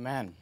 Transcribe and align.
Amen. 0.00 0.32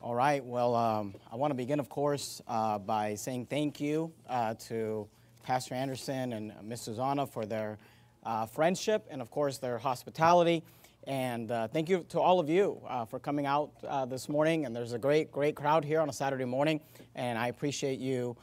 All 0.00 0.16
right, 0.16 0.44
well, 0.44 0.74
um, 0.74 1.14
I 1.30 1.36
want 1.36 1.52
to 1.52 1.54
begin, 1.54 1.78
of 1.78 1.88
course, 1.88 2.42
uh, 2.48 2.76
by 2.80 3.14
saying 3.14 3.46
thank 3.46 3.80
you 3.80 4.12
uh, 4.28 4.54
to 4.66 5.06
Pastor 5.44 5.76
Anderson 5.76 6.32
and 6.32 6.52
Miss 6.64 6.88
Zsuzsanna 6.88 7.28
for 7.28 7.46
their 7.46 7.78
uh, 8.24 8.46
friendship 8.46 9.06
and, 9.08 9.22
of 9.22 9.30
course, 9.30 9.58
their 9.58 9.78
hospitality. 9.78 10.64
And 11.06 11.52
uh, 11.52 11.68
thank 11.68 11.88
you 11.88 12.04
to 12.08 12.18
all 12.18 12.40
of 12.40 12.50
you 12.50 12.82
uh, 12.88 13.04
for 13.04 13.20
coming 13.20 13.46
out 13.46 13.70
uh, 13.86 14.04
this 14.04 14.28
morning. 14.28 14.66
And 14.66 14.74
there's 14.74 14.94
a 14.94 14.98
great, 14.98 15.30
great 15.30 15.54
crowd 15.54 15.84
here 15.84 16.00
on 16.00 16.08
a 16.08 16.12
Saturday 16.12 16.44
morning, 16.44 16.80
and 17.14 17.38
I 17.38 17.46
appreciate 17.46 18.00
you 18.00 18.36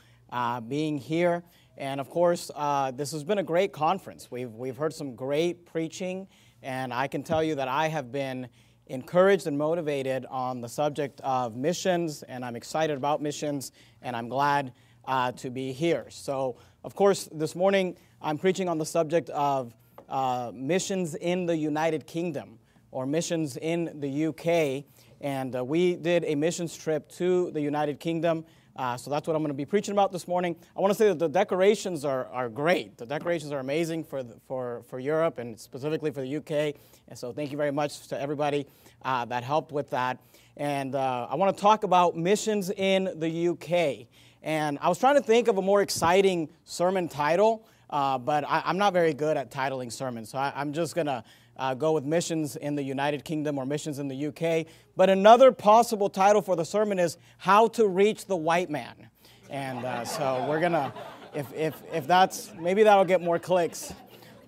being 0.70 0.98
here. 0.98 1.44
And 1.78 2.00
of 2.00 2.10
course, 2.10 2.50
this 2.94 3.12
has 3.12 3.26
been 3.26 3.40
a 3.40 3.44
great 3.44 3.74
conference. 3.74 4.32
We've, 4.32 4.54
we've 4.54 4.78
heard 4.78 4.94
some 4.94 5.16
great 5.16 5.66
preaching, 5.66 6.30
and 6.64 6.94
I 6.94 7.08
can 7.10 7.24
tell 7.24 7.44
you 7.44 7.56
that 7.56 7.68
I 7.68 7.90
have 7.90 8.10
been 8.10 8.48
encouraged 8.90 9.48
and 9.48 9.58
motivated 9.58 10.26
on 10.30 10.62
the 10.62 10.68
subject 10.68 11.22
of 11.22 11.56
missions, 11.56 12.24
and 12.24 12.44
I'm 12.44 12.56
excited 12.56 12.98
about 12.98 13.22
missions, 13.22 13.72
and 14.02 14.16
I'm 14.16 14.28
glad 14.28 14.74
uh, 15.06 15.32
to 15.34 15.50
be 15.50 15.72
here. 15.72 16.08
So, 16.10 16.58
of 16.84 16.96
course, 16.96 17.30
this 17.32 17.56
morning 17.56 17.96
I'm 18.22 18.38
preaching 18.38 18.68
on 18.68 18.78
the 18.78 18.86
subject 18.86 19.30
of 19.30 19.74
uh, 20.10 20.52
missions 20.54 21.16
in 21.16 21.46
the 21.46 21.56
United 21.56 22.08
Kingdom 22.08 22.60
or 22.92 23.06
missions 23.06 23.58
in 23.58 24.00
the 24.00 24.26
UK. 24.28 24.86
And 25.22 25.56
uh, 25.56 25.64
we 25.64 25.96
did 25.96 26.26
a 26.26 26.36
missions 26.36 26.76
trip 26.76 27.10
to 27.14 27.52
the 27.52 27.62
United 27.62 28.00
Kingdom. 28.00 28.46
Uh, 28.80 28.96
so 28.96 29.10
that's 29.10 29.28
what 29.28 29.36
I'm 29.36 29.42
going 29.42 29.50
to 29.50 29.54
be 29.54 29.66
preaching 29.66 29.92
about 29.92 30.14
this 30.14 30.26
morning. 30.26 30.56
I 30.74 30.80
want 30.80 30.92
to 30.92 30.98
say 30.98 31.10
that 31.10 31.20
the 31.20 31.28
decorations 31.28 32.06
are, 32.06 32.28
are 32.28 32.48
great. 32.48 32.98
The 32.98 33.06
decorations 33.06 33.52
are 33.52 33.60
amazing 33.60 34.06
for, 34.06 34.24
the, 34.24 34.38
for, 34.48 34.84
for 34.88 35.00
Europe 35.00 35.38
and 35.38 35.60
specifically 35.60 36.12
for 36.12 36.22
the 36.22 36.38
UK. 36.38 36.76
And 37.10 37.20
so 37.20 37.34
thank 37.34 37.52
you 37.52 37.58
very 37.58 37.74
much 37.74 38.08
to 38.08 38.22
everybody 38.22 38.66
uh, 39.02 39.26
that 39.26 39.44
helped 39.44 39.74
with 39.74 39.90
that. 39.90 40.18
And 40.56 40.96
uh, 40.96 41.28
I 41.30 41.36
want 41.36 41.54
to 41.58 41.62
talk 41.62 41.84
about 41.84 42.16
missions 42.16 42.70
in 42.70 43.20
the 43.20 43.50
UK. 43.50 44.08
And 44.44 44.80
I 44.80 44.88
was 44.88 44.98
trying 44.98 45.16
to 45.16 45.24
think 45.24 45.50
of 45.50 45.58
a 45.58 45.62
more 45.62 45.82
exciting 45.82 46.48
sermon 46.64 47.10
title, 47.10 47.68
uh, 47.90 48.18
but 48.18 48.46
I, 48.48 48.62
am 48.64 48.78
not 48.78 48.94
very 48.94 49.14
good 49.14 49.36
at 49.36 49.52
titling 49.52 49.92
sermons. 49.92 50.30
So 50.30 50.38
I, 50.38 50.54
I'm 50.56 50.72
just 50.72 50.96
going 50.96 51.08
to 51.08 51.22
uh, 51.60 51.74
go 51.74 51.92
with 51.92 52.06
missions 52.06 52.56
in 52.56 52.76
the 52.76 52.82
United 52.82 53.26
Kingdom 53.26 53.58
or 53.60 53.66
missions 53.66 54.00
in 54.00 54.08
the 54.08 54.28
UK. 54.28 54.66
But 54.96 55.10
another 55.10 55.52
possible 55.52 56.10
title 56.10 56.42
for 56.42 56.56
the 56.56 56.64
sermon 56.64 56.98
is 56.98 57.18
How 57.38 57.68
to 57.70 57.86
Reach 57.86 58.26
the 58.26 58.38
White 58.38 58.70
Man. 58.70 59.10
And 59.50 59.84
uh, 59.84 60.06
so 60.06 60.46
we're 60.48 60.62
going 60.62 60.72
to, 60.72 60.94
if, 61.36 61.54
if, 61.54 61.76
if 61.94 62.08
that's, 62.08 62.52
maybe 62.60 62.84
that'll 62.84 63.06
get 63.06 63.22
more 63.22 63.40
clicks 63.40 63.94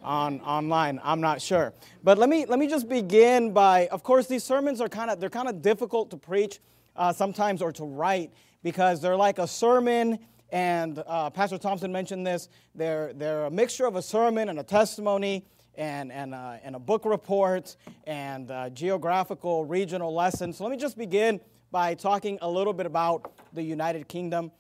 on 0.02 0.40
online. 0.42 1.02
I'm 1.04 1.22
not 1.22 1.42
sure. 1.42 1.74
But 2.04 2.18
let 2.18 2.30
me 2.30 2.46
let 2.48 2.58
me 2.58 2.68
just 2.68 2.90
begin 2.90 3.54
by 3.54 3.86
of 3.90 4.02
course 4.02 4.26
these 4.26 4.44
sermons 4.44 4.82
are 4.82 4.90
kind 4.90 5.12
of 5.12 5.20
they're 5.20 5.30
kind 5.30 5.48
of 5.48 5.62
difficult 5.62 6.10
to 6.10 6.18
preach 6.18 6.60
uh, 6.96 7.14
sometimes 7.14 7.62
or 7.62 7.72
to 7.74 7.84
write 7.84 8.32
because 8.64 9.00
they're 9.00 9.16
like 9.16 9.38
a 9.38 9.46
sermon. 9.46 10.18
And 10.50 11.04
uh, 11.06 11.30
pastor 11.30 11.60
thompson 11.60 11.92
mentioned 11.92 12.26
this. 12.26 12.50
They're 12.74 13.14
they're 13.14 13.46
a 13.46 13.52
mixture 13.52 13.86
of 13.86 13.96
a 13.96 14.02
sermon 14.02 14.50
and 14.50 14.58
a 14.58 14.64
testimony 14.64 15.46
and, 15.76 16.12
and, 16.12 16.34
uh, 16.34 16.58
and 16.64 16.76
a 16.76 16.80
book 16.80 17.06
report 17.06 17.76
and 18.06 18.52
uh, 18.52 18.70
geographical 18.70 19.66
regional 19.66 20.14
lessons. 20.14 20.58
So 20.58 20.64
let 20.64 20.72
me 20.72 20.78
just 20.78 20.98
begin 20.98 21.40
by 21.72 21.94
talking 21.94 22.38
a 22.42 22.50
little 22.50 22.74
bit 22.74 22.86
about 22.86 23.32
the 23.54 23.64
United 23.64 24.08
Kingdom. 24.08 24.52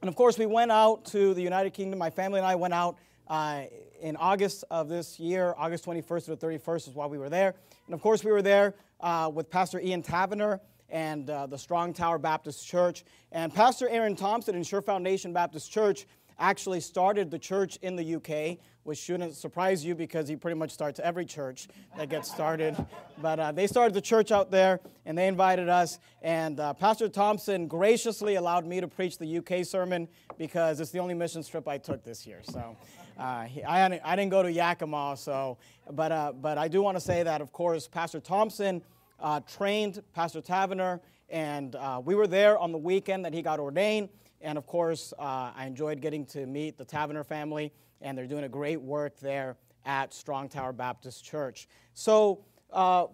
And 0.00 0.08
of 0.08 0.16
course, 0.16 0.38
we 0.38 0.46
went 0.46 0.70
out 0.70 1.04
to 1.06 1.34
the 1.34 1.42
United 1.42 1.72
Kingdom. 1.72 1.98
My 1.98 2.10
family 2.10 2.38
and 2.38 2.46
I 2.46 2.54
went 2.54 2.74
out 2.74 2.98
uh, 3.28 3.62
in 4.00 4.16
August 4.16 4.64
of 4.70 4.88
this 4.88 5.18
year, 5.18 5.54
August 5.56 5.84
21st 5.86 6.24
to 6.26 6.36
the 6.36 6.46
31st 6.46 6.88
is 6.88 6.94
why 6.94 7.06
we 7.06 7.18
were 7.18 7.30
there. 7.30 7.54
And 7.86 7.94
of 7.94 8.00
course, 8.00 8.22
we 8.22 8.30
were 8.30 8.42
there 8.42 8.74
uh, 9.00 9.30
with 9.32 9.50
Pastor 9.50 9.80
Ian 9.80 10.02
Taverner 10.02 10.60
and 10.90 11.28
uh, 11.28 11.46
the 11.46 11.58
Strong 11.58 11.94
Tower 11.94 12.18
Baptist 12.18 12.66
Church. 12.66 13.04
And 13.32 13.52
Pastor 13.52 13.88
Aaron 13.88 14.14
Thompson 14.14 14.54
and 14.54 14.66
Sure 14.66 14.82
Foundation 14.82 15.32
Baptist 15.32 15.72
Church 15.72 16.06
actually 16.38 16.80
started 16.80 17.30
the 17.30 17.38
church 17.38 17.78
in 17.82 17.96
the 17.96 18.16
UK, 18.16 18.58
which 18.84 18.98
shouldn't 18.98 19.34
surprise 19.34 19.84
you 19.84 19.94
because 19.94 20.28
he 20.28 20.36
pretty 20.36 20.58
much 20.58 20.70
starts 20.70 21.00
every 21.00 21.24
church 21.24 21.68
that 21.96 22.08
gets 22.08 22.30
started. 22.30 22.76
But 23.20 23.40
uh, 23.40 23.52
they 23.52 23.66
started 23.66 23.94
the 23.94 24.00
church 24.00 24.30
out 24.30 24.50
there 24.50 24.80
and 25.06 25.16
they 25.16 25.26
invited 25.26 25.68
us. 25.68 25.98
And 26.22 26.60
uh, 26.60 26.74
Pastor 26.74 27.08
Thompson 27.08 27.66
graciously 27.66 28.34
allowed 28.34 28.66
me 28.66 28.80
to 28.80 28.88
preach 28.88 29.18
the 29.18 29.38
UK 29.38 29.64
sermon 29.64 30.08
because 30.36 30.80
it's 30.80 30.90
the 30.90 30.98
only 30.98 31.14
mission 31.14 31.42
trip 31.42 31.66
I 31.66 31.78
took 31.78 32.04
this 32.04 32.26
year. 32.26 32.40
So 32.42 32.76
uh, 33.18 33.22
I, 33.22 34.00
I 34.04 34.16
didn't 34.16 34.30
go 34.30 34.42
to 34.42 34.50
Yakima, 34.50 35.16
so, 35.16 35.56
but, 35.90 36.12
uh, 36.12 36.32
but 36.32 36.58
I 36.58 36.68
do 36.68 36.82
want 36.82 36.96
to 36.96 37.00
say 37.00 37.22
that, 37.22 37.40
of 37.40 37.52
course, 37.52 37.86
Pastor 37.86 38.20
Thompson 38.20 38.82
uh, 39.20 39.40
trained 39.40 40.02
Pastor 40.14 40.40
Taverner, 40.40 41.00
and 41.30 41.76
uh, 41.76 42.00
we 42.04 42.14
were 42.14 42.26
there 42.26 42.58
on 42.58 42.72
the 42.72 42.78
weekend 42.78 43.24
that 43.24 43.32
he 43.32 43.40
got 43.42 43.60
ordained. 43.60 44.08
And 44.40 44.58
of 44.58 44.66
course, 44.66 45.12
uh, 45.18 45.52
I 45.54 45.66
enjoyed 45.66 46.00
getting 46.00 46.26
to 46.26 46.46
meet 46.46 46.76
the 46.76 46.84
Taverner 46.84 47.24
family, 47.24 47.72
and 48.00 48.16
they're 48.16 48.26
doing 48.26 48.44
a 48.44 48.48
great 48.48 48.80
work 48.80 49.18
there 49.20 49.56
at 49.86 50.12
Strong 50.12 50.50
Tower 50.50 50.72
Baptist 50.72 51.24
Church. 51.24 51.68
So 51.94 52.44
uh, 52.72 53.06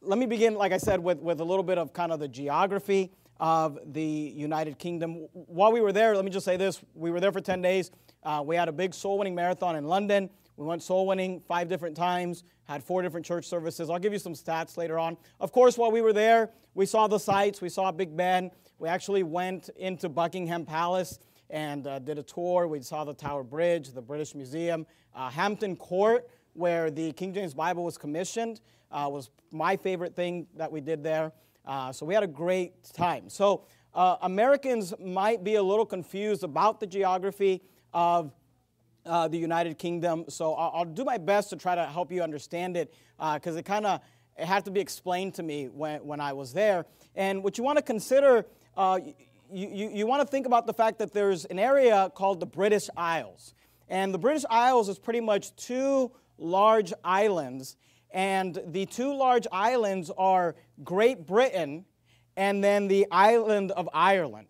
let 0.00 0.18
me 0.18 0.26
begin, 0.26 0.54
like 0.54 0.72
I 0.72 0.78
said, 0.78 1.00
with, 1.00 1.18
with 1.18 1.40
a 1.40 1.44
little 1.44 1.62
bit 1.62 1.78
of 1.78 1.92
kind 1.92 2.12
of 2.12 2.20
the 2.20 2.28
geography 2.28 3.12
of 3.38 3.78
the 3.92 4.02
United 4.02 4.78
Kingdom. 4.78 5.26
While 5.32 5.72
we 5.72 5.80
were 5.80 5.92
there, 5.92 6.14
let 6.14 6.24
me 6.24 6.30
just 6.30 6.44
say 6.44 6.56
this 6.56 6.80
we 6.94 7.10
were 7.10 7.20
there 7.20 7.32
for 7.32 7.40
10 7.40 7.62
days. 7.62 7.90
Uh, 8.22 8.42
we 8.44 8.54
had 8.54 8.68
a 8.68 8.72
big 8.72 8.92
soul 8.94 9.18
winning 9.18 9.34
marathon 9.34 9.76
in 9.76 9.84
London. 9.84 10.28
We 10.56 10.66
went 10.66 10.82
soul 10.82 11.06
winning 11.06 11.40
five 11.48 11.68
different 11.68 11.96
times, 11.96 12.44
had 12.64 12.84
four 12.84 13.00
different 13.00 13.24
church 13.24 13.46
services. 13.46 13.88
I'll 13.88 13.98
give 13.98 14.12
you 14.12 14.18
some 14.18 14.34
stats 14.34 14.76
later 14.76 14.98
on. 14.98 15.16
Of 15.40 15.52
course, 15.52 15.78
while 15.78 15.90
we 15.90 16.02
were 16.02 16.12
there, 16.12 16.50
we 16.74 16.84
saw 16.84 17.06
the 17.06 17.18
sights, 17.18 17.62
we 17.62 17.70
saw 17.70 17.90
Big 17.90 18.14
Ben, 18.14 18.50
we 18.80 18.88
actually 18.88 19.22
went 19.22 19.68
into 19.76 20.08
Buckingham 20.08 20.64
Palace 20.64 21.18
and 21.50 21.86
uh, 21.86 21.98
did 21.98 22.18
a 22.18 22.22
tour. 22.22 22.66
We 22.66 22.80
saw 22.80 23.04
the 23.04 23.12
Tower 23.12 23.44
Bridge, 23.44 23.90
the 23.90 24.00
British 24.00 24.34
Museum, 24.34 24.86
uh, 25.14 25.28
Hampton 25.28 25.76
Court, 25.76 26.26
where 26.54 26.90
the 26.90 27.12
King 27.12 27.34
James 27.34 27.52
Bible 27.52 27.84
was 27.84 27.98
commissioned, 27.98 28.62
uh, 28.90 29.06
was 29.12 29.28
my 29.52 29.76
favorite 29.76 30.16
thing 30.16 30.46
that 30.56 30.72
we 30.72 30.80
did 30.80 31.04
there. 31.04 31.30
Uh, 31.66 31.92
so 31.92 32.06
we 32.06 32.14
had 32.14 32.22
a 32.22 32.26
great 32.26 32.72
time. 32.94 33.28
So 33.28 33.66
uh, 33.94 34.16
Americans 34.22 34.94
might 34.98 35.44
be 35.44 35.56
a 35.56 35.62
little 35.62 35.84
confused 35.84 36.42
about 36.42 36.80
the 36.80 36.86
geography 36.86 37.60
of 37.92 38.32
uh, 39.04 39.28
the 39.28 39.36
United 39.36 39.76
Kingdom. 39.78 40.24
So 40.28 40.54
I'll, 40.54 40.72
I'll, 40.74 40.84
do 40.86 41.04
my 41.04 41.18
best 41.18 41.50
to 41.50 41.56
try 41.56 41.74
to 41.74 41.84
help 41.84 42.10
you 42.10 42.22
understand 42.22 42.78
it 42.78 42.94
because 43.34 43.56
it 43.56 43.66
kind 43.66 43.84
of 43.84 44.00
it 44.38 44.46
had 44.46 44.64
to 44.64 44.70
be 44.70 44.80
explained 44.80 45.34
to 45.34 45.42
me 45.42 45.68
when, 45.68 46.00
when 46.00 46.20
I 46.20 46.32
was 46.32 46.54
there. 46.54 46.86
And 47.14 47.44
what 47.44 47.58
you 47.58 47.64
want 47.64 47.76
to 47.76 47.82
consider 47.82 48.46
uh, 48.80 48.98
you, 49.52 49.68
you, 49.68 49.90
you 49.92 50.06
want 50.06 50.22
to 50.22 50.26
think 50.26 50.46
about 50.46 50.66
the 50.66 50.72
fact 50.72 50.98
that 51.00 51.12
there's 51.12 51.44
an 51.44 51.58
area 51.58 52.10
called 52.14 52.40
the 52.40 52.46
British 52.46 52.88
Isles. 52.96 53.54
And 53.90 54.14
the 54.14 54.18
British 54.18 54.44
Isles 54.48 54.88
is 54.88 54.98
pretty 54.98 55.20
much 55.20 55.54
two 55.56 56.12
large 56.38 56.94
islands. 57.04 57.76
And 58.10 58.58
the 58.68 58.86
two 58.86 59.14
large 59.14 59.46
islands 59.52 60.10
are 60.16 60.56
Great 60.82 61.26
Britain 61.26 61.84
and 62.38 62.64
then 62.64 62.88
the 62.88 63.06
island 63.10 63.70
of 63.72 63.86
Ireland. 63.92 64.48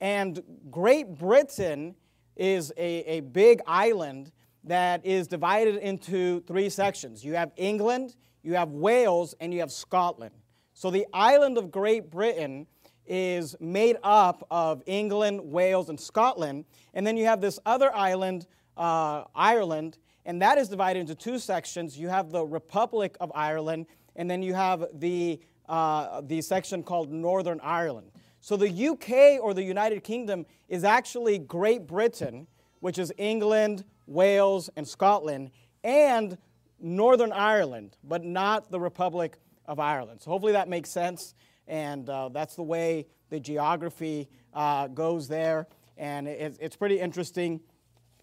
And 0.00 0.40
Great 0.70 1.18
Britain 1.18 1.96
is 2.36 2.72
a, 2.76 3.16
a 3.16 3.20
big 3.20 3.62
island 3.66 4.30
that 4.62 5.04
is 5.04 5.26
divided 5.26 5.76
into 5.78 6.40
three 6.42 6.68
sections. 6.68 7.24
You 7.24 7.34
have 7.34 7.50
England, 7.56 8.14
you 8.44 8.54
have 8.54 8.68
Wales, 8.68 9.34
and 9.40 9.52
you 9.52 9.58
have 9.58 9.72
Scotland. 9.72 10.36
So 10.72 10.92
the 10.92 11.06
island 11.12 11.58
of 11.58 11.72
Great 11.72 12.12
Britain 12.12 12.68
is 13.06 13.56
made 13.60 13.96
up 14.02 14.46
of 14.50 14.82
England, 14.86 15.40
Wales, 15.42 15.88
and 15.88 15.98
Scotland. 15.98 16.64
And 16.94 17.06
then 17.06 17.16
you 17.16 17.26
have 17.26 17.40
this 17.40 17.58
other 17.66 17.94
island, 17.94 18.46
uh, 18.76 19.24
Ireland, 19.34 19.98
and 20.24 20.42
that 20.42 20.58
is 20.58 20.68
divided 20.68 21.00
into 21.00 21.14
two 21.14 21.38
sections. 21.38 21.98
You 21.98 22.08
have 22.08 22.30
the 22.30 22.44
Republic 22.44 23.16
of 23.20 23.30
Ireland, 23.34 23.86
and 24.16 24.30
then 24.30 24.42
you 24.42 24.54
have 24.54 24.86
the, 24.94 25.40
uh, 25.68 26.20
the 26.22 26.42
section 26.42 26.82
called 26.82 27.12
Northern 27.12 27.60
Ireland. 27.62 28.10
So 28.40 28.56
the 28.56 28.88
UK 28.88 29.42
or 29.42 29.54
the 29.54 29.62
United 29.62 30.04
Kingdom 30.04 30.46
is 30.68 30.84
actually 30.84 31.38
Great 31.38 31.86
Britain, 31.86 32.46
which 32.80 32.98
is 32.98 33.12
England, 33.18 33.84
Wales, 34.06 34.70
and 34.76 34.86
Scotland, 34.86 35.50
and 35.82 36.36
Northern 36.80 37.32
Ireland, 37.32 37.96
but 38.04 38.24
not 38.24 38.70
the 38.70 38.80
Republic 38.80 39.38
of 39.64 39.80
Ireland. 39.80 40.22
So 40.22 40.30
hopefully 40.30 40.52
that 40.52 40.68
makes 40.68 40.90
sense 40.90 41.34
and 41.66 42.08
uh, 42.08 42.28
that's 42.28 42.54
the 42.54 42.62
way 42.62 43.06
the 43.30 43.40
geography 43.40 44.28
uh, 44.54 44.88
goes 44.88 45.28
there, 45.28 45.66
and 45.96 46.28
it, 46.28 46.56
it's 46.60 46.76
pretty 46.76 47.00
interesting. 47.00 47.60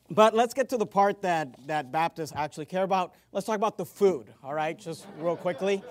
But 0.10 0.36
let's 0.36 0.54
get 0.54 0.70
to 0.70 0.78
the 0.78 0.86
part 0.86 1.22
that, 1.22 1.56
that 1.68 1.92
Baptists 1.92 2.34
actually 2.36 2.66
care 2.66 2.84
about. 2.84 3.14
Let's 3.32 3.48
talk 3.48 3.56
about 3.56 3.78
the 3.78 3.86
food, 3.86 4.34
all 4.44 4.54
right, 4.54 4.78
just 4.78 5.08
real 5.18 5.36
quickly. 5.36 5.82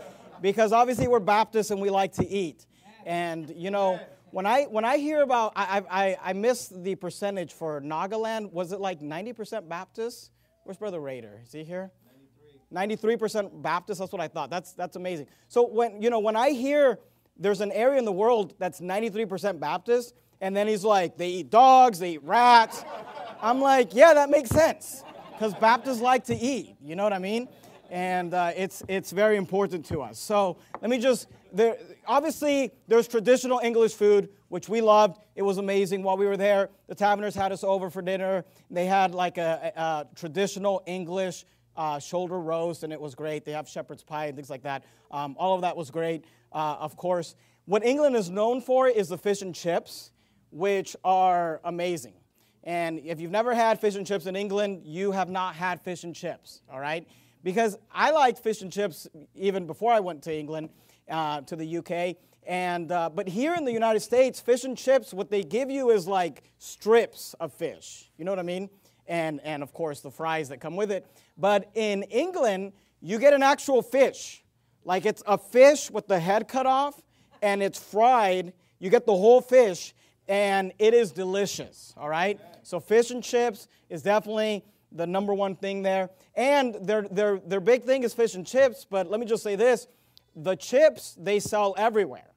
Because 0.40 0.72
obviously 0.72 1.08
we're 1.08 1.20
Baptists 1.20 1.70
and 1.70 1.80
we 1.80 1.90
like 1.90 2.12
to 2.14 2.28
eat. 2.28 2.66
And, 3.06 3.50
you 3.56 3.70
know, 3.70 3.98
when 4.30 4.46
I, 4.46 4.64
when 4.64 4.84
I 4.84 4.98
hear 4.98 5.22
about, 5.22 5.52
I, 5.56 5.82
I, 5.90 6.16
I 6.22 6.32
missed 6.34 6.82
the 6.84 6.94
percentage 6.94 7.52
for 7.52 7.80
Nagaland. 7.80 8.52
Was 8.52 8.72
it 8.72 8.80
like 8.80 9.00
90% 9.00 9.68
Baptist? 9.68 10.30
Where's 10.64 10.76
Brother 10.76 11.00
Raider? 11.00 11.40
Is 11.44 11.52
he 11.52 11.64
here? 11.64 11.90
93% 12.72 13.62
Baptist, 13.62 14.00
that's 14.00 14.12
what 14.12 14.20
I 14.20 14.28
thought. 14.28 14.50
That's, 14.50 14.72
that's 14.72 14.96
amazing. 14.96 15.26
So 15.48 15.66
when, 15.66 16.00
you 16.00 16.10
know, 16.10 16.20
when 16.20 16.36
I 16.36 16.50
hear 16.50 16.98
there's 17.36 17.60
an 17.60 17.72
area 17.72 17.98
in 17.98 18.04
the 18.04 18.12
world 18.12 18.54
that's 18.58 18.80
93% 18.80 19.58
Baptist, 19.58 20.14
and 20.40 20.56
then 20.56 20.66
he's 20.66 20.84
like, 20.84 21.16
they 21.16 21.28
eat 21.28 21.50
dogs, 21.50 21.98
they 21.98 22.12
eat 22.12 22.22
rats. 22.22 22.84
I'm 23.40 23.60
like, 23.60 23.94
yeah, 23.94 24.14
that 24.14 24.30
makes 24.30 24.50
sense, 24.50 25.04
because 25.32 25.54
Baptists 25.54 26.00
like 26.00 26.24
to 26.24 26.36
eat, 26.36 26.76
you 26.82 26.96
know 26.96 27.04
what 27.04 27.12
I 27.12 27.18
mean? 27.18 27.48
And 27.90 28.32
uh, 28.32 28.52
it's, 28.56 28.82
it's 28.88 29.10
very 29.10 29.36
important 29.36 29.84
to 29.86 30.00
us. 30.00 30.18
So 30.18 30.56
let 30.80 30.90
me 30.90 30.98
just, 30.98 31.28
there, 31.52 31.76
obviously, 32.06 32.72
there's 32.88 33.06
traditional 33.06 33.60
English 33.62 33.92
food, 33.92 34.30
which 34.48 34.68
we 34.68 34.80
loved. 34.80 35.20
It 35.36 35.42
was 35.42 35.58
amazing 35.58 36.02
while 36.02 36.16
we 36.16 36.26
were 36.26 36.38
there. 36.38 36.70
The 36.86 36.94
Taverners 36.94 37.34
had 37.34 37.52
us 37.52 37.62
over 37.62 37.90
for 37.90 38.00
dinner. 38.00 38.46
They 38.70 38.86
had 38.86 39.14
like 39.14 39.36
a, 39.36 39.72
a, 39.76 39.80
a 39.80 40.06
traditional 40.14 40.82
English 40.86 41.44
uh, 41.76 41.98
shoulder 41.98 42.38
roast, 42.40 42.82
and 42.82 42.92
it 42.92 43.00
was 43.00 43.14
great. 43.14 43.44
They 43.44 43.52
have 43.52 43.68
shepherd's 43.68 44.02
pie 44.02 44.26
and 44.26 44.36
things 44.36 44.50
like 44.50 44.62
that. 44.62 44.84
Um, 45.10 45.36
all 45.38 45.54
of 45.54 45.62
that 45.62 45.76
was 45.76 45.90
great, 45.90 46.24
uh, 46.52 46.76
of 46.78 46.96
course. 46.96 47.34
What 47.64 47.84
England 47.84 48.16
is 48.16 48.30
known 48.30 48.60
for 48.60 48.88
is 48.88 49.08
the 49.08 49.18
fish 49.18 49.42
and 49.42 49.54
chips, 49.54 50.10
which 50.50 50.96
are 51.04 51.60
amazing. 51.64 52.14
And 52.64 53.00
if 53.00 53.20
you've 53.20 53.30
never 53.30 53.54
had 53.54 53.80
fish 53.80 53.96
and 53.96 54.06
chips 54.06 54.26
in 54.26 54.36
England, 54.36 54.82
you 54.84 55.12
have 55.12 55.28
not 55.28 55.54
had 55.54 55.80
fish 55.80 56.04
and 56.04 56.14
chips, 56.14 56.62
all 56.70 56.80
right? 56.80 57.06
Because 57.42 57.76
I 57.90 58.10
liked 58.10 58.38
fish 58.38 58.62
and 58.62 58.72
chips 58.72 59.08
even 59.34 59.66
before 59.66 59.92
I 59.92 60.00
went 60.00 60.22
to 60.24 60.36
England, 60.36 60.70
uh, 61.10 61.40
to 61.42 61.56
the 61.56 61.78
UK. 61.78 62.16
And, 62.46 62.90
uh, 62.90 63.10
but 63.10 63.28
here 63.28 63.54
in 63.54 63.64
the 63.64 63.72
United 63.72 64.00
States, 64.00 64.40
fish 64.40 64.64
and 64.64 64.76
chips, 64.76 65.12
what 65.12 65.30
they 65.30 65.42
give 65.42 65.70
you 65.70 65.90
is 65.90 66.06
like 66.06 66.42
strips 66.58 67.34
of 67.40 67.52
fish. 67.52 68.10
You 68.16 68.24
know 68.24 68.32
what 68.32 68.38
I 68.38 68.44
mean? 68.44 68.68
And, 69.06 69.40
and 69.44 69.62
of 69.62 69.72
course 69.72 70.00
the 70.00 70.10
fries 70.10 70.48
that 70.48 70.60
come 70.60 70.76
with 70.76 70.90
it. 70.90 71.06
But 71.36 71.70
in 71.74 72.02
England, 72.04 72.72
you 73.00 73.18
get 73.18 73.34
an 73.34 73.42
actual 73.42 73.82
fish. 73.82 74.42
Like 74.84 75.06
it's 75.06 75.22
a 75.26 75.38
fish 75.38 75.90
with 75.90 76.06
the 76.06 76.18
head 76.18 76.48
cut 76.48 76.66
off 76.66 77.00
and 77.40 77.62
it's 77.62 77.78
fried. 77.78 78.52
You 78.78 78.90
get 78.90 79.06
the 79.06 79.16
whole 79.16 79.40
fish 79.40 79.94
and 80.28 80.72
it 80.78 80.94
is 80.94 81.12
delicious, 81.12 81.94
all 81.96 82.08
right? 82.08 82.40
So 82.62 82.80
fish 82.80 83.10
and 83.10 83.22
chips 83.22 83.68
is 83.90 84.02
definitely 84.02 84.64
the 84.92 85.06
number 85.06 85.34
one 85.34 85.56
thing 85.56 85.82
there. 85.82 86.10
And 86.34 86.74
their, 86.74 87.02
their, 87.02 87.38
their 87.38 87.60
big 87.60 87.84
thing 87.84 88.02
is 88.02 88.14
fish 88.14 88.34
and 88.34 88.46
chips, 88.46 88.86
but 88.88 89.10
let 89.10 89.20
me 89.20 89.26
just 89.26 89.42
say 89.42 89.56
this. 89.56 89.86
The 90.36 90.56
chips, 90.56 91.16
they 91.18 91.40
sell 91.40 91.74
everywhere. 91.76 92.28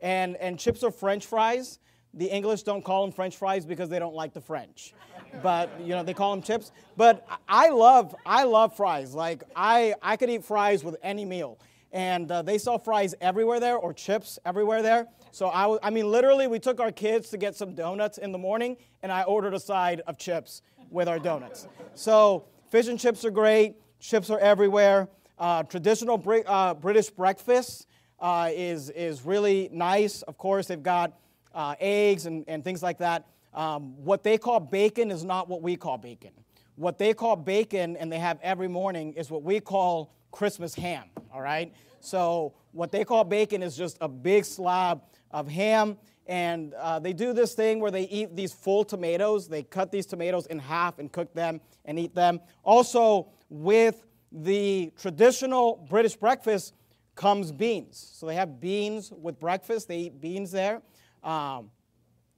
And, 0.00 0.36
and 0.36 0.58
chips 0.58 0.82
are 0.82 0.90
french 0.90 1.26
fries. 1.26 1.78
The 2.14 2.26
English 2.26 2.62
don't 2.62 2.84
call 2.84 3.02
them 3.02 3.12
french 3.12 3.36
fries 3.36 3.64
because 3.64 3.88
they 3.88 3.98
don't 3.98 4.14
like 4.14 4.34
the 4.34 4.40
French 4.40 4.94
but 5.42 5.70
you 5.80 5.88
know 5.88 6.02
they 6.02 6.14
call 6.14 6.30
them 6.32 6.42
chips. 6.42 6.72
But 6.96 7.26
I 7.48 7.70
love 7.70 8.14
I 8.26 8.44
love 8.44 8.76
fries. 8.76 9.14
Like 9.14 9.44
I 9.56 9.94
I 10.02 10.16
could 10.16 10.30
eat 10.30 10.44
fries 10.44 10.84
with 10.84 10.96
any 11.02 11.24
meal, 11.24 11.58
and 11.92 12.30
uh, 12.30 12.42
they 12.42 12.58
sell 12.58 12.78
fries 12.78 13.14
everywhere 13.20 13.60
there 13.60 13.76
or 13.76 13.92
chips 13.92 14.38
everywhere 14.44 14.82
there. 14.82 15.08
So 15.30 15.48
I 15.48 15.78
I 15.82 15.90
mean 15.90 16.10
literally 16.10 16.46
we 16.46 16.58
took 16.58 16.80
our 16.80 16.92
kids 16.92 17.30
to 17.30 17.38
get 17.38 17.56
some 17.56 17.74
donuts 17.74 18.18
in 18.18 18.32
the 18.32 18.38
morning, 18.38 18.76
and 19.02 19.10
I 19.10 19.22
ordered 19.22 19.54
a 19.54 19.60
side 19.60 20.02
of 20.06 20.18
chips 20.18 20.62
with 20.90 21.08
our 21.08 21.18
donuts. 21.18 21.66
So 21.94 22.44
fish 22.70 22.88
and 22.88 22.98
chips 22.98 23.24
are 23.24 23.30
great. 23.30 23.76
Chips 24.00 24.30
are 24.30 24.38
everywhere. 24.38 25.08
Uh, 25.38 25.62
traditional 25.62 26.18
Br- 26.18 26.46
uh, 26.46 26.74
British 26.74 27.08
breakfast 27.10 27.86
uh, 28.20 28.50
is 28.52 28.90
is 28.90 29.24
really 29.24 29.70
nice. 29.72 30.22
Of 30.22 30.36
course, 30.38 30.66
they've 30.66 30.82
got 30.82 31.18
uh, 31.54 31.74
eggs 31.80 32.26
and, 32.26 32.44
and 32.48 32.62
things 32.62 32.82
like 32.82 32.98
that. 32.98 33.26
Um, 33.54 34.02
what 34.04 34.22
they 34.22 34.38
call 34.38 34.60
bacon 34.60 35.10
is 35.10 35.24
not 35.24 35.48
what 35.48 35.62
we 35.62 35.76
call 35.76 35.98
bacon. 35.98 36.30
What 36.76 36.98
they 36.98 37.12
call 37.12 37.36
bacon, 37.36 37.96
and 37.96 38.10
they 38.10 38.18
have 38.18 38.38
every 38.42 38.68
morning, 38.68 39.12
is 39.12 39.30
what 39.30 39.42
we 39.42 39.60
call 39.60 40.14
Christmas 40.30 40.74
ham, 40.74 41.04
all 41.32 41.42
right? 41.42 41.72
So, 42.00 42.54
what 42.72 42.90
they 42.90 43.04
call 43.04 43.24
bacon 43.24 43.62
is 43.62 43.76
just 43.76 43.98
a 44.00 44.08
big 44.08 44.44
slab 44.44 45.02
of 45.30 45.48
ham, 45.48 45.98
and 46.26 46.72
uh, 46.74 46.98
they 46.98 47.12
do 47.12 47.32
this 47.32 47.54
thing 47.54 47.78
where 47.78 47.90
they 47.90 48.04
eat 48.04 48.34
these 48.34 48.52
full 48.52 48.84
tomatoes. 48.84 49.48
They 49.48 49.62
cut 49.62 49.92
these 49.92 50.06
tomatoes 50.06 50.46
in 50.46 50.58
half 50.58 50.98
and 50.98 51.12
cook 51.12 51.34
them 51.34 51.60
and 51.84 51.98
eat 51.98 52.14
them. 52.14 52.40
Also, 52.64 53.28
with 53.50 54.06
the 54.32 54.92
traditional 54.98 55.86
British 55.88 56.16
breakfast 56.16 56.72
comes 57.14 57.52
beans. 57.52 58.12
So, 58.14 58.26
they 58.26 58.34
have 58.34 58.60
beans 58.60 59.12
with 59.12 59.38
breakfast, 59.38 59.88
they 59.88 59.98
eat 59.98 60.20
beans 60.20 60.50
there. 60.50 60.80
Um, 61.22 61.70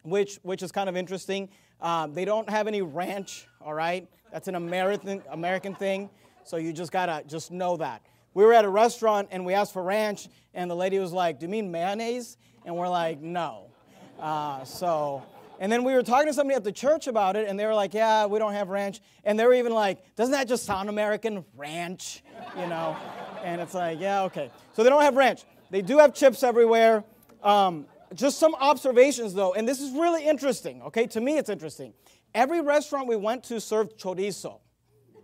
which, 0.05 0.39
which 0.43 0.63
is 0.63 0.71
kind 0.71 0.89
of 0.89 0.97
interesting. 0.97 1.49
Uh, 1.81 2.07
they 2.07 2.25
don't 2.25 2.49
have 2.49 2.69
any 2.69 2.83
ranch, 2.83 3.47
all 3.61 3.75
right? 3.75 4.07
That's 4.33 4.49
an 4.49 4.55
American, 4.55 5.23
American 5.31 5.75
thing, 5.75 6.11
so 6.45 6.57
you 6.57 6.73
just 6.73 6.93
gotta 6.93 7.25
just 7.27 7.51
know 7.51 7.77
that. 7.79 8.03
We 8.35 8.45
were 8.45 8.53
at 8.53 8.65
a 8.65 8.69
restaurant 8.69 9.29
and 9.31 9.47
we 9.47 9.55
asked 9.55 9.73
for 9.73 9.83
ranch, 9.83 10.29
and 10.55 10.71
the 10.71 10.75
lady 10.75 10.99
was 10.99 11.13
like, 11.13 11.41
Do 11.41 11.47
you 11.47 11.51
mean 11.51 11.71
mayonnaise? 11.71 12.37
And 12.65 12.77
we're 12.77 12.89
like, 12.89 13.21
No. 13.21 13.67
Uh, 14.19 14.65
so, 14.65 15.23
and 15.61 15.71
then 15.71 15.85
we 15.85 15.95
were 15.95 16.03
talking 16.03 16.27
to 16.27 16.35
somebody 16.35 16.57
at 16.57 16.65
the 16.65 16.73
church 16.73 17.07
about 17.07 17.37
it, 17.37 17.49
and 17.49 17.59
they 17.59 17.67
were 17.67 17.75
like, 17.75 17.95
Yeah, 17.95 18.27
we 18.27 18.39
don't 18.39 18.53
have 18.53 18.69
ranch. 18.69 19.01
And 19.25 19.39
they 19.39 19.47
were 19.47 19.55
even 19.55 19.73
like, 19.73 20.17
Doesn't 20.17 20.33
that 20.33 20.49
just 20.49 20.65
sound 20.65 20.89
American? 20.89 21.45
Ranch, 21.57 22.23
you 22.59 22.67
know? 22.67 22.97
And 23.45 23.61
it's 23.61 23.75
like, 23.75 24.01
Yeah, 24.01 24.23
okay. 24.25 24.51
So 24.73 24.83
they 24.83 24.91
don't 24.91 25.03
have 25.03 25.17
ranch. 25.17 25.45
They 25.71 25.83
do 25.83 25.99
have 25.99 26.13
chips 26.13 26.43
everywhere. 26.43 27.05
Um, 27.43 27.87
just 28.15 28.39
some 28.39 28.55
observations 28.55 29.35
though, 29.35 29.55
and 29.55 29.69
this 29.69 29.81
is 29.81 29.91
really 29.93 30.25
interesting, 30.25 30.83
okay? 30.83 31.07
To 31.09 31.21
me, 31.21 31.37
it's 31.37 31.51
interesting. 31.51 31.93
Every 32.35 32.61
restaurant 32.61 33.09
we 33.09 33.17
went 33.17 33.45
to 33.45 33.61
served 33.61 33.99
chorizo, 33.99 34.61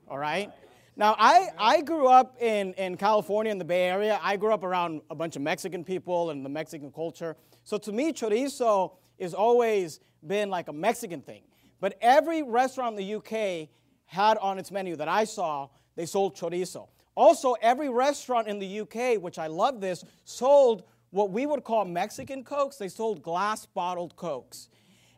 all 0.09 0.19
right? 0.19 0.51
Now, 0.97 1.17
I, 1.19 1.49
I 1.59 1.81
grew 1.81 2.09
up 2.09 2.37
in, 2.43 2.75
in 2.75 2.97
California, 2.97 3.51
in 3.51 3.59
the 3.59 3.65
Bay 3.65 3.85
Area. 3.85 4.21
I 4.23 4.37
grew 4.37 4.53
up 4.53 4.63
around 4.63 5.01
a 5.09 5.15
bunch 5.15 5.35
of 5.35 5.43
Mexican 5.43 5.83
people 5.83 6.31
and 6.31 6.45
the 6.45 6.49
Mexican 6.49 6.93
culture. 6.93 7.37
So 7.65 7.79
to 7.79 7.93
me, 7.93 8.13
chorizo 8.13 8.93
has 9.19 9.33
always 9.33 10.01
been 10.27 10.51
like 10.51 10.69
a 10.69 10.73
Mexican 10.73 11.23
thing. 11.23 11.43
But 11.81 11.97
every 12.03 12.43
restaurant 12.43 12.99
in 12.99 13.07
the 13.07 13.15
UK 13.15 13.69
had 14.05 14.37
on 14.39 14.59
its 14.59 14.71
menu 14.71 14.97
that 14.97 15.09
I 15.09 15.25
saw, 15.25 15.69
they 15.97 16.05
sold 16.05 16.37
chorizo. 16.37 16.89
Also, 17.15 17.55
every 17.63 17.89
restaurant 17.89 18.49
in 18.49 18.59
the 18.59 18.81
UK, 18.81 19.21
which 19.21 19.39
I 19.39 19.47
love 19.47 19.81
this, 19.81 20.05
sold 20.25 20.85
what 21.11 21.31
we 21.31 21.47
would 21.47 21.65
call 21.65 21.85
Mexican 21.85 22.45
Cokes, 22.45 22.77
they 22.77 22.89
sold 22.89 23.23
glass 23.23 23.67
bottled 23.67 24.17
Cokes. 24.17 24.69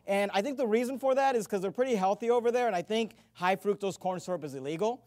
And 0.05 0.31
I 0.33 0.41
think 0.41 0.57
the 0.57 0.67
reason 0.67 0.99
for 0.99 1.15
that 1.15 1.35
is 1.35 1.45
because 1.45 1.61
they're 1.61 1.71
pretty 1.71 1.95
healthy 1.95 2.29
over 2.29 2.51
there, 2.51 2.67
and 2.67 2.75
I 2.75 2.81
think 2.81 3.15
high 3.33 3.55
fructose 3.55 3.97
corn 3.97 4.19
syrup 4.19 4.43
is 4.43 4.53
illegal. 4.55 5.03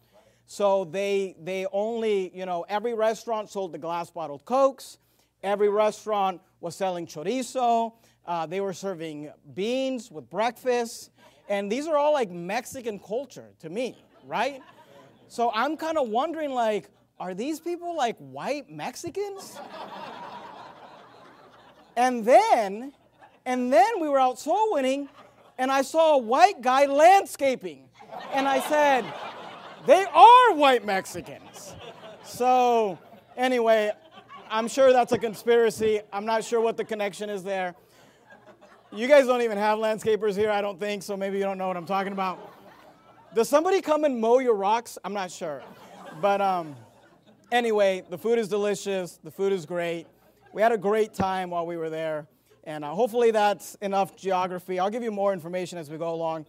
So 0.47 0.85
they, 0.85 1.37
they 1.43 1.67
only, 1.73 2.31
you 2.35 2.47
know, 2.47 2.65
every 2.69 2.95
restaurant 2.95 3.51
sold 3.51 3.73
the 3.73 3.79
glass 3.79 4.11
bottled 4.11 4.45
Cokes. 4.45 4.99
Every 5.43 5.69
restaurant 5.69 6.41
was 6.61 6.77
selling 6.77 7.07
chorizo. 7.07 7.93
Uh, 8.25 8.47
they 8.47 8.61
were 8.61 8.73
serving 8.73 9.31
beans 9.55 10.11
with 10.11 10.31
breakfast. 10.31 11.11
And 11.49 11.71
these 11.71 11.87
are 11.89 11.97
all 11.97 12.13
like 12.13 12.31
Mexican 12.31 12.99
culture 12.99 13.51
to 13.61 13.69
me, 13.69 13.97
right? 14.25 14.63
So 15.29 15.51
I'm 15.53 15.77
kind 15.77 15.99
of 15.99 16.09
wondering, 16.09 16.53
like, 16.53 16.91
are 17.19 17.35
these 17.35 17.61
people 17.61 17.97
like 17.97 18.17
white 18.19 18.71
Mexicans? 18.71 19.59
And 21.97 22.25
then, 22.25 22.93
and 23.47 23.73
then 23.73 24.01
we 24.01 24.09
were 24.09 24.21
out 24.21 24.39
soul 24.39 24.75
winning, 24.75 25.09
and 25.57 25.73
I 25.73 25.81
saw 25.81 26.17
a 26.17 26.19
white 26.19 26.61
guy 26.61 26.85
landscaping. 26.85 27.89
And 28.33 28.47
I 28.47 28.61
said, 28.61 29.05
they 29.87 30.05
are 30.05 30.55
white 30.55 30.85
Mexicans. 30.85 31.75
So, 32.23 32.99
anyway, 33.37 33.93
I'm 34.51 34.69
sure 34.69 34.93
that's 34.93 35.13
a 35.13 35.19
conspiracy. 35.19 36.01
I'm 36.13 36.27
not 36.27 36.45
sure 36.45 36.61
what 36.61 36.77
the 36.77 36.85
connection 36.85 37.31
is 37.31 37.43
there. 37.43 37.75
You 38.93 39.09
guys 39.09 39.27
don't 39.27 39.43
even 39.43 39.59
have 39.59 39.79
landscapers 39.79 40.37
here, 40.37 40.51
I 40.51 40.61
don't 40.61 40.79
think, 40.79 41.03
so 41.03 41.17
maybe 41.17 41.39
you 41.39 41.45
don't 41.45 41.59
know 41.59 41.69
what 41.69 41.77
I'm 41.77 41.87
talking 41.87 42.13
about. 42.13 42.53
Does 43.35 43.49
somebody 43.49 43.81
come 43.81 44.05
and 44.05 44.21
mow 44.21 44.39
your 44.39 44.55
rocks? 44.55 44.99
I'm 45.05 45.13
not 45.13 45.31
sure. 45.31 45.63
But 46.21 46.41
um, 46.41 46.77
anyway, 47.51 48.05
the 48.09 48.19
food 48.19 48.39
is 48.39 48.49
delicious, 48.49 49.19
the 49.23 49.31
food 49.31 49.53
is 49.53 49.67
great 49.67 50.07
we 50.57 50.63
had 50.63 50.73
a 50.73 50.79
great 50.79 51.13
time 51.13 51.51
while 51.51 51.67
we 51.67 51.77
were 51.77 51.91
there. 51.91 52.27
And 52.65 52.83
uh, 52.83 52.95
hopefully 52.95 53.31
that's 53.31 53.75
enough 53.83 54.17
geography. 54.17 54.79
I'll 54.79 54.89
give 54.89 55.03
you 55.03 55.11
more 55.11 55.35
information 55.35 55.77
as 55.77 55.91
we 55.91 55.99
go 55.99 56.15
along. 56.15 56.47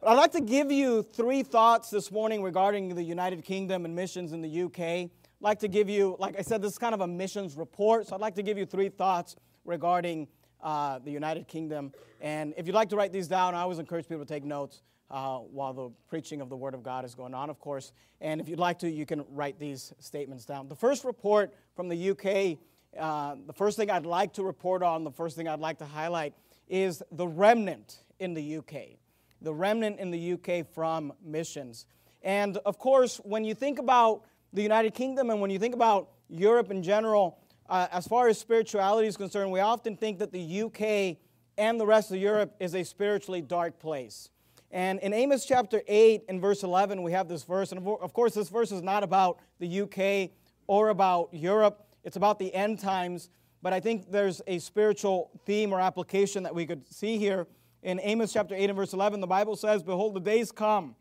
But 0.00 0.10
I'd 0.10 0.18
like 0.18 0.32
to 0.32 0.42
give 0.42 0.70
you 0.70 1.02
three 1.02 1.42
thoughts 1.42 1.88
this 1.88 2.12
morning 2.12 2.42
regarding 2.42 2.94
the 2.94 3.02
United 3.02 3.42
Kingdom 3.42 3.86
and 3.86 3.96
missions 3.96 4.34
in 4.34 4.42
the 4.42 4.64
UK. 4.64 4.80
I'd 4.80 5.10
like 5.40 5.60
to 5.60 5.68
give 5.68 5.88
you, 5.88 6.14
like 6.18 6.38
I 6.38 6.42
said, 6.42 6.60
this 6.60 6.72
is 6.72 6.78
kind 6.78 6.92
of 6.92 7.00
a 7.00 7.06
missions 7.06 7.56
report. 7.56 8.06
So 8.06 8.14
I'd 8.14 8.20
like 8.20 8.34
to 8.34 8.42
give 8.42 8.58
you 8.58 8.66
three 8.66 8.90
thoughts 8.90 9.34
regarding 9.64 10.28
uh, 10.62 10.98
the 10.98 11.10
United 11.10 11.48
Kingdom. 11.48 11.92
And 12.20 12.52
if 12.58 12.66
you'd 12.66 12.76
like 12.76 12.90
to 12.90 12.96
write 12.96 13.14
these 13.14 13.28
down, 13.28 13.54
I 13.54 13.62
always 13.62 13.78
encourage 13.78 14.08
people 14.08 14.26
to 14.26 14.30
take 14.30 14.44
notes 14.44 14.82
uh, 15.10 15.38
while 15.38 15.72
the 15.72 15.88
preaching 16.10 16.42
of 16.42 16.50
the 16.50 16.56
Word 16.56 16.74
of 16.74 16.82
God 16.82 17.06
is 17.06 17.14
going 17.14 17.32
on, 17.32 17.48
of 17.48 17.58
course. 17.60 17.94
And 18.20 18.42
if 18.42 18.48
you'd 18.50 18.58
like 18.58 18.78
to, 18.80 18.90
you 18.90 19.06
can 19.06 19.24
write 19.30 19.58
these 19.58 19.94
statements 20.00 20.44
down. 20.44 20.68
The 20.68 20.76
first 20.76 21.06
report 21.06 21.54
from 21.74 21.88
the 21.88 22.10
UK 22.10 22.58
uh, 22.98 23.36
the 23.46 23.52
first 23.52 23.76
thing 23.76 23.90
I'd 23.90 24.06
like 24.06 24.34
to 24.34 24.42
report 24.42 24.82
on, 24.82 25.04
the 25.04 25.10
first 25.10 25.36
thing 25.36 25.48
I'd 25.48 25.60
like 25.60 25.78
to 25.78 25.86
highlight 25.86 26.34
is 26.68 27.02
the 27.12 27.26
remnant 27.26 27.98
in 28.18 28.34
the 28.34 28.56
UK. 28.58 28.98
The 29.42 29.54
remnant 29.54 29.98
in 29.98 30.10
the 30.10 30.32
UK 30.32 30.66
from 30.74 31.12
missions. 31.24 31.86
And 32.22 32.56
of 32.58 32.78
course, 32.78 33.18
when 33.24 33.44
you 33.44 33.54
think 33.54 33.78
about 33.78 34.24
the 34.52 34.62
United 34.62 34.94
Kingdom. 34.94 35.30
And 35.30 35.40
when 35.40 35.50
you 35.50 35.58
think 35.58 35.74
about 35.74 36.10
Europe 36.28 36.70
in 36.70 36.82
general, 36.82 37.38
uh, 37.68 37.86
as 37.92 38.06
far 38.06 38.28
as 38.28 38.38
spirituality 38.38 39.08
is 39.08 39.16
concerned, 39.16 39.50
we 39.50 39.60
often 39.60 39.96
think 39.96 40.18
that 40.18 40.32
the 40.32 40.62
UK 40.62 41.18
and 41.56 41.78
the 41.80 41.86
rest 41.86 42.10
of 42.10 42.16
Europe 42.16 42.54
is 42.58 42.74
a 42.74 42.82
spiritually 42.84 43.42
dark 43.42 43.78
place. 43.78 44.30
And 44.72 45.00
in 45.00 45.12
Amos 45.12 45.44
chapter 45.44 45.82
8 45.86 46.24
and 46.28 46.40
verse 46.40 46.62
11, 46.62 47.02
we 47.02 47.12
have 47.12 47.28
this 47.28 47.42
verse. 47.42 47.72
And 47.72 47.86
of 47.86 48.12
course, 48.12 48.34
this 48.34 48.48
verse 48.48 48.70
is 48.70 48.82
not 48.82 49.02
about 49.02 49.38
the 49.58 49.82
UK 49.82 50.30
or 50.66 50.90
about 50.90 51.30
Europe, 51.32 51.86
it's 52.04 52.16
about 52.16 52.38
the 52.38 52.54
end 52.54 52.78
times. 52.78 53.30
But 53.62 53.72
I 53.72 53.80
think 53.80 54.10
there's 54.10 54.40
a 54.46 54.58
spiritual 54.58 55.30
theme 55.44 55.72
or 55.72 55.80
application 55.80 56.42
that 56.44 56.54
we 56.54 56.66
could 56.66 56.90
see 56.92 57.18
here. 57.18 57.46
In 57.82 58.00
Amos 58.02 58.32
chapter 58.32 58.54
8 58.54 58.70
and 58.70 58.76
verse 58.76 58.92
11, 58.92 59.20
the 59.20 59.26
Bible 59.26 59.56
says, 59.56 59.82
Behold, 59.82 60.14
the 60.14 60.20
days 60.20 60.52
come. 60.52 60.96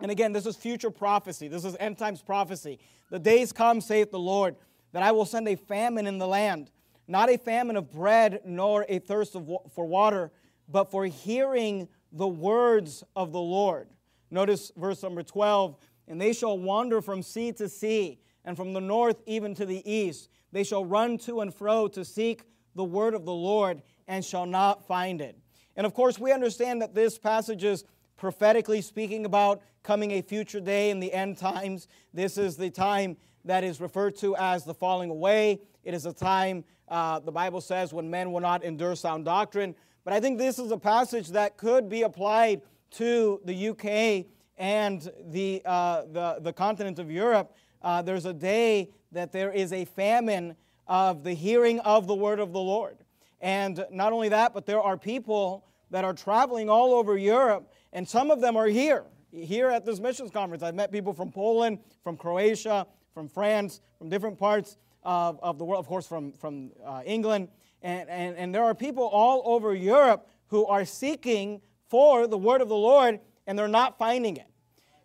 And 0.00 0.10
again, 0.10 0.32
this 0.32 0.46
is 0.46 0.56
future 0.56 0.90
prophecy. 0.90 1.48
This 1.48 1.64
is 1.64 1.76
end 1.80 1.98
times 1.98 2.22
prophecy. 2.22 2.78
The 3.10 3.18
days 3.18 3.52
come, 3.52 3.80
saith 3.80 4.10
the 4.10 4.18
Lord, 4.18 4.56
that 4.92 5.02
I 5.02 5.12
will 5.12 5.24
send 5.24 5.48
a 5.48 5.56
famine 5.56 6.06
in 6.06 6.18
the 6.18 6.26
land, 6.26 6.70
not 7.08 7.30
a 7.30 7.36
famine 7.36 7.76
of 7.76 7.90
bread, 7.90 8.40
nor 8.44 8.86
a 8.88 9.00
thirst 9.00 9.34
of, 9.34 9.48
for 9.74 9.84
water, 9.84 10.30
but 10.68 10.90
for 10.90 11.04
hearing 11.06 11.88
the 12.12 12.28
words 12.28 13.02
of 13.16 13.32
the 13.32 13.40
Lord. 13.40 13.88
Notice 14.30 14.70
verse 14.76 15.02
number 15.02 15.22
12 15.22 15.76
and 16.08 16.20
they 16.20 16.32
shall 16.32 16.58
wander 16.58 17.00
from 17.00 17.22
sea 17.22 17.52
to 17.52 17.68
sea, 17.68 18.18
and 18.48 18.56
from 18.56 18.72
the 18.72 18.80
north 18.80 19.20
even 19.26 19.54
to 19.54 19.66
the 19.66 19.88
east. 19.88 20.30
They 20.52 20.64
shall 20.64 20.82
run 20.82 21.18
to 21.18 21.42
and 21.42 21.54
fro 21.54 21.86
to 21.88 22.02
seek 22.02 22.44
the 22.74 22.82
word 22.82 23.12
of 23.12 23.26
the 23.26 23.34
Lord, 23.34 23.82
and 24.06 24.24
shall 24.24 24.46
not 24.46 24.86
find 24.86 25.20
it. 25.20 25.36
And 25.76 25.84
of 25.84 25.92
course, 25.92 26.18
we 26.18 26.32
understand 26.32 26.80
that 26.80 26.94
this 26.94 27.18
passage 27.18 27.62
is 27.62 27.84
prophetically 28.16 28.80
speaking 28.80 29.26
about 29.26 29.60
coming 29.82 30.12
a 30.12 30.22
future 30.22 30.60
day 30.60 30.88
in 30.88 30.98
the 30.98 31.12
end 31.12 31.36
times. 31.36 31.88
This 32.14 32.38
is 32.38 32.56
the 32.56 32.70
time 32.70 33.18
that 33.44 33.64
is 33.64 33.82
referred 33.82 34.16
to 34.16 34.34
as 34.36 34.64
the 34.64 34.72
falling 34.72 35.10
away. 35.10 35.60
It 35.84 35.92
is 35.92 36.06
a 36.06 36.12
time, 36.14 36.64
uh, 36.88 37.18
the 37.18 37.32
Bible 37.32 37.60
says, 37.60 37.92
when 37.92 38.08
men 38.08 38.32
will 38.32 38.40
not 38.40 38.64
endure 38.64 38.96
sound 38.96 39.26
doctrine. 39.26 39.74
But 40.04 40.14
I 40.14 40.20
think 40.20 40.38
this 40.38 40.58
is 40.58 40.70
a 40.70 40.78
passage 40.78 41.28
that 41.28 41.58
could 41.58 41.90
be 41.90 42.02
applied 42.02 42.62
to 42.92 43.42
the 43.44 43.68
UK 43.68 44.26
and 44.56 45.06
the, 45.26 45.60
uh, 45.66 46.02
the, 46.10 46.38
the 46.40 46.52
continent 46.52 46.98
of 46.98 47.10
Europe. 47.10 47.54
Uh, 47.82 48.02
there's 48.02 48.26
a 48.26 48.32
day 48.32 48.90
that 49.12 49.32
there 49.32 49.52
is 49.52 49.72
a 49.72 49.84
famine 49.84 50.56
of 50.86 51.22
the 51.22 51.34
hearing 51.34 51.80
of 51.80 52.06
the 52.06 52.14
word 52.14 52.40
of 52.40 52.52
the 52.52 52.60
Lord. 52.60 52.96
And 53.40 53.84
not 53.90 54.12
only 54.12 54.30
that, 54.30 54.54
but 54.54 54.66
there 54.66 54.80
are 54.80 54.96
people 54.96 55.64
that 55.90 56.04
are 56.04 56.12
traveling 56.12 56.68
all 56.68 56.94
over 56.94 57.16
Europe, 57.16 57.72
and 57.92 58.06
some 58.06 58.30
of 58.30 58.40
them 58.40 58.56
are 58.56 58.66
here, 58.66 59.04
here 59.32 59.68
at 59.68 59.86
this 59.86 60.00
missions 60.00 60.30
conference. 60.30 60.62
I've 60.62 60.74
met 60.74 60.92
people 60.92 61.12
from 61.12 61.30
Poland, 61.30 61.78
from 62.02 62.16
Croatia, 62.16 62.86
from 63.14 63.28
France, 63.28 63.80
from 63.98 64.08
different 64.08 64.38
parts 64.38 64.76
of, 65.02 65.38
of 65.42 65.58
the 65.58 65.64
world, 65.64 65.80
of 65.80 65.88
course, 65.88 66.06
from, 66.06 66.32
from 66.32 66.70
uh, 66.84 67.02
England. 67.06 67.48
And, 67.82 68.08
and, 68.10 68.36
and 68.36 68.54
there 68.54 68.64
are 68.64 68.74
people 68.74 69.04
all 69.04 69.42
over 69.44 69.74
Europe 69.74 70.28
who 70.48 70.66
are 70.66 70.84
seeking 70.84 71.60
for 71.88 72.26
the 72.26 72.36
word 72.36 72.60
of 72.60 72.68
the 72.68 72.76
Lord 72.76 73.20
and 73.46 73.58
they're 73.58 73.66
not 73.66 73.98
finding 73.98 74.36
it 74.36 74.46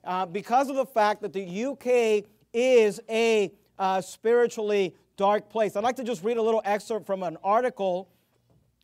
uh, 0.04 0.26
because 0.26 0.70
of 0.70 0.76
the 0.76 0.86
fact 0.86 1.22
that 1.22 1.32
the 1.32 1.66
UK 1.66 2.30
is 2.54 3.02
a 3.10 3.52
uh, 3.80 4.02
spiritually 4.02 4.96
dark 5.18 5.50
place. 5.50 5.76
I'd 5.76 5.84
like 5.84 5.96
to 5.98 6.04
just 6.04 6.24
read 6.24 6.38
a 6.38 6.42
little 6.42 6.62
excerpt 6.66 7.06
from 7.06 7.24
an 7.24 7.38
article 7.44 8.10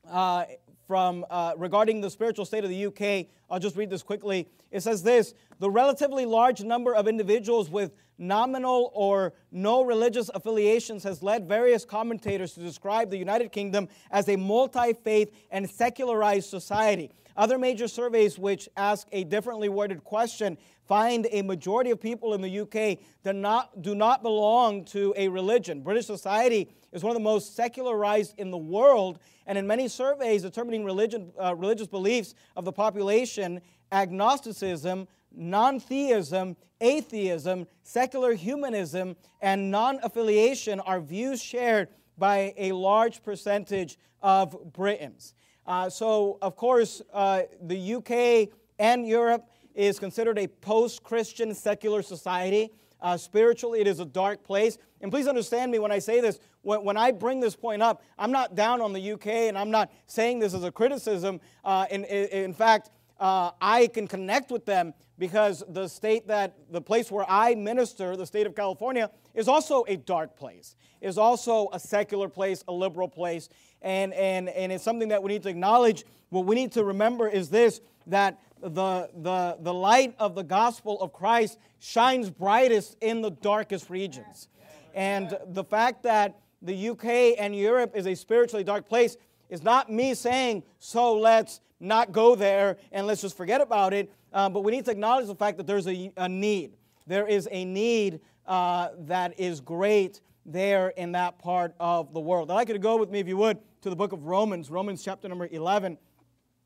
uh, 0.09 0.45
from 0.87 1.25
uh, 1.29 1.53
regarding 1.57 2.01
the 2.01 2.09
spiritual 2.09 2.45
state 2.45 2.63
of 2.63 2.69
the 2.69 2.85
UK. 2.87 3.27
I'll 3.49 3.59
just 3.59 3.75
read 3.75 3.89
this 3.89 4.03
quickly. 4.03 4.47
It 4.71 4.81
says 4.81 5.03
this: 5.03 5.33
the 5.59 5.69
relatively 5.69 6.25
large 6.25 6.63
number 6.63 6.95
of 6.95 7.07
individuals 7.07 7.69
with 7.69 7.91
nominal 8.17 8.91
or 8.93 9.33
no 9.51 9.83
religious 9.83 10.29
affiliations 10.33 11.03
has 11.03 11.23
led 11.23 11.47
various 11.47 11.85
commentators 11.85 12.53
to 12.53 12.59
describe 12.59 13.09
the 13.09 13.17
United 13.17 13.51
Kingdom 13.51 13.87
as 14.11 14.27
a 14.29 14.35
multi 14.35 14.93
faith 14.93 15.31
and 15.51 15.69
secularized 15.69 16.49
society. 16.49 17.11
Other 17.37 17.57
major 17.57 17.87
surveys 17.87 18.37
which 18.37 18.67
ask 18.75 19.07
a 19.11 19.23
differently 19.23 19.69
worded 19.69 20.03
question 20.03 20.57
find 20.87 21.27
a 21.31 21.41
majority 21.43 21.91
of 21.91 22.01
people 22.01 22.33
in 22.33 22.41
the 22.41 22.59
UK 22.59 22.97
do 23.23 23.31
not, 23.31 23.81
do 23.81 23.95
not 23.95 24.23
belong 24.23 24.83
to 24.85 25.13
a 25.15 25.27
religion. 25.27 25.81
British 25.81 26.07
society 26.07 26.69
is 26.91 27.03
one 27.03 27.11
of 27.11 27.15
the 27.15 27.23
most 27.23 27.55
secularized 27.55 28.33
in 28.37 28.49
the 28.49 28.57
world, 28.57 29.19
and 29.45 29.57
in 29.57 29.67
many 29.67 29.87
surveys 29.87 30.41
determining 30.41 30.83
religion, 30.83 31.31
uh, 31.41 31.55
religious 31.55 31.87
beliefs 31.87 32.33
of 32.57 32.65
the 32.65 32.71
population, 32.73 33.61
agnosticism 33.91 35.07
non 35.35 35.79
theism, 35.79 36.55
atheism, 36.81 37.67
secular 37.83 38.33
humanism, 38.33 39.15
and 39.41 39.71
non 39.71 39.99
affiliation 40.03 40.79
are 40.79 40.99
views 40.99 41.41
shared 41.41 41.89
by 42.17 42.53
a 42.57 42.71
large 42.71 43.23
percentage 43.23 43.97
of 44.21 44.73
Britons. 44.73 45.33
Uh, 45.65 45.89
so, 45.89 46.37
of 46.41 46.55
course, 46.55 47.01
uh, 47.13 47.43
the 47.61 47.95
UK 47.95 48.49
and 48.79 49.07
Europe 49.07 49.49
is 49.75 49.99
considered 49.99 50.37
a 50.37 50.47
post 50.47 51.03
Christian 51.03 51.53
secular 51.53 52.01
society. 52.01 52.71
Uh, 53.01 53.15
spiritually, 53.15 53.79
it 53.79 53.87
is 53.87 53.99
a 53.99 54.05
dark 54.05 54.43
place. 54.43 54.77
And 55.01 55.11
please 55.11 55.27
understand 55.27 55.71
me 55.71 55.79
when 55.79 55.91
I 55.91 55.99
say 55.99 56.19
this. 56.19 56.39
When, 56.63 56.83
when, 56.83 56.97
I 56.97 57.11
bring 57.11 57.39
this 57.39 57.55
point 57.55 57.81
up, 57.81 58.03
I'm 58.17 58.31
not 58.31 58.55
down 58.55 58.81
on 58.81 58.91
the 58.91 59.11
UK 59.13 59.27
and 59.27 59.57
I'm 59.57 59.71
not 59.71 59.89
saying 60.07 60.39
this 60.39 60.53
as 60.53 60.63
a 60.63 60.71
criticism. 60.71 61.39
Uh, 61.63 61.85
in, 61.89 62.03
in, 62.03 62.53
fact, 62.53 62.89
uh, 63.19 63.51
I 63.61 63.87
can 63.87 64.07
connect 64.07 64.51
with 64.51 64.65
them 64.65 64.93
because 65.19 65.63
the 65.67 65.87
state 65.87 66.27
that, 66.29 66.55
the 66.71 66.81
place 66.81 67.11
where 67.11 67.25
I 67.29 67.53
minister, 67.53 68.15
the 68.15 68.25
state 68.25 68.47
of 68.47 68.55
California, 68.55 69.11
is 69.35 69.47
also 69.47 69.83
a 69.87 69.97
dark 69.97 70.37
place, 70.37 70.75
is 71.01 71.17
also 71.17 71.67
a 71.73 71.79
secular 71.79 72.29
place, 72.29 72.63
a 72.67 72.71
liberal 72.71 73.09
place. 73.09 73.49
And, 73.81 74.13
and, 74.13 74.49
and 74.49 74.71
it's 74.71 74.83
something 74.83 75.09
that 75.09 75.21
we 75.21 75.33
need 75.33 75.43
to 75.43 75.49
acknowledge. 75.49 76.05
What 76.29 76.45
we 76.45 76.55
need 76.55 76.71
to 76.71 76.83
remember 76.83 77.27
is 77.27 77.49
this 77.49 77.81
that 78.07 78.39
the, 78.61 79.09
the, 79.21 79.57
the 79.59 79.73
light 79.73 80.15
of 80.19 80.35
the 80.35 80.43
gospel 80.43 80.99
of 81.01 81.13
Christ 81.13 81.59
shines 81.79 82.29
brightest 82.29 82.97
in 83.01 83.21
the 83.21 83.29
darkest 83.29 83.89
regions. 83.89 84.47
And 84.95 85.37
the 85.47 85.63
fact 85.63 86.03
that 86.03 86.39
the 86.61 86.89
UK 86.89 87.35
and 87.37 87.55
Europe 87.55 87.91
is 87.95 88.07
a 88.07 88.15
spiritually 88.15 88.63
dark 88.63 88.87
place 88.87 89.17
is 89.49 89.63
not 89.63 89.91
me 89.91 90.13
saying, 90.13 90.63
so 90.79 91.17
let's 91.17 91.61
not 91.79 92.11
go 92.11 92.35
there 92.35 92.77
and 92.91 93.07
let's 93.07 93.21
just 93.21 93.37
forget 93.37 93.61
about 93.61 93.93
it. 93.93 94.11
Uh, 94.31 94.49
but 94.49 94.63
we 94.63 94.71
need 94.71 94.85
to 94.85 94.91
acknowledge 94.91 95.27
the 95.27 95.35
fact 95.35 95.57
that 95.57 95.67
there's 95.67 95.87
a, 95.87 96.11
a 96.17 96.29
need. 96.29 96.77
There 97.07 97.27
is 97.27 97.47
a 97.51 97.65
need 97.65 98.19
uh, 98.45 98.89
that 98.99 99.39
is 99.39 99.61
great 99.61 100.21
there 100.45 100.89
in 100.89 101.11
that 101.13 101.39
part 101.39 101.73
of 101.79 102.13
the 102.13 102.19
world. 102.19 102.51
I'd 102.51 102.55
like 102.55 102.67
you 102.67 102.73
to 102.73 102.79
go 102.79 102.97
with 102.97 103.09
me, 103.09 103.19
if 103.19 103.27
you 103.27 103.37
would, 103.37 103.57
to 103.81 103.89
the 103.89 103.95
book 103.95 104.11
of 104.11 104.25
Romans, 104.25 104.69
Romans 104.69 105.03
chapter 105.03 105.27
number 105.27 105.47
11. 105.51 105.97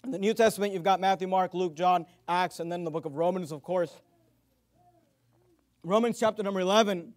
In 0.03 0.11
the 0.11 0.19
New 0.19 0.33
Testament, 0.33 0.73
you've 0.73 0.83
got 0.83 0.99
Matthew, 0.99 1.27
Mark, 1.27 1.53
Luke, 1.53 1.75
John, 1.75 2.05
Acts, 2.27 2.59
and 2.59 2.71
then 2.71 2.83
the 2.83 2.91
book 2.91 3.05
of 3.05 3.15
Romans, 3.15 3.51
of 3.51 3.63
course. 3.63 4.01
Romans 5.83 6.19
chapter 6.19 6.43
number 6.43 6.59
11. 6.59 7.13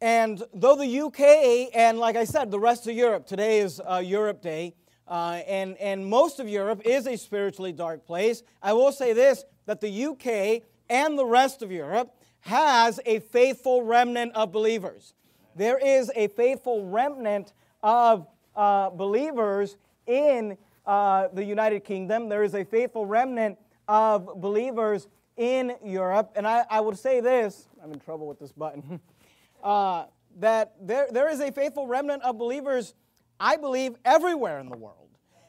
And 0.00 0.42
though 0.52 0.74
the 0.74 1.00
UK 1.00 1.70
and, 1.74 1.98
like 1.98 2.16
I 2.16 2.24
said, 2.24 2.50
the 2.50 2.58
rest 2.58 2.88
of 2.88 2.96
Europe, 2.96 3.24
today 3.24 3.60
is 3.60 3.80
uh, 3.80 4.02
Europe 4.04 4.42
Day, 4.42 4.74
uh, 5.08 5.40
and, 5.46 5.76
and 5.78 6.06
most 6.06 6.40
of 6.40 6.48
Europe 6.48 6.82
is 6.84 7.06
a 7.06 7.16
spiritually 7.16 7.72
dark 7.72 8.06
place. 8.06 8.42
I 8.62 8.72
will 8.72 8.92
say 8.92 9.12
this 9.12 9.44
that 9.66 9.80
the 9.80 10.06
UK 10.06 10.62
and 10.88 11.18
the 11.18 11.24
rest 11.24 11.62
of 11.62 11.70
Europe 11.70 12.14
has 12.40 12.98
a 13.06 13.20
faithful 13.20 13.82
remnant 13.82 14.32
of 14.34 14.50
believers. 14.50 15.14
There 15.54 15.78
is 15.78 16.10
a 16.16 16.28
faithful 16.28 16.86
remnant 16.86 17.52
of 17.82 18.26
uh, 18.56 18.90
believers 18.90 19.76
in 20.06 20.56
uh, 20.86 21.28
the 21.32 21.44
United 21.44 21.84
Kingdom. 21.84 22.28
There 22.28 22.42
is 22.42 22.54
a 22.54 22.64
faithful 22.64 23.06
remnant 23.06 23.58
of 23.86 24.40
believers 24.40 25.08
in 25.36 25.74
Europe. 25.84 26.32
And 26.34 26.46
I, 26.46 26.64
I 26.68 26.80
would 26.80 26.98
say 26.98 27.20
this 27.20 27.68
I'm 27.82 27.92
in 27.92 28.00
trouble 28.00 28.26
with 28.26 28.38
this 28.38 28.52
button. 28.52 29.00
uh, 29.62 30.04
that 30.38 30.74
there, 30.80 31.06
there 31.10 31.28
is 31.28 31.40
a 31.40 31.52
faithful 31.52 31.86
remnant 31.86 32.22
of 32.22 32.38
believers 32.38 32.94
I 33.42 33.56
believe, 33.56 33.96
everywhere 34.04 34.60
in 34.60 34.68
the 34.68 34.76
world. 34.76 35.08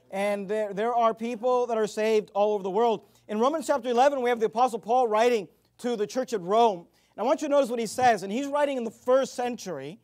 And 0.09 0.49
there, 0.49 0.73
there 0.73 0.95
are 0.95 1.13
people 1.13 1.67
that 1.67 1.77
are 1.77 1.85
saved 1.85 2.31
all 2.33 2.55
over 2.55 2.63
the 2.63 2.71
world. 2.71 3.05
In 3.27 3.39
Romans 3.39 3.67
chapter 3.67 3.87
11, 3.87 4.19
we 4.23 4.29
have 4.31 4.39
the 4.39 4.47
Apostle 4.47 4.79
Paul 4.79 5.07
writing 5.07 5.47
to 5.77 5.95
the 5.95 6.07
church 6.07 6.33
at 6.33 6.41
Rome. 6.41 6.87
And 7.15 7.23
I 7.23 7.23
want 7.23 7.43
you 7.43 7.47
to 7.47 7.51
notice 7.51 7.69
what 7.69 7.79
he 7.79 7.85
says. 7.85 8.23
And 8.23 8.33
he's 8.33 8.47
writing 8.47 8.77
in 8.77 8.83
the 8.83 8.91
first 8.91 9.35
century. 9.35 9.99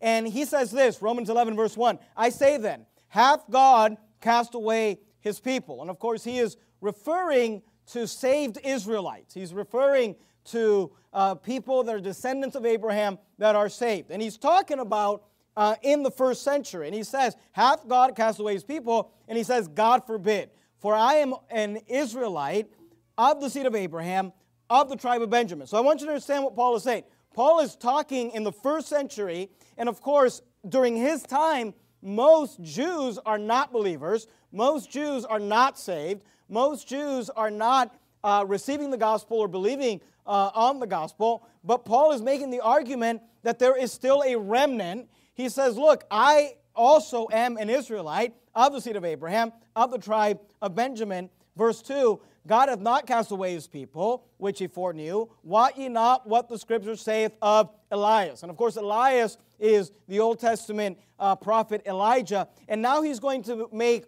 And 0.00 0.26
he 0.26 0.46
says 0.46 0.70
this 0.70 1.02
Romans 1.02 1.28
11, 1.28 1.56
verse 1.56 1.76
1 1.76 1.98
I 2.16 2.30
say 2.30 2.56
then, 2.56 2.86
hath 3.08 3.44
God 3.50 3.98
cast 4.22 4.54
away 4.54 5.00
his 5.20 5.38
people? 5.38 5.82
And 5.82 5.90
of 5.90 5.98
course, 5.98 6.24
he 6.24 6.38
is 6.38 6.56
referring 6.80 7.60
to 7.92 8.06
saved 8.06 8.58
Israelites. 8.64 9.34
He's 9.34 9.52
referring 9.52 10.16
to 10.46 10.90
uh, 11.12 11.34
people 11.34 11.84
that 11.84 11.94
are 11.94 12.00
descendants 12.00 12.56
of 12.56 12.64
Abraham 12.64 13.18
that 13.36 13.54
are 13.54 13.68
saved. 13.68 14.10
And 14.10 14.22
he's 14.22 14.38
talking 14.38 14.78
about 14.78 15.24
uh, 15.56 15.76
in 15.82 16.02
the 16.02 16.10
first 16.10 16.42
century. 16.42 16.86
And 16.86 16.94
he 16.94 17.02
says, 17.02 17.36
Hath 17.52 17.88
God 17.88 18.14
cast 18.14 18.38
away 18.40 18.54
his 18.54 18.64
people? 18.64 19.10
And 19.28 19.38
he 19.38 19.44
says, 19.44 19.68
God 19.68 20.06
forbid. 20.06 20.50
For 20.78 20.94
I 20.94 21.14
am 21.14 21.34
an 21.50 21.78
Israelite 21.86 22.70
of 23.16 23.40
the 23.40 23.48
seed 23.48 23.66
of 23.66 23.74
Abraham, 23.74 24.32
of 24.68 24.88
the 24.88 24.96
tribe 24.96 25.22
of 25.22 25.30
Benjamin. 25.30 25.66
So 25.66 25.76
I 25.76 25.80
want 25.80 26.00
you 26.00 26.06
to 26.06 26.12
understand 26.12 26.44
what 26.44 26.54
Paul 26.54 26.76
is 26.76 26.82
saying. 26.82 27.04
Paul 27.34 27.60
is 27.60 27.76
talking 27.76 28.30
in 28.32 28.44
the 28.44 28.52
first 28.52 28.88
century, 28.88 29.50
and 29.76 29.88
of 29.88 30.00
course, 30.00 30.42
during 30.68 30.96
his 30.96 31.22
time, 31.22 31.74
most 32.02 32.62
Jews 32.62 33.18
are 33.26 33.38
not 33.38 33.72
believers. 33.72 34.26
Most 34.52 34.90
Jews 34.90 35.24
are 35.24 35.38
not 35.38 35.78
saved. 35.78 36.22
Most 36.48 36.88
Jews 36.88 37.30
are 37.30 37.50
not 37.50 37.94
uh, 38.22 38.44
receiving 38.46 38.90
the 38.90 38.96
gospel 38.96 39.38
or 39.38 39.48
believing 39.48 40.00
uh, 40.26 40.50
on 40.54 40.80
the 40.80 40.86
gospel. 40.86 41.46
But 41.64 41.84
Paul 41.84 42.12
is 42.12 42.22
making 42.22 42.50
the 42.50 42.60
argument 42.60 43.22
that 43.42 43.58
there 43.58 43.76
is 43.76 43.92
still 43.92 44.22
a 44.26 44.36
remnant. 44.36 45.08
He 45.36 45.48
says, 45.48 45.76
Look, 45.76 46.04
I 46.10 46.54
also 46.74 47.28
am 47.30 47.56
an 47.56 47.70
Israelite 47.70 48.34
of 48.54 48.72
the 48.72 48.80
seed 48.80 48.96
of 48.96 49.04
Abraham, 49.04 49.52
of 49.76 49.90
the 49.90 49.98
tribe 49.98 50.40
of 50.60 50.74
Benjamin. 50.74 51.30
Verse 51.56 51.80
2 51.82 52.20
God 52.46 52.68
hath 52.68 52.80
not 52.80 53.06
cast 53.06 53.32
away 53.32 53.52
his 53.52 53.66
people, 53.66 54.24
which 54.38 54.60
he 54.60 54.66
foreknew. 54.68 55.26
Wot 55.42 55.76
ye 55.76 55.88
not 55.88 56.28
what 56.28 56.48
the 56.48 56.58
scripture 56.58 56.94
saith 56.94 57.32
of 57.42 57.70
Elias? 57.90 58.42
And 58.42 58.50
of 58.50 58.56
course, 58.56 58.76
Elias 58.76 59.36
is 59.58 59.90
the 60.06 60.20
Old 60.20 60.38
Testament 60.38 60.98
uh, 61.18 61.34
prophet 61.34 61.82
Elijah. 61.86 62.48
And 62.68 62.80
now 62.80 63.02
he's 63.02 63.18
going 63.18 63.42
to 63.44 63.68
make 63.72 64.04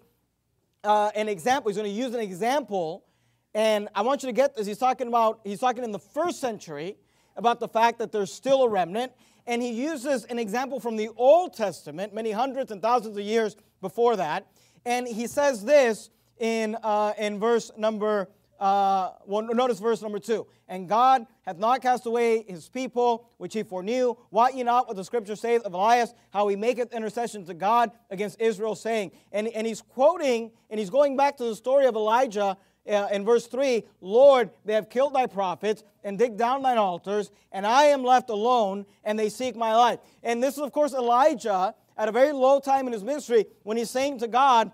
uh, 0.84 1.10
an 1.16 1.28
example. 1.28 1.68
He's 1.70 1.76
going 1.76 1.90
to 1.90 1.96
use 1.96 2.14
an 2.14 2.20
example. 2.20 3.04
And 3.54 3.88
I 3.94 4.02
want 4.02 4.22
you 4.22 4.28
to 4.28 4.32
get 4.32 4.54
this. 4.54 4.66
He's 4.66 4.78
talking 4.78 5.08
about, 5.08 5.40
he's 5.42 5.58
talking 5.58 5.82
in 5.82 5.90
the 5.90 5.98
first 5.98 6.40
century 6.40 6.96
about 7.36 7.60
the 7.60 7.68
fact 7.68 7.98
that 7.98 8.12
there's 8.12 8.32
still 8.32 8.62
a 8.62 8.68
remnant. 8.68 9.12
And 9.48 9.62
he 9.62 9.70
uses 9.70 10.24
an 10.26 10.38
example 10.38 10.78
from 10.78 10.96
the 10.96 11.08
Old 11.16 11.54
Testament, 11.54 12.14
many 12.14 12.32
hundreds 12.32 12.70
and 12.70 12.82
thousands 12.82 13.16
of 13.16 13.24
years 13.24 13.56
before 13.80 14.14
that. 14.16 14.46
And 14.84 15.08
he 15.08 15.26
says 15.26 15.64
this 15.64 16.10
in, 16.38 16.76
uh, 16.82 17.14
in 17.16 17.40
verse 17.40 17.70
number, 17.74 18.28
uh, 18.60 19.12
well, 19.24 19.42
notice 19.42 19.78
verse 19.78 20.02
number 20.02 20.18
two. 20.18 20.46
And 20.68 20.86
God 20.86 21.26
hath 21.46 21.56
not 21.56 21.80
cast 21.80 22.04
away 22.04 22.44
his 22.46 22.68
people, 22.68 23.30
which 23.38 23.54
he 23.54 23.62
foreknew. 23.62 24.16
Wot 24.30 24.54
ye 24.54 24.64
not 24.64 24.86
what 24.86 24.96
the 24.96 25.04
scripture 25.04 25.34
saith 25.34 25.62
of 25.62 25.72
Elias, 25.72 26.12
how 26.28 26.46
he 26.48 26.54
maketh 26.56 26.92
intercession 26.92 27.46
to 27.46 27.54
God 27.54 27.90
against 28.10 28.38
Israel, 28.42 28.74
saying, 28.74 29.12
and, 29.32 29.48
and 29.48 29.66
he's 29.66 29.80
quoting, 29.80 30.50
and 30.68 30.78
he's 30.78 30.90
going 30.90 31.16
back 31.16 31.38
to 31.38 31.44
the 31.44 31.56
story 31.56 31.86
of 31.86 31.94
Elijah 31.94 32.58
uh, 32.88 33.08
in 33.12 33.24
verse 33.24 33.46
3 33.46 33.84
Lord, 34.00 34.50
they 34.64 34.74
have 34.74 34.88
killed 34.88 35.14
thy 35.14 35.26
prophets 35.26 35.84
and 36.04 36.18
dig 36.18 36.36
down 36.36 36.62
thine 36.62 36.78
altars, 36.78 37.30
and 37.52 37.66
I 37.66 37.84
am 37.84 38.02
left 38.02 38.30
alone, 38.30 38.86
and 39.04 39.18
they 39.18 39.28
seek 39.28 39.56
my 39.56 39.74
life. 39.74 39.98
And 40.22 40.42
this 40.42 40.54
is, 40.54 40.60
of 40.60 40.72
course, 40.72 40.94
Elijah 40.94 41.74
at 41.96 42.08
a 42.08 42.12
very 42.12 42.32
low 42.32 42.60
time 42.60 42.86
in 42.86 42.92
his 42.92 43.04
ministry 43.04 43.46
when 43.64 43.76
he's 43.76 43.90
saying 43.90 44.20
to 44.20 44.28
God, 44.28 44.70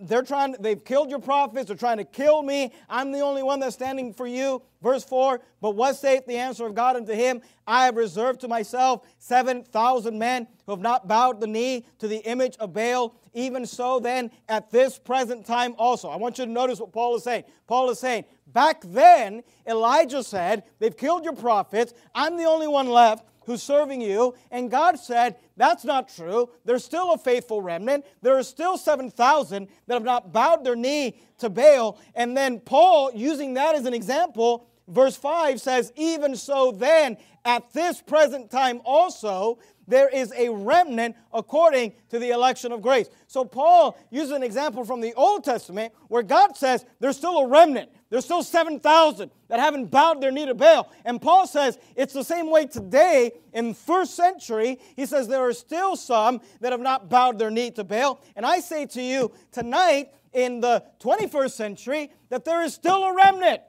they're 0.00 0.22
trying 0.22 0.56
they've 0.60 0.84
killed 0.84 1.10
your 1.10 1.18
prophets 1.18 1.66
they're 1.68 1.76
trying 1.76 1.98
to 1.98 2.04
kill 2.04 2.42
me. 2.42 2.72
I'm 2.88 3.12
the 3.12 3.20
only 3.20 3.42
one 3.42 3.60
that's 3.60 3.74
standing 3.74 4.12
for 4.12 4.26
you. 4.26 4.62
Verse 4.82 5.04
4 5.04 5.40
but 5.60 5.76
what 5.76 5.96
saith 5.96 6.26
the 6.26 6.36
answer 6.36 6.66
of 6.66 6.74
god 6.74 6.96
unto 6.96 7.12
him? 7.12 7.42
I 7.66 7.84
have 7.84 7.96
reserved 7.96 8.40
to 8.40 8.48
myself 8.48 9.06
7000 9.18 10.18
men 10.18 10.46
who 10.66 10.72
have 10.72 10.80
not 10.80 11.06
bowed 11.06 11.40
the 11.40 11.46
knee 11.46 11.86
to 11.98 12.08
the 12.08 12.18
image 12.18 12.56
of 12.58 12.72
baal. 12.72 13.14
Even 13.34 13.66
so 13.66 14.00
then 14.00 14.30
at 14.48 14.70
this 14.70 14.98
present 14.98 15.46
time 15.46 15.74
also 15.78 16.08
i 16.08 16.16
want 16.16 16.38
you 16.38 16.46
to 16.46 16.50
notice 16.50 16.80
what 16.80 16.92
paul 16.92 17.14
is 17.16 17.22
saying. 17.22 17.44
Paul 17.66 17.90
is 17.90 17.98
saying 17.98 18.24
back 18.46 18.82
then 18.84 19.42
elijah 19.68 20.24
said 20.24 20.64
they've 20.78 20.96
killed 20.96 21.24
your 21.24 21.36
prophets. 21.36 21.92
I'm 22.14 22.36
the 22.36 22.44
only 22.44 22.68
one 22.68 22.88
left 22.88 23.29
who's 23.44 23.62
serving 23.62 24.00
you. 24.00 24.34
And 24.50 24.70
God 24.70 24.98
said, 24.98 25.36
That's 25.56 25.84
not 25.84 26.08
true. 26.14 26.50
There's 26.64 26.84
still 26.84 27.12
a 27.12 27.18
faithful 27.18 27.62
remnant. 27.62 28.04
There 28.22 28.36
are 28.36 28.42
still 28.42 28.76
7,000 28.78 29.68
that 29.86 29.94
have 29.94 30.04
not 30.04 30.32
bowed 30.32 30.64
their 30.64 30.76
knee 30.76 31.20
to 31.38 31.50
Baal. 31.50 31.98
And 32.14 32.36
then 32.36 32.60
Paul, 32.60 33.12
using 33.14 33.54
that 33.54 33.74
as 33.74 33.86
an 33.86 33.94
example, 33.94 34.66
verse 34.88 35.16
5 35.16 35.60
says, 35.60 35.92
Even 35.96 36.36
so, 36.36 36.72
then, 36.72 37.16
at 37.44 37.72
this 37.72 38.02
present 38.02 38.50
time 38.50 38.80
also, 38.84 39.58
there 39.86 40.08
is 40.08 40.32
a 40.36 40.48
remnant 40.50 41.16
according 41.32 41.92
to 42.10 42.18
the 42.18 42.30
election 42.30 42.70
of 42.70 42.80
grace. 42.80 43.08
So 43.26 43.44
Paul 43.44 43.98
uses 44.10 44.30
an 44.30 44.42
example 44.42 44.84
from 44.84 45.00
the 45.00 45.14
Old 45.14 45.44
Testament 45.44 45.92
where 46.08 46.22
God 46.22 46.56
says 46.56 46.84
there's 47.00 47.16
still 47.16 47.38
a 47.38 47.48
remnant. 47.48 47.90
There's 48.10 48.24
still 48.24 48.42
7,000 48.42 49.30
that 49.48 49.60
haven't 49.60 49.86
bowed 49.86 50.20
their 50.20 50.32
knee 50.32 50.46
to 50.46 50.54
Baal. 50.54 50.90
And 51.04 51.22
Paul 51.22 51.46
says 51.46 51.78
it's 51.94 52.12
the 52.12 52.24
same 52.24 52.50
way 52.50 52.66
today 52.66 53.30
in 53.52 53.72
first 53.72 54.16
century. 54.16 54.80
He 54.96 55.06
says 55.06 55.28
there 55.28 55.46
are 55.46 55.52
still 55.52 55.94
some 55.94 56.40
that 56.60 56.72
have 56.72 56.80
not 56.80 57.08
bowed 57.08 57.38
their 57.38 57.50
knee 57.50 57.70
to 57.72 57.84
Baal. 57.84 58.20
And 58.34 58.44
I 58.44 58.58
say 58.58 58.84
to 58.86 59.00
you 59.02 59.30
tonight 59.52 60.08
in 60.32 60.60
the 60.60 60.84
21st 61.00 61.52
century 61.52 62.10
that 62.30 62.44
there 62.44 62.62
is 62.62 62.74
still 62.74 63.04
a 63.04 63.14
remnant. 63.14 63.62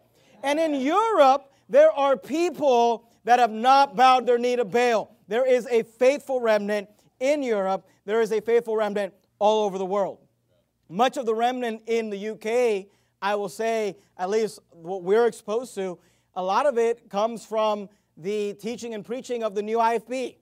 And 0.44 0.60
in 0.60 0.74
Europe, 0.74 1.54
there 1.70 1.92
are 1.92 2.18
people 2.18 3.08
that 3.26 3.38
have 3.38 3.52
not 3.52 3.96
bowed 3.96 4.26
their 4.26 4.40
knee 4.40 4.56
to 4.56 4.66
Baal. 4.66 5.16
There 5.28 5.48
is 5.48 5.68
a 5.68 5.84
faithful 5.84 6.42
remnant 6.42 6.90
in 7.20 7.44
Europe. 7.44 7.88
There 8.06 8.22
is 8.22 8.32
a 8.32 8.42
faithful 8.42 8.76
remnant 8.76 9.14
all 9.38 9.66
over 9.66 9.78
the 9.78 9.86
world. 9.86 10.18
Much 10.90 11.16
of 11.16 11.28
the 11.28 11.36
remnant 11.36 11.84
in 11.86 12.10
the 12.10 12.30
UK 12.30 12.88
I 13.22 13.36
will 13.36 13.50
say, 13.50 13.98
at 14.18 14.30
least 14.30 14.60
what 14.72 15.04
we're 15.04 15.28
exposed 15.28 15.76
to, 15.76 16.00
a 16.36 16.44
lot 16.44 16.66
of 16.66 16.78
it 16.78 17.10
comes 17.10 17.46
from 17.46 17.88
the 18.18 18.54
teaching 18.56 18.94
and 18.94 19.06
preaching 19.06 19.44
of 19.44 19.54
the 19.54 19.62
new 19.62 19.78
IFB. 19.78 20.38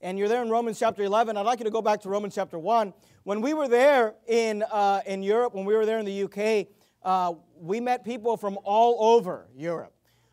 And 0.00 0.18
you're 0.18 0.28
there 0.28 0.42
in 0.42 0.50
Romans 0.50 0.78
chapter 0.78 1.04
11. 1.04 1.36
I'd 1.36 1.46
like 1.46 1.60
you 1.60 1.64
to 1.64 1.70
go 1.70 1.82
back 1.82 2.00
to 2.02 2.08
Romans 2.08 2.34
chapter 2.34 2.58
1. 2.58 2.92
When 3.22 3.40
we 3.40 3.54
were 3.54 3.68
there 3.68 4.14
in, 4.26 4.62
uh, 4.64 5.02
in 5.06 5.22
Europe, 5.22 5.54
when 5.54 5.64
we 5.64 5.74
were 5.74 5.86
there 5.86 5.98
in 5.98 6.04
the 6.04 6.24
UK, 6.24 6.68
uh, 7.02 7.34
we 7.60 7.80
met 7.80 8.04
people 8.04 8.36
from 8.36 8.58
all 8.64 9.14
over 9.14 9.46
Europe. 9.54 9.92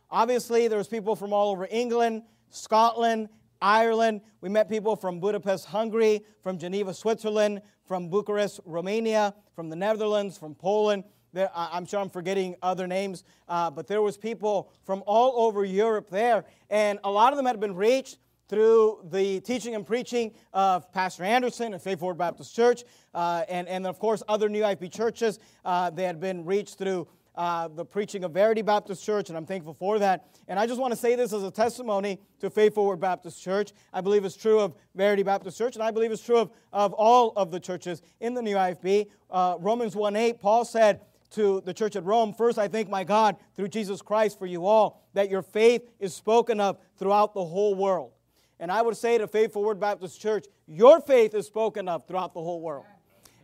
Obviously, 0.10 0.67
there 0.67 0.77
was 0.77 0.88
people 0.88 1.15
from 1.15 1.32
all 1.32 1.51
over 1.51 1.67
England, 1.69 2.23
Scotland, 2.49 3.29
Ireland. 3.62 4.21
We 4.41 4.49
met 4.49 4.67
people 4.67 4.95
from 4.95 5.19
Budapest, 5.19 5.65
Hungary, 5.65 6.25
from 6.41 6.58
Geneva, 6.58 6.93
Switzerland, 6.93 7.62
from 7.86 8.10
Bucharest, 8.10 8.60
Romania, 8.65 9.34
from 9.56 9.69
the 9.69 9.75
Netherlands, 9.75 10.38
from 10.38 10.56
Poland. 10.56 11.03
There, 11.34 11.50
I'm 11.56 11.86
sure 11.86 12.00
I'm 12.00 12.10
forgetting 12.10 12.56
other 12.62 12.86
names, 12.86 13.24
uh, 13.50 13.72
but 13.72 13.88
there 13.88 14.04
was 14.04 14.17
people 14.17 14.72
from 14.84 15.04
all 15.08 15.46
over 15.48 15.65
Europe 15.65 16.10
there, 16.12 16.46
and 16.69 17.00
a 17.04 17.10
lot 17.10 17.34
of 17.34 17.38
them 17.38 17.48
had 17.48 17.60
been 17.60 17.76
reached 17.76 18.19
through 18.48 19.00
the 19.10 19.39
teaching 19.39 19.74
and 19.74 19.84
preaching 19.84 20.32
of 20.54 20.91
Pastor 20.93 21.24
Anderson 21.24 21.74
and 21.74 21.82
Faithful 21.82 22.10
Word 22.10 22.19
Baptist 22.19 22.56
Church, 22.56 22.84
uh, 23.15 23.43
and, 23.50 23.67
and 23.67 23.88
of 23.88 23.98
course 23.98 24.22
other 24.28 24.48
New 24.48 24.62
IFB 24.62 24.91
churches. 24.91 25.39
Uh, 25.65 25.89
they 25.89 26.04
had 26.04 26.19
been 26.19 26.46
reached 26.46 26.78
through 26.78 27.08
uh, 27.36 27.67
the 27.67 27.84
preaching 27.84 28.24
of 28.24 28.32
Verity 28.32 28.62
Baptist 28.62 29.04
Church, 29.04 29.30
and 29.30 29.38
I'm 29.38 29.48
thankful 29.48 29.74
for 29.74 29.98
that. 30.00 30.28
And 30.48 30.60
I 30.60 30.67
just 30.67 30.80
want 30.80 30.91
to 30.93 31.00
say 31.00 31.15
this 31.15 31.34
as 31.34 31.41
a 31.41 31.50
testimony 31.50 32.19
to 32.39 32.50
Faithful 32.52 32.86
Word 32.86 33.00
Baptist 33.00 33.41
Church. 33.41 33.74
I 33.91 34.02
believe 34.02 34.24
it's 34.24 34.36
true 34.36 34.60
of 34.60 34.76
Verity 34.93 35.24
Baptist 35.24 35.58
Church, 35.58 35.76
and 35.76 35.82
I 35.82 35.89
believe 35.89 36.12
it's 36.12 36.24
true 36.24 36.38
of, 36.38 36.52
of 36.72 36.93
all 36.93 37.34
of 37.36 37.50
the 37.50 37.60
churches 37.60 38.04
in 38.19 38.36
the 38.36 38.41
New 38.41 38.56
IFB. 38.56 39.08
Uh, 39.32 39.56
Romans 39.60 39.96
1 39.96 40.15
8, 40.15 40.39
Paul 40.39 40.63
said, 40.63 41.02
to 41.34 41.62
the 41.62 41.74
church 41.74 41.96
at 41.96 42.04
Rome. 42.04 42.34
First, 42.34 42.58
I 42.58 42.67
thank 42.67 42.89
my 42.89 43.04
God 43.04 43.36
through 43.56 43.67
Jesus 43.69 44.02
Christ 44.02 44.39
for 44.39 44.46
you 44.46 44.65
all 44.65 45.02
that 45.13 45.30
your 45.30 45.41
faith 45.41 45.89
is 46.00 46.13
spoken 46.13 46.60
of 46.60 46.78
throughout 46.98 47.34
the 47.34 47.43
whole 47.43 47.76
world. 47.76 48.12
And 48.60 48.72
I 48.72 48.82
would 48.82 48.96
say 48.96 49.17
to 49.17 49.28
Faithful 49.28 49.63
Word 49.63 49.80
Baptist 49.80 50.22
Church, 50.22 50.46
your 50.67 51.02
faith 51.02 51.34
is 51.34 51.46
spoken 51.46 51.88
of 51.88 52.08
throughout 52.08 52.34
the 52.34 52.41
whole 52.41 52.62
world. 52.62 52.86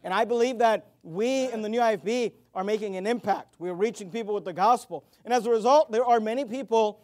And 0.04 0.14
I 0.14 0.24
believe 0.24 0.60
that 0.60 0.88
we 1.04 1.52
in 1.52 1.62
the 1.62 1.70
New 1.70 1.80
IFB 1.80 2.32
are 2.56 2.64
making 2.64 2.96
an 2.96 3.06
impact. 3.06 3.56
We're 3.60 3.74
reaching 3.74 4.10
people 4.10 4.34
with 4.34 4.46
the 4.46 4.54
gospel. 4.54 5.04
And 5.26 5.34
as 5.34 5.46
a 5.46 5.50
result, 5.50 5.92
there 5.92 6.06
are 6.06 6.20
many 6.20 6.46
people 6.46 7.02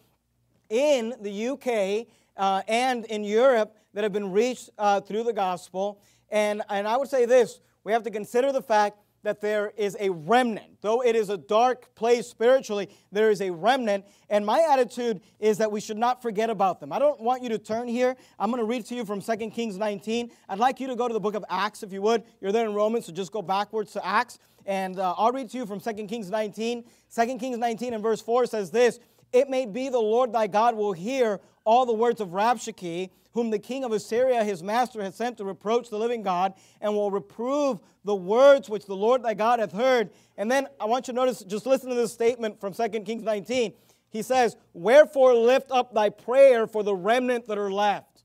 in 0.69 1.13
the 1.21 1.47
UK 1.49 2.07
uh, 2.37 2.61
and 2.67 3.05
in 3.05 3.23
Europe 3.23 3.75
that 3.93 4.03
have 4.03 4.13
been 4.13 4.31
reached 4.31 4.69
uh, 4.77 5.01
through 5.01 5.23
the 5.23 5.33
gospel. 5.33 5.99
And, 6.29 6.61
and 6.69 6.87
I 6.87 6.97
would 6.97 7.09
say 7.09 7.25
this 7.25 7.59
we 7.83 7.91
have 7.91 8.03
to 8.03 8.11
consider 8.11 8.51
the 8.51 8.61
fact 8.61 8.97
that 9.25 9.41
there 9.41 9.73
is 9.75 9.97
a 9.99 10.09
remnant. 10.09 10.81
Though 10.81 11.01
it 11.01 11.15
is 11.15 11.29
a 11.29 11.37
dark 11.37 11.93
place 11.95 12.27
spiritually, 12.27 12.89
there 13.11 13.31
is 13.31 13.41
a 13.41 13.49
remnant. 13.49 14.05
And 14.29 14.45
my 14.45 14.65
attitude 14.71 15.19
is 15.39 15.57
that 15.57 15.71
we 15.71 15.81
should 15.81 15.97
not 15.97 16.21
forget 16.21 16.51
about 16.51 16.79
them. 16.79 16.93
I 16.93 16.99
don't 16.99 17.19
want 17.19 17.41
you 17.41 17.49
to 17.49 17.57
turn 17.57 17.87
here. 17.87 18.15
I'm 18.39 18.51
going 18.51 18.61
to 18.61 18.67
read 18.67 18.85
to 18.85 18.95
you 18.95 19.03
from 19.03 19.21
2 19.21 19.49
Kings 19.49 19.77
19. 19.77 20.31
I'd 20.47 20.59
like 20.59 20.79
you 20.79 20.87
to 20.87 20.95
go 20.95 21.07
to 21.07 21.13
the 21.13 21.19
book 21.19 21.33
of 21.33 21.43
Acts 21.49 21.81
if 21.81 21.91
you 21.91 22.03
would. 22.03 22.23
You're 22.39 22.51
there 22.51 22.65
in 22.65 22.75
Romans, 22.75 23.07
so 23.07 23.11
just 23.11 23.31
go 23.31 23.41
backwards 23.41 23.93
to 23.93 24.05
Acts. 24.05 24.37
And 24.67 24.99
uh, 24.99 25.15
I'll 25.17 25.31
read 25.31 25.49
to 25.49 25.57
you 25.57 25.65
from 25.65 25.79
2 25.79 25.93
Kings 26.05 26.29
19. 26.29 26.83
2 27.13 27.37
Kings 27.37 27.57
19 27.57 27.93
and 27.95 28.03
verse 28.03 28.21
4 28.21 28.45
says 28.45 28.69
this 28.69 28.99
It 29.33 29.49
may 29.49 29.65
be 29.65 29.89
the 29.89 29.99
Lord 29.99 30.33
thy 30.33 30.45
God 30.45 30.75
will 30.75 30.93
hear 30.93 31.39
all 31.63 31.87
the 31.87 31.93
words 31.93 32.21
of 32.21 32.29
Rabshakeh 32.29 33.09
whom 33.35 33.51
the 33.51 33.59
king 33.59 33.83
of 33.83 33.91
Assyria, 33.91 34.43
his 34.43 34.63
master, 34.63 35.03
hath 35.03 35.13
sent 35.13 35.37
to 35.37 35.43
reproach 35.43 35.89
the 35.89 35.99
living 35.99 36.23
God, 36.23 36.53
and 36.81 36.95
will 36.95 37.11
reprove 37.11 37.79
the 38.05 38.15
words 38.15 38.69
which 38.69 38.85
the 38.85 38.95
Lord 38.95 39.21
thy 39.21 39.33
God 39.33 39.59
hath 39.59 39.73
heard. 39.73 40.09
And 40.37 40.49
then 40.49 40.67
I 40.79 40.85
want 40.85 41.07
you 41.07 41.13
to 41.13 41.15
notice, 41.15 41.43
just 41.43 41.65
listen 41.65 41.89
to 41.89 41.95
this 41.95 42.13
statement 42.13 42.61
from 42.61 42.73
2 42.73 42.87
Kings 43.01 43.23
19. 43.23 43.73
He 44.09 44.21
says, 44.21 44.55
Wherefore 44.73 45.35
lift 45.35 45.69
up 45.69 45.93
thy 45.93 46.09
prayer 46.09 46.65
for 46.65 46.81
the 46.81 46.95
remnant 46.95 47.47
that 47.47 47.57
are 47.57 47.71
left. 47.71 48.23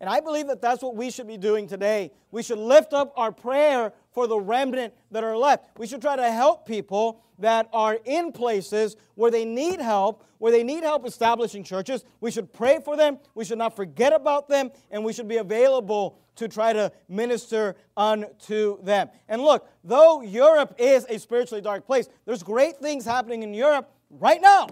And 0.00 0.10
I 0.10 0.18
believe 0.18 0.48
that 0.48 0.60
that's 0.60 0.82
what 0.82 0.96
we 0.96 1.10
should 1.10 1.28
be 1.28 1.36
doing 1.36 1.68
today. 1.68 2.10
We 2.32 2.42
should 2.42 2.58
lift 2.58 2.92
up 2.92 3.12
our 3.16 3.30
prayer 3.30 3.92
for 4.12 4.26
the 4.26 4.38
remnant 4.38 4.94
that 5.10 5.24
are 5.24 5.36
left. 5.36 5.66
We 5.78 5.86
should 5.86 6.00
try 6.00 6.16
to 6.16 6.30
help 6.30 6.66
people 6.66 7.22
that 7.38 7.68
are 7.72 7.98
in 8.04 8.32
places 8.32 8.96
where 9.14 9.30
they 9.30 9.44
need 9.44 9.80
help, 9.80 10.24
where 10.38 10.52
they 10.52 10.62
need 10.62 10.82
help 10.82 11.06
establishing 11.06 11.64
churches. 11.64 12.04
We 12.20 12.30
should 12.30 12.52
pray 12.52 12.80
for 12.84 12.96
them. 12.96 13.18
We 13.34 13.44
should 13.44 13.58
not 13.58 13.74
forget 13.76 14.12
about 14.12 14.48
them, 14.48 14.70
and 14.90 15.04
we 15.04 15.12
should 15.12 15.28
be 15.28 15.38
available 15.38 16.18
to 16.36 16.48
try 16.48 16.72
to 16.72 16.92
minister 17.08 17.76
unto 17.96 18.82
them. 18.82 19.10
And 19.28 19.42
look, 19.42 19.68
though 19.84 20.22
Europe 20.22 20.74
is 20.78 21.06
a 21.08 21.18
spiritually 21.18 21.60
dark 21.60 21.86
place, 21.86 22.08
there's 22.24 22.42
great 22.42 22.76
things 22.78 23.04
happening 23.04 23.42
in 23.42 23.54
Europe 23.54 23.90
right 24.10 24.40
now. 24.40 24.68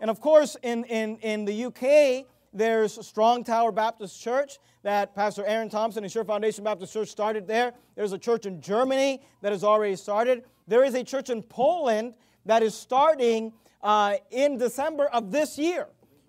And 0.00 0.08
of 0.10 0.20
course, 0.20 0.56
in, 0.62 0.84
in, 0.84 1.18
in 1.18 1.44
the 1.44 1.66
UK, 1.66 2.26
there's 2.52 3.06
Strong 3.06 3.44
Tower 3.44 3.70
Baptist 3.70 4.20
Church 4.20 4.58
that 4.82 5.14
Pastor 5.14 5.44
Aaron 5.44 5.68
Thompson 5.68 6.04
and 6.04 6.12
Sure 6.12 6.24
Foundation 6.24 6.64
Baptist 6.64 6.92
Church 6.92 7.08
started 7.08 7.46
there. 7.46 7.74
There's 7.96 8.12
a 8.12 8.18
church 8.18 8.46
in 8.46 8.60
Germany 8.60 9.20
that 9.42 9.52
has 9.52 9.62
already 9.62 9.96
started. 9.96 10.44
There 10.66 10.84
is 10.84 10.94
a 10.94 11.04
church 11.04 11.30
in 11.30 11.42
Poland 11.42 12.14
that 12.46 12.62
is 12.62 12.74
starting 12.74 13.52
uh, 13.82 14.14
in 14.30 14.58
December 14.58 15.06
of 15.06 15.30
this 15.30 15.58
year. 15.58 15.86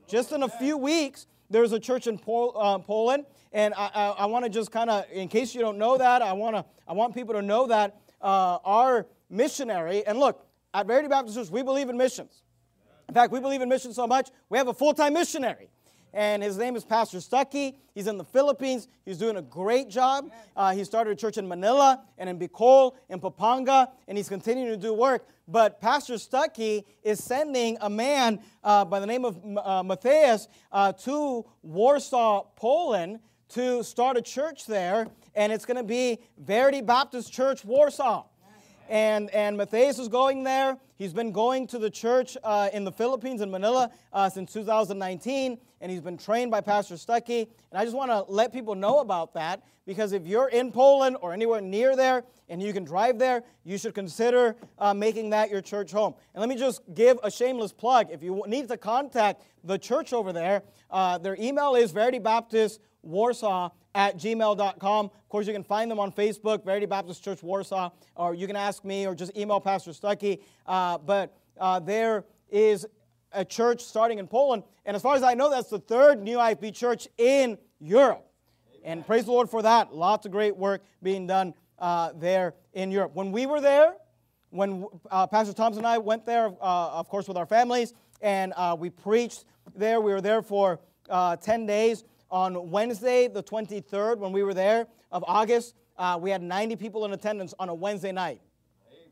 Just 0.08 0.32
in 0.32 0.44
a 0.44 0.50
few 0.50 0.78
weeks, 0.78 1.28
there's 1.50 1.72
a 1.72 1.80
church 1.80 2.08
in 2.08 2.18
Pol- 2.18 2.54
uh, 2.58 2.80
Poland. 2.80 3.26
And 3.54 3.74
I, 3.76 3.90
I, 3.94 4.08
I 4.10 4.26
want 4.26 4.46
to 4.46 4.50
just 4.50 4.72
kind 4.72 4.90
of, 4.90 5.06
in 5.12 5.28
case 5.28 5.54
you 5.54 5.62
don't 5.62 5.78
know 5.78 5.98
that, 5.98 6.22
I, 6.22 6.34
wanna, 6.34 6.66
I 6.88 6.94
want 6.94 7.14
people 7.14 7.34
to 7.36 7.42
know 7.42 7.68
that 7.68 7.98
uh, 8.22 8.60
our 8.64 9.08
missionary, 9.30 10.06
and 10.06 10.20
look, 10.20 10.46
at 10.74 10.88
Verity 10.88 11.10
Baptist 11.10 11.38
Church, 11.38 11.50
we 11.50 11.64
believe 11.64 11.90
in 11.90 11.98
missions. 11.98 12.44
In 13.10 13.14
fact, 13.14 13.34
we 13.34 13.42
believe 13.42 13.62
in 13.62 13.68
missions 13.68 13.96
so 13.96 14.08
much, 14.08 14.30
we 14.50 14.58
have 14.58 14.70
a 14.70 14.74
full 14.74 14.94
time 14.94 15.14
missionary 15.14 15.70
and 16.14 16.44
his 16.44 16.58
name 16.58 16.76
is 16.76 16.84
Pastor 16.84 17.18
Stuckey. 17.20 17.76
He's 17.94 18.08
in 18.08 18.18
the 18.18 18.24
Philippines. 18.24 18.88
He's 19.06 19.18
doing 19.18 19.38
a 19.38 19.42
great 19.42 19.90
job. 19.90 20.32
Uh, 20.56 20.74
he 20.74 20.84
started 20.84 21.12
a 21.12 21.16
church 21.16 21.38
in 21.38 21.48
Manila 21.48 22.02
and 22.18 22.30
in 22.30 22.40
Bicol, 22.40 22.96
in 23.10 23.20
Pampanga, 23.20 23.90
and 24.08 24.18
he's 24.18 24.30
continuing 24.30 24.70
to 24.70 24.78
do 24.78 24.94
work. 24.94 25.28
But 25.48 25.82
Pastor 25.82 26.16
Stuckey 26.16 26.86
is 27.04 27.24
sending 27.24 27.78
a 27.82 27.90
man 27.90 28.40
uh, 28.64 28.86
by 28.86 29.00
the 29.00 29.08
name 29.08 29.26
of 29.26 29.38
uh, 29.58 29.84
Matthias 29.84 30.48
uh, 30.72 30.94
to 30.94 31.46
Warsaw, 31.62 32.46
Poland, 32.56 33.20
to 33.50 33.84
start 33.84 34.16
a 34.16 34.22
church 34.22 34.66
there, 34.66 35.08
and 35.36 35.52
it's 35.52 35.66
going 35.66 35.78
to 35.78 35.84
be 35.84 36.20
Verity 36.38 36.82
Baptist 36.82 37.34
Church, 37.34 37.66
Warsaw 37.66 38.26
and, 38.92 39.30
and 39.30 39.56
Matthias 39.56 39.98
is 40.00 40.10
going 40.10 40.44
there. 40.44 40.78
He's 41.02 41.14
been 41.14 41.32
going 41.32 41.66
to 41.66 41.80
the 41.80 41.90
church 41.90 42.38
uh, 42.44 42.70
in 42.72 42.84
the 42.84 42.92
Philippines, 42.92 43.42
in 43.42 43.50
Manila, 43.50 43.90
uh, 44.14 44.30
since 44.30 44.54
2019, 44.54 45.58
and 45.82 45.92
he's 45.92 46.00
been 46.00 46.16
trained 46.16 46.52
by 46.52 46.62
Pastor 46.62 46.94
Stuckey. 46.94 47.48
And 47.72 47.80
I 47.80 47.84
just 47.86 47.98
want 47.98 48.12
to 48.12 48.32
let 48.32 48.54
people 48.54 48.76
know 48.76 49.00
about 49.00 49.34
that 49.34 49.64
because 49.88 50.12
if 50.12 50.28
you're 50.28 50.50
in 50.50 50.72
Poland 50.72 51.18
or 51.22 51.34
anywhere 51.34 51.60
near 51.60 51.96
there 51.96 52.24
and 52.50 52.62
you 52.62 52.72
can 52.72 52.84
drive 52.84 53.18
there, 53.18 53.42
you 53.64 53.80
should 53.80 53.96
consider 53.96 54.56
uh, 54.78 54.94
making 54.94 55.32
that 55.32 55.50
your 55.50 55.60
church 55.60 55.92
home. 55.92 56.14
And 56.36 56.40
let 56.40 56.50
me 56.50 56.56
just 56.56 56.82
give 56.94 57.18
a 57.24 57.32
shameless 57.32 57.74
plug. 57.74 58.12
If 58.12 58.22
you 58.22 58.44
need 58.46 58.68
to 58.68 58.78
contact 58.78 59.42
the 59.64 59.80
church 59.80 60.14
over 60.14 60.32
there, 60.32 60.62
uh, 60.92 61.18
their 61.18 61.36
email 61.40 61.74
is 61.74 61.92
Verity 61.92 62.20
Baptist 62.20 62.80
Warsaw 63.04 63.70
at 63.94 64.18
gmail.com. 64.18 65.06
Of 65.06 65.30
course, 65.30 65.48
you 65.48 65.54
can 65.54 65.64
find 65.64 65.90
them 65.90 66.00
on 66.00 66.12
Facebook, 66.12 66.64
Verity 66.64 66.86
Baptist 66.86 67.24
Church 67.24 67.44
Warsaw, 67.44 67.92
or 68.16 68.34
you 68.34 68.48
can 68.48 68.56
ask 68.56 68.86
me 68.86 69.06
or 69.06 69.16
just 69.16 69.36
email 69.38 69.60
Pastor 69.60 69.92
Stuckey. 69.92 70.42
Uh, 70.66 70.98
but 70.98 71.36
uh, 71.60 71.80
there 71.80 72.26
is 72.50 72.86
a 73.34 73.46
church 73.46 73.82
starting 73.84 74.20
in 74.20 74.28
Poland. 74.28 74.64
And 74.86 74.96
as 74.96 75.02
far 75.02 75.16
as 75.16 75.24
I 75.24 75.34
know, 75.34 75.50
that's 75.50 75.70
the 75.70 75.80
third 75.80 76.22
new 76.22 76.38
IFB 76.38 76.74
church 76.74 77.08
in 77.18 77.58
Europe. 77.80 78.26
And 78.84 79.06
praise 79.06 79.26
the 79.26 79.32
Lord 79.32 79.50
for 79.50 79.62
that. 79.62 79.94
Lots 79.94 80.26
of 80.26 80.32
great 80.32 80.56
work 80.56 80.84
being 81.04 81.28
done 81.28 81.54
uh, 81.80 82.12
there 82.16 82.56
in 82.74 82.92
Europe. 82.92 83.12
When 83.14 83.32
we 83.32 83.46
were 83.46 83.62
there, 83.62 83.94
when 84.50 84.86
uh, 85.10 85.28
Pastor 85.28 85.54
Thompson 85.54 85.82
and 85.82 85.88
I 85.88 85.98
went 85.98 86.26
there, 86.26 86.48
uh, 86.48 86.90
of 86.90 87.08
course, 87.10 87.28
with 87.28 87.38
our 87.38 87.46
families, 87.46 87.94
and 88.22 88.54
uh, 88.56 88.76
we 88.78 88.90
preached 88.90 89.46
there, 89.76 90.02
we 90.02 90.12
were 90.12 90.22
there 90.22 90.42
for 90.42 90.80
10 91.10 91.66
days 91.66 92.04
on 92.32 92.72
Wednesday, 92.72 93.28
the 93.28 93.44
23rd, 93.44 94.18
when 94.18 94.32
we 94.32 94.44
were 94.44 94.54
there 94.54 94.88
of 95.12 95.24
August, 95.28 95.76
uh, 95.98 96.18
we 96.20 96.30
had 96.30 96.42
90 96.42 96.78
people 96.78 97.06
in 97.06 97.14
attendance 97.14 97.54
on 97.60 97.70
a 97.70 97.74
Wednesday 97.74 98.12
night, 98.12 98.40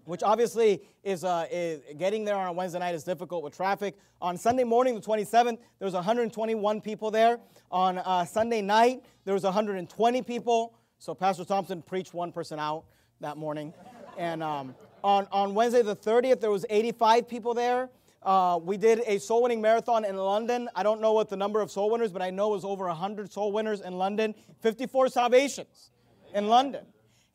which 0.05 0.23
obviously 0.23 0.81
is, 1.03 1.23
uh, 1.23 1.45
is, 1.51 1.81
getting 1.97 2.23
there 2.23 2.35
on 2.35 2.47
a 2.47 2.53
Wednesday 2.53 2.79
night 2.79 2.95
is 2.95 3.03
difficult 3.03 3.43
with 3.43 3.55
traffic. 3.55 3.97
On 4.21 4.37
Sunday 4.37 4.63
morning, 4.63 4.95
the 4.95 5.01
27th, 5.01 5.59
there 5.79 5.85
was 5.85 5.93
121 5.93 6.81
people 6.81 7.11
there. 7.11 7.39
On 7.69 7.97
uh, 7.99 8.23
Sunday 8.25 8.61
night, 8.61 9.03
there 9.25 9.33
was 9.33 9.43
120 9.43 10.21
people. 10.21 10.73
So 10.97 11.13
Pastor 11.13 11.43
Thompson 11.43 11.81
preached 11.81 12.13
one 12.13 12.31
person 12.31 12.57
out 12.57 12.85
that 13.19 13.37
morning. 13.37 13.73
And 14.17 14.41
um, 14.41 14.75
on, 15.03 15.27
on 15.31 15.53
Wednesday, 15.53 15.81
the 15.81 15.95
30th, 15.95 16.39
there 16.39 16.51
was 16.51 16.65
85 16.69 17.27
people 17.27 17.53
there. 17.53 17.89
Uh, 18.21 18.59
we 18.61 18.75
did 18.77 19.01
a 19.07 19.17
soul 19.19 19.43
winning 19.43 19.61
marathon 19.61 20.03
in 20.03 20.17
London. 20.17 20.69
I 20.75 20.83
don't 20.83 20.99
know 20.99 21.13
what 21.13 21.29
the 21.29 21.37
number 21.37 21.61
of 21.61 21.71
soul 21.71 21.89
winners, 21.89 22.11
but 22.11 22.21
I 22.21 22.29
know 22.29 22.49
it 22.51 22.55
was 22.55 22.65
over 22.65 22.87
100 22.87 23.31
soul 23.31 23.51
winners 23.51 23.81
in 23.81 23.97
London, 23.97 24.35
54 24.61 25.07
salvations 25.09 25.91
in 26.33 26.47
London. 26.47 26.85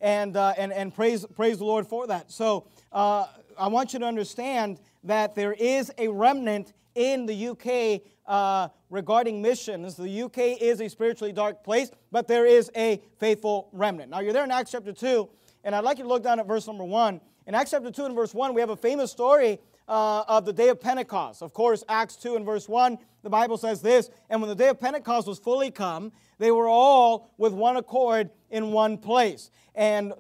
And, 0.01 0.37
uh, 0.37 0.53
and, 0.59 0.73
and 0.73 0.95
praise, 0.95 1.25
praise 1.35 1.59
the 1.59 1.65
Lord 1.65 1.87
for 1.87 2.07
that. 2.09 2.31
So 2.31 2.67
uh, 2.93 3.27
I 3.59 3.69
want 3.69 3.95
you 3.95 3.99
to 4.01 4.05
understand 4.05 4.81
that 5.05 5.35
there 5.35 5.55
is 5.55 5.91
a 5.97 6.09
remnant 6.09 6.75
in 6.95 7.27
the 7.27 7.49
UK 7.49 8.03
uh, 8.27 8.69
regarding 8.91 9.41
missions. 9.41 9.97
The 9.97 10.23
UK 10.23 10.61
is 10.61 10.81
a 10.81 10.89
spiritually 10.89 11.33
dark 11.33 11.65
place, 11.65 11.91
but 12.13 12.29
there 12.29 12.47
is 12.47 12.71
a 12.77 13.03
faithful 13.19 13.69
remnant. 13.73 14.11
Now, 14.11 14.21
you're 14.21 14.33
there 14.33 14.45
in 14.45 14.51
Acts 14.51 14.73
chapter 14.73 14.93
2, 14.93 15.29
and 15.65 15.75
I'd 15.75 15.85
like 15.85 15.99
you 15.99 16.05
to 16.05 16.09
look 16.09 16.23
down 16.23 16.39
at 16.39 16.47
verse 16.47 16.67
number 16.67 16.85
1. 16.85 17.21
In 17.47 17.55
Acts 17.55 17.71
chapter 17.71 17.91
2 17.91 18.05
and 18.07 18.15
verse 18.15 18.35
1, 18.35 18.55
we 18.55 18.61
have 18.61 18.71
a 18.71 18.77
famous 18.77 19.11
story 19.11 19.59
uh, 19.89 20.25
of 20.27 20.45
the 20.45 20.53
day 20.53 20.69
of 20.69 20.81
Pentecost. 20.81 21.43
Of 21.43 21.53
course, 21.53 21.85
Acts 21.89 22.17
2 22.17 22.37
and 22.37 22.45
verse 22.45 22.69
1, 22.69 22.99
the 23.23 23.31
Bible 23.31 23.57
says 23.57 23.83
this 23.83 24.11
And 24.31 24.41
when 24.41 24.49
the 24.49 24.55
day 24.55 24.69
of 24.69 24.81
Pentecost 24.81 25.27
was 25.27 25.39
fully 25.39 25.71
come, 25.71 26.13
they 26.39 26.51
were 26.51 26.69
all 26.69 27.31
with 27.39 27.53
one 27.53 27.77
accord 27.77 28.31
in 28.51 28.73
one 28.73 28.99
place. 28.99 29.51
And 29.75 30.13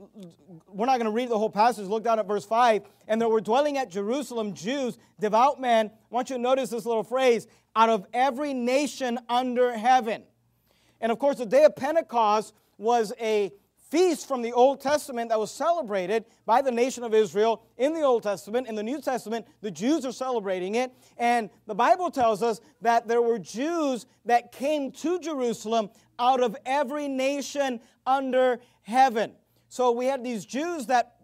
we're 0.68 0.86
not 0.86 0.98
going 0.98 1.06
to 1.06 1.10
read 1.10 1.28
the 1.28 1.38
whole 1.38 1.50
passage. 1.50 1.86
Look 1.86 2.04
down 2.04 2.18
at 2.18 2.26
verse 2.26 2.44
5. 2.44 2.82
And 3.08 3.20
there 3.20 3.28
were 3.28 3.40
dwelling 3.40 3.78
at 3.78 3.90
Jerusalem 3.90 4.54
Jews, 4.54 4.98
devout 5.20 5.60
men. 5.60 5.86
I 5.86 6.14
want 6.14 6.30
you 6.30 6.36
to 6.36 6.42
notice 6.42 6.70
this 6.70 6.86
little 6.86 7.04
phrase 7.04 7.46
out 7.76 7.88
of 7.88 8.06
every 8.12 8.54
nation 8.54 9.18
under 9.28 9.76
heaven. 9.76 10.24
And 11.00 11.12
of 11.12 11.18
course, 11.18 11.38
the 11.38 11.46
day 11.46 11.64
of 11.64 11.76
Pentecost 11.76 12.54
was 12.78 13.12
a 13.20 13.52
feast 13.90 14.26
from 14.26 14.42
the 14.42 14.52
Old 14.52 14.80
Testament 14.80 15.28
that 15.28 15.38
was 15.38 15.50
celebrated 15.50 16.24
by 16.46 16.62
the 16.62 16.70
nation 16.70 17.04
of 17.04 17.14
Israel 17.14 17.62
in 17.76 17.94
the 17.94 18.02
Old 18.02 18.22
Testament. 18.22 18.66
In 18.66 18.74
the 18.74 18.82
New 18.82 19.00
Testament, 19.00 19.46
the 19.60 19.70
Jews 19.70 20.04
are 20.04 20.12
celebrating 20.12 20.74
it. 20.74 20.92
And 21.16 21.50
the 21.66 21.74
Bible 21.74 22.10
tells 22.10 22.42
us 22.42 22.60
that 22.82 23.06
there 23.06 23.22
were 23.22 23.38
Jews 23.38 24.06
that 24.24 24.52
came 24.52 24.90
to 24.92 25.18
Jerusalem 25.20 25.90
out 26.18 26.42
of 26.42 26.56
every 26.64 27.08
nation 27.08 27.80
under 28.06 28.60
heaven. 28.82 29.32
So 29.68 29.92
we 29.92 30.06
had 30.06 30.24
these 30.24 30.44
Jews 30.44 30.86
that 30.86 31.16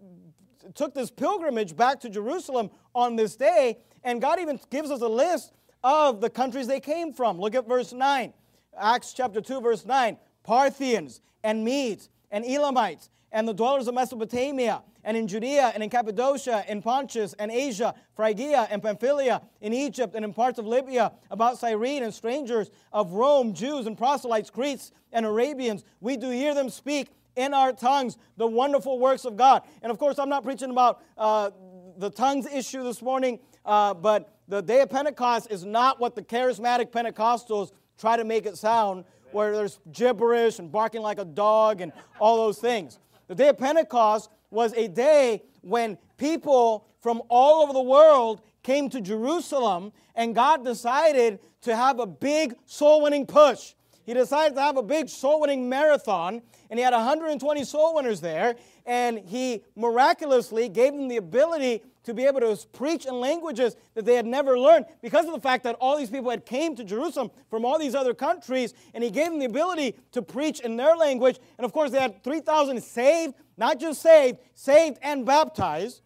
took 0.75 0.95
this 0.95 1.11
pilgrimage 1.11 1.77
back 1.77 2.01
to 2.01 2.09
Jerusalem 2.09 2.71
on 2.95 3.17
this 3.17 3.37
day. 3.37 3.79
And 4.05 4.21
God 4.21 4.41
even 4.41 4.59
gives 4.71 4.91
us 4.91 5.01
a 5.01 5.09
list 5.09 5.53
of 5.83 6.21
the 6.21 6.31
countries 6.31 6.67
they 6.67 6.81
came 6.81 7.13
from. 7.13 7.39
Look 7.39 7.55
at 7.55 7.67
verse 7.67 7.93
9. 7.93 8.33
Acts 8.79 9.13
chapter 9.13 9.41
2, 9.41 9.61
verse 9.61 9.85
9. 9.85 10.17
Parthians 10.43 11.21
and 11.43 11.65
Medes 11.65 12.09
and 12.31 12.45
Elamites 12.45 13.11
and 13.33 13.47
the 13.47 13.55
dwellers 13.55 13.87
of 13.89 13.95
Mesopotamia 13.95 14.83
and 15.05 15.17
in 15.17 15.27
Judea 15.27 15.73
and 15.75 15.83
in 15.83 15.91
Cappadocia, 15.91 16.65
in 16.69 16.83
Pontus 16.83 17.35
and 17.39 17.51
Asia, 17.51 17.95
Phrygia 18.15 18.69
and 18.71 18.83
Pamphylia, 18.83 19.43
in 19.61 19.73
Egypt 19.73 20.15
and 20.15 20.25
in 20.25 20.33
parts 20.33 20.59
of 20.59 20.67
Libya, 20.67 21.13
about 21.31 21.59
Cyrene 21.59 22.03
and 22.03 22.13
strangers 22.13 22.71
of 22.93 23.13
Rome, 23.13 23.55
Jews 23.55 23.87
and 23.87 23.97
proselytes, 23.97 24.51
Cretes 24.51 24.93
and 25.13 25.25
Arabians. 25.25 25.85
We 26.01 26.17
do 26.17 26.31
hear 26.31 26.55
them 26.55 26.69
speak 26.69 27.09
in 27.37 27.55
our 27.55 27.73
tongues 27.73 28.19
the 28.37 28.47
wonderful 28.47 28.99
works 28.99 29.25
of 29.25 29.37
God. 29.37 29.63
And 29.83 29.91
of 29.91 29.99
course, 29.99 30.19
I'm 30.19 30.29
not 30.29 30.43
preaching 30.43 30.71
about 30.71 31.03
uh, 31.17 31.51
the 31.97 32.11
tongues 32.11 32.47
issue 32.47 32.83
this 32.83 33.01
morning, 33.01 33.39
uh, 33.65 33.95
but 33.95 34.35
the 34.49 34.61
day 34.61 34.81
of 34.81 34.91
Pentecost 34.91 35.51
is 35.51 35.65
not 35.65 36.01
what 36.01 36.15
the 36.15 36.23
charismatic 36.23 36.91
Pentecostals 36.91 37.71
try 37.99 38.17
to 38.17 38.25
make 38.25 38.47
it 38.47 38.57
sound 38.57 39.05
where 39.33 39.55
there's 39.55 39.79
gibberish 39.93 40.59
and 40.59 40.71
barking 40.71 41.03
like 41.03 41.19
a 41.19 41.25
dog 41.25 41.81
and 41.81 41.93
all 42.19 42.37
those 42.37 42.59
things. 42.59 42.99
The 43.29 43.35
day 43.35 43.49
of 43.49 43.59
Pentecost 43.59 44.31
was 44.51 44.73
a 44.75 44.89
day 44.89 45.43
when 45.63 45.99
people 46.17 46.87
from 47.01 47.23
all 47.29 47.63
over 47.63 47.73
the 47.73 47.83
world 47.83 48.43
came 48.63 48.91
to 48.91 49.01
Jerusalem, 49.01 49.93
and 50.15 50.35
God 50.35 50.65
decided 50.65 51.39
to 51.63 51.75
have 51.75 51.99
a 51.99 52.07
big 52.07 52.55
soul 52.67 53.03
winning 53.03 53.27
push. 53.27 53.75
he 54.05 54.15
decided 54.15 54.55
to 54.57 54.61
have 54.61 54.77
a 54.77 54.83
big 54.83 55.09
soul 55.09 55.41
winning 55.41 55.69
marathon, 55.69 56.43
and 56.69 56.79
he 56.79 56.85
had 56.85 56.93
120 56.93 57.65
soul 57.65 57.95
winners 57.95 58.21
there, 58.21 58.57
and 58.87 59.19
he 59.19 59.63
miraculously 59.77 60.69
gave 60.69 60.93
them 60.93 61.09
the 61.09 61.17
ability 61.17 61.83
to 62.05 62.15
be 62.15 62.25
able 62.25 62.41
to 62.41 62.57
preach 62.69 63.07
in 63.07 63.21
languages 63.21 63.77
that 63.95 64.05
they 64.05 64.15
had 64.15 64.27
never 64.27 64.59
learned 64.59 64.87
because 65.03 65.27
of 65.27 65.33
the 65.33 65.41
fact 65.41 65.65
that 65.65 65.77
all 65.81 65.99
these 65.99 66.11
people 66.11 66.31
had 66.31 66.47
came 66.47 66.75
to 66.77 66.85
Jerusalem 66.85 67.31
from 67.51 67.65
all 67.65 67.79
these 67.79 67.95
other 67.95 68.15
countries 68.15 68.75
and 68.95 69.05
he 69.05 69.11
gave 69.11 69.27
them 69.27 69.39
the 69.39 69.47
ability 69.47 69.97
to 70.13 70.23
preach 70.23 70.61
in 70.61 70.77
their 70.77 70.97
language. 70.97 71.39
And 71.59 71.65
of 71.65 71.73
course 71.73 71.91
they 71.91 72.01
had 72.01 72.23
3000 72.25 72.83
saved 72.83 73.35
not 73.57 73.79
just 73.79 74.01
saved 74.01 74.39
saved 74.55 74.99
and 75.03 75.27
baptized. 75.27 76.01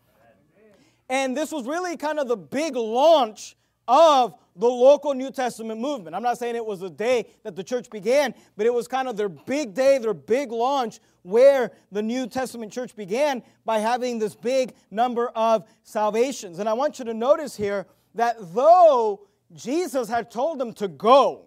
And 1.08 1.36
this 1.36 1.52
was 1.52 1.66
really 1.66 1.96
kind 1.96 2.18
of 2.18 2.28
the 2.28 2.36
big 2.36 2.76
launch 2.76 3.56
of 3.86 4.34
the 4.56 4.68
local 4.68 5.14
New 5.14 5.30
Testament 5.30 5.80
movement. 5.80 6.14
I'm 6.14 6.22
not 6.22 6.38
saying 6.38 6.54
it 6.56 6.64
was 6.64 6.80
the 6.80 6.90
day 6.90 7.26
that 7.42 7.56
the 7.56 7.64
church 7.64 7.90
began, 7.90 8.34
but 8.56 8.66
it 8.66 8.72
was 8.72 8.86
kind 8.86 9.08
of 9.08 9.16
their 9.16 9.28
big 9.28 9.74
day, 9.74 9.98
their 9.98 10.14
big 10.14 10.52
launch 10.52 11.00
where 11.22 11.72
the 11.90 12.02
New 12.02 12.26
Testament 12.26 12.70
church 12.70 12.94
began 12.94 13.42
by 13.64 13.78
having 13.78 14.18
this 14.18 14.34
big 14.34 14.74
number 14.90 15.28
of 15.28 15.64
salvations. 15.82 16.58
And 16.58 16.68
I 16.68 16.74
want 16.74 16.98
you 16.98 17.04
to 17.06 17.14
notice 17.14 17.56
here 17.56 17.86
that 18.14 18.36
though 18.54 19.26
Jesus 19.52 20.08
had 20.08 20.30
told 20.30 20.58
them 20.58 20.72
to 20.74 20.86
go, 20.86 21.46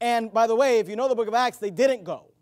and 0.00 0.32
by 0.32 0.46
the 0.46 0.56
way, 0.56 0.78
if 0.78 0.88
you 0.88 0.96
know 0.96 1.08
the 1.08 1.14
book 1.14 1.28
of 1.28 1.34
Acts, 1.34 1.58
they 1.58 1.70
didn't 1.70 2.04
go. 2.04 2.32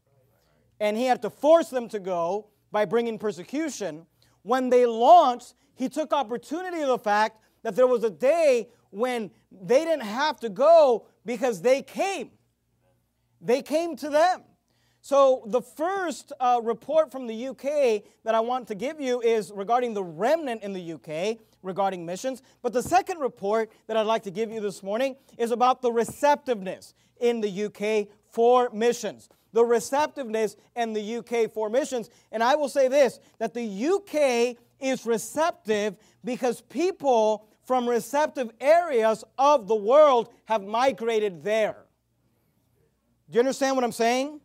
And 0.79 0.97
he 0.97 1.07
had 1.07 1.23
to 1.23 1.31
force 1.31 1.69
them 1.69 1.89
to 1.89 1.99
go 1.99 2.49
by 2.71 2.85
bringing 2.85 3.19
persecution. 3.19 4.07
When 4.43 4.69
they 4.69 4.87
launched, 4.87 5.55
he 5.75 5.89
took 5.89 6.13
opportunity 6.13 6.81
of 6.83 6.89
the 6.89 6.99
fact 6.99 7.41
that 7.63 7.75
there 7.75 7.87
was 7.87 8.05
a 8.05 8.11
day 8.11 8.69
when 8.91 9.31
they 9.51 9.85
didn't 9.85 10.07
have 10.07 10.41
to 10.41 10.49
go 10.49 11.07
because 11.25 11.63
they 11.63 11.83
came. 11.83 12.31
They 13.41 13.63
came 13.63 13.97
to 13.97 14.11
them. 14.11 14.43
So, 15.03 15.45
the 15.47 15.63
first 15.63 16.33
uh, 16.41 16.61
report 16.65 17.13
from 17.13 17.29
the 17.29 17.49
UK 17.49 18.03
that 18.25 18.35
I 18.35 18.41
want 18.41 18.67
to 18.69 18.75
give 18.75 19.01
you 19.01 19.21
is 19.21 19.53
regarding 19.55 19.95
the 19.95 20.03
remnant 20.03 20.65
in 20.65 20.73
the 20.73 20.95
UK 20.95 21.39
regarding 21.63 22.05
missions. 22.05 22.43
But 22.61 22.73
the 22.73 22.83
second 22.83 23.21
report 23.21 23.71
that 23.87 23.97
I'd 23.97 24.07
like 24.07 24.25
to 24.25 24.33
give 24.33 24.51
you 24.51 24.61
this 24.61 24.83
morning 24.83 25.15
is 25.39 25.53
about 25.53 25.81
the 25.81 25.93
receptiveness 25.93 26.95
in 27.21 27.41
the 27.41 27.67
UK 27.67 28.09
for 28.31 28.69
missions. 28.71 29.29
The 29.53 29.65
receptiveness 29.65 30.57
in 30.75 30.93
the 30.93 31.17
UK 31.19 31.53
for 31.53 31.71
missions. 31.71 32.11
And 32.33 32.43
I 32.43 32.57
will 32.57 32.69
say 32.69 32.89
this 32.89 33.21
that 33.39 33.55
the 33.55 33.65
UK 33.65 34.57
is 34.81 35.07
receptive 35.07 35.97
because 36.25 36.61
people 36.63 37.49
from 37.67 37.89
receptive 37.89 38.51
areas 38.61 39.25
of 39.37 39.67
the 39.67 39.75
world 39.75 40.33
have 40.45 40.63
migrated 40.63 41.43
there. 41.43 41.77
Do 43.29 43.35
you 43.35 43.41
understand 43.41 43.75
what 43.75 43.85
I'm 43.85 43.93
saying? 43.93 44.41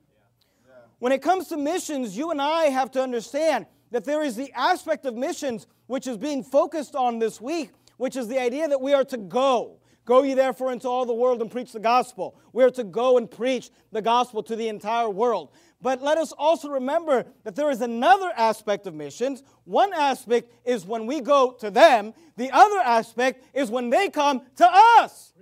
When 0.97 1.12
it 1.12 1.21
comes 1.21 1.47
to 1.47 1.57
missions, 1.57 2.17
you 2.17 2.31
and 2.31 2.41
I 2.41 2.65
have 2.65 2.91
to 2.91 3.01
understand 3.01 3.67
that 3.91 4.05
there 4.05 4.23
is 4.23 4.36
the 4.36 4.51
aspect 4.53 5.05
of 5.05 5.15
missions 5.15 5.67
which 5.88 6.07
is 6.07 6.17
being 6.17 6.43
focused 6.43 6.95
on 6.95 7.19
this 7.19 7.39
week, 7.39 7.71
which 7.97 8.15
is 8.15 8.27
the 8.27 8.39
idea 8.39 8.67
that 8.67 8.81
we 8.81 8.93
are 8.93 9.05
to 9.05 9.17
go. 9.17 9.77
Go 10.05 10.23
ye 10.23 10.34
therefore 10.34 10.71
into 10.71 10.88
all 10.88 11.05
the 11.05 11.13
world 11.13 11.41
and 11.41 11.51
preach 11.51 11.71
the 11.73 11.79
gospel. 11.79 12.36
We 12.53 12.63
are 12.63 12.71
to 12.71 12.84
go 12.84 13.17
and 13.17 13.29
preach 13.29 13.69
the 13.91 14.01
gospel 14.01 14.41
to 14.43 14.55
the 14.55 14.67
entire 14.67 15.10
world. 15.10 15.49
But 15.82 16.02
let 16.02 16.17
us 16.17 16.32
also 16.32 16.70
remember 16.70 17.26
that 17.44 17.56
there 17.56 17.72
is 17.72 17.82
another 17.82 18.32
aspect 18.38 18.86
of 18.86 18.94
missions. 18.94 19.41
One 19.63 19.94
aspect 19.94 20.52
is 20.63 20.86
when 20.86 21.08
we 21.08 21.22
go 21.22 21.54
to 21.60 21.72
them, 21.72 22.13
the 22.38 22.52
other 22.52 22.80
aspect 22.80 23.44
is 23.54 23.72
when 23.72 23.89
they 23.89 24.10
come 24.10 24.41
to 24.58 24.70
us. 25.00 25.34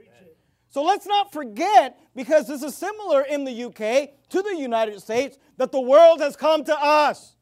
So 0.69 0.83
let's 0.83 1.07
not 1.07 1.33
forget, 1.33 1.99
because 2.15 2.47
this 2.47 2.61
is 2.61 2.77
similar 2.77 3.23
in 3.23 3.43
the 3.43 3.63
UK 3.65 4.11
to 4.29 4.41
the 4.41 4.55
United 4.55 5.01
States, 5.01 5.37
that 5.57 5.71
the 5.71 5.81
world 5.81 6.21
has 6.21 6.35
come 6.35 6.63
to 6.65 6.79
us. 6.79 7.35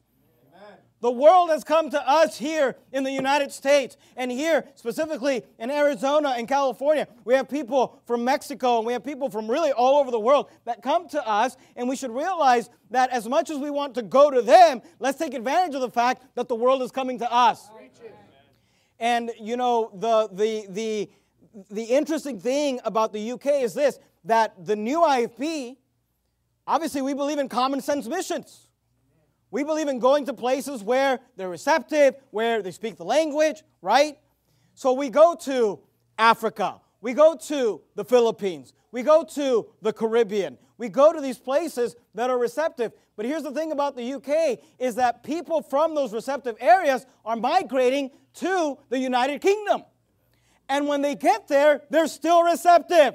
The 1.00 1.10
world 1.10 1.50
has 1.50 1.62
come 1.62 1.90
to 1.90 2.08
us 2.08 2.36
here 2.36 2.74
in 2.92 3.04
the 3.04 3.12
United 3.12 3.52
States 3.52 3.96
and 4.16 4.32
here 4.32 4.64
specifically 4.74 5.44
in 5.58 5.70
Arizona 5.70 6.30
and 6.30 6.48
California. 6.48 7.06
We 7.24 7.34
have 7.34 7.48
people 7.48 8.00
from 8.04 8.24
Mexico 8.24 8.78
and 8.78 8.86
we 8.86 8.92
have 8.94 9.04
people 9.04 9.30
from 9.30 9.48
really 9.48 9.70
all 9.70 10.00
over 10.00 10.10
the 10.10 10.18
world 10.18 10.50
that 10.64 10.82
come 10.82 11.08
to 11.10 11.26
us, 11.26 11.56
and 11.76 11.88
we 11.88 11.94
should 11.94 12.10
realize 12.10 12.68
that 12.90 13.10
as 13.10 13.28
much 13.28 13.48
as 13.48 13.58
we 13.58 13.70
want 13.70 13.94
to 13.94 14.02
go 14.02 14.30
to 14.30 14.42
them, 14.42 14.82
let's 14.98 15.18
take 15.18 15.34
advantage 15.34 15.74
of 15.76 15.82
the 15.82 15.90
fact 15.90 16.24
that 16.34 16.48
the 16.48 16.56
world 16.56 16.82
is 16.82 16.90
coming 16.90 17.18
to 17.20 17.32
us. 17.32 17.68
And 18.98 19.30
you 19.40 19.56
know, 19.56 19.92
the, 19.94 20.28
the, 20.32 20.66
the, 20.68 21.10
the 21.70 21.84
interesting 21.84 22.40
thing 22.40 22.80
about 22.84 23.12
the 23.12 23.32
UK 23.32 23.46
is 23.62 23.74
this 23.74 24.00
that 24.24 24.66
the 24.66 24.74
new 24.74 25.00
IFB, 25.00 25.76
obviously, 26.66 27.02
we 27.02 27.14
believe 27.14 27.38
in 27.38 27.48
common 27.48 27.80
sense 27.80 28.08
missions. 28.08 28.67
We 29.50 29.64
believe 29.64 29.88
in 29.88 29.98
going 29.98 30.26
to 30.26 30.34
places 30.34 30.82
where 30.82 31.20
they're 31.36 31.48
receptive, 31.48 32.16
where 32.30 32.62
they 32.62 32.70
speak 32.70 32.96
the 32.96 33.04
language, 33.04 33.62
right? 33.80 34.18
So 34.74 34.92
we 34.92 35.08
go 35.08 35.34
to 35.42 35.80
Africa, 36.18 36.80
we 37.00 37.14
go 37.14 37.34
to 37.34 37.80
the 37.94 38.04
Philippines, 38.04 38.72
we 38.92 39.02
go 39.02 39.24
to 39.24 39.68
the 39.82 39.92
Caribbean, 39.92 40.58
we 40.76 40.88
go 40.88 41.12
to 41.12 41.20
these 41.20 41.38
places 41.38 41.96
that 42.14 42.30
are 42.30 42.38
receptive. 42.38 42.92
But 43.16 43.26
here's 43.26 43.42
the 43.42 43.50
thing 43.50 43.72
about 43.72 43.96
the 43.96 44.14
UK 44.14 44.60
is 44.78 44.94
that 44.96 45.24
people 45.24 45.62
from 45.62 45.94
those 45.94 46.12
receptive 46.12 46.56
areas 46.60 47.06
are 47.24 47.36
migrating 47.36 48.10
to 48.34 48.78
the 48.88 48.98
United 48.98 49.40
Kingdom. 49.40 49.82
And 50.68 50.86
when 50.86 51.00
they 51.02 51.14
get 51.14 51.48
there, 51.48 51.82
they're 51.90 52.06
still 52.06 52.42
receptive. 52.42 53.14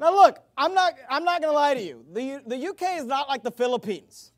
Now 0.00 0.14
look, 0.14 0.38
I'm 0.56 0.74
not 0.74 0.94
I'm 1.08 1.24
not 1.24 1.40
going 1.40 1.52
to 1.52 1.58
lie 1.58 1.74
to 1.74 1.82
you. 1.82 2.04
The 2.12 2.42
the 2.46 2.68
UK 2.68 2.98
is 2.98 3.04
not 3.04 3.28
like 3.28 3.42
the 3.42 3.50
Philippines 3.50 4.32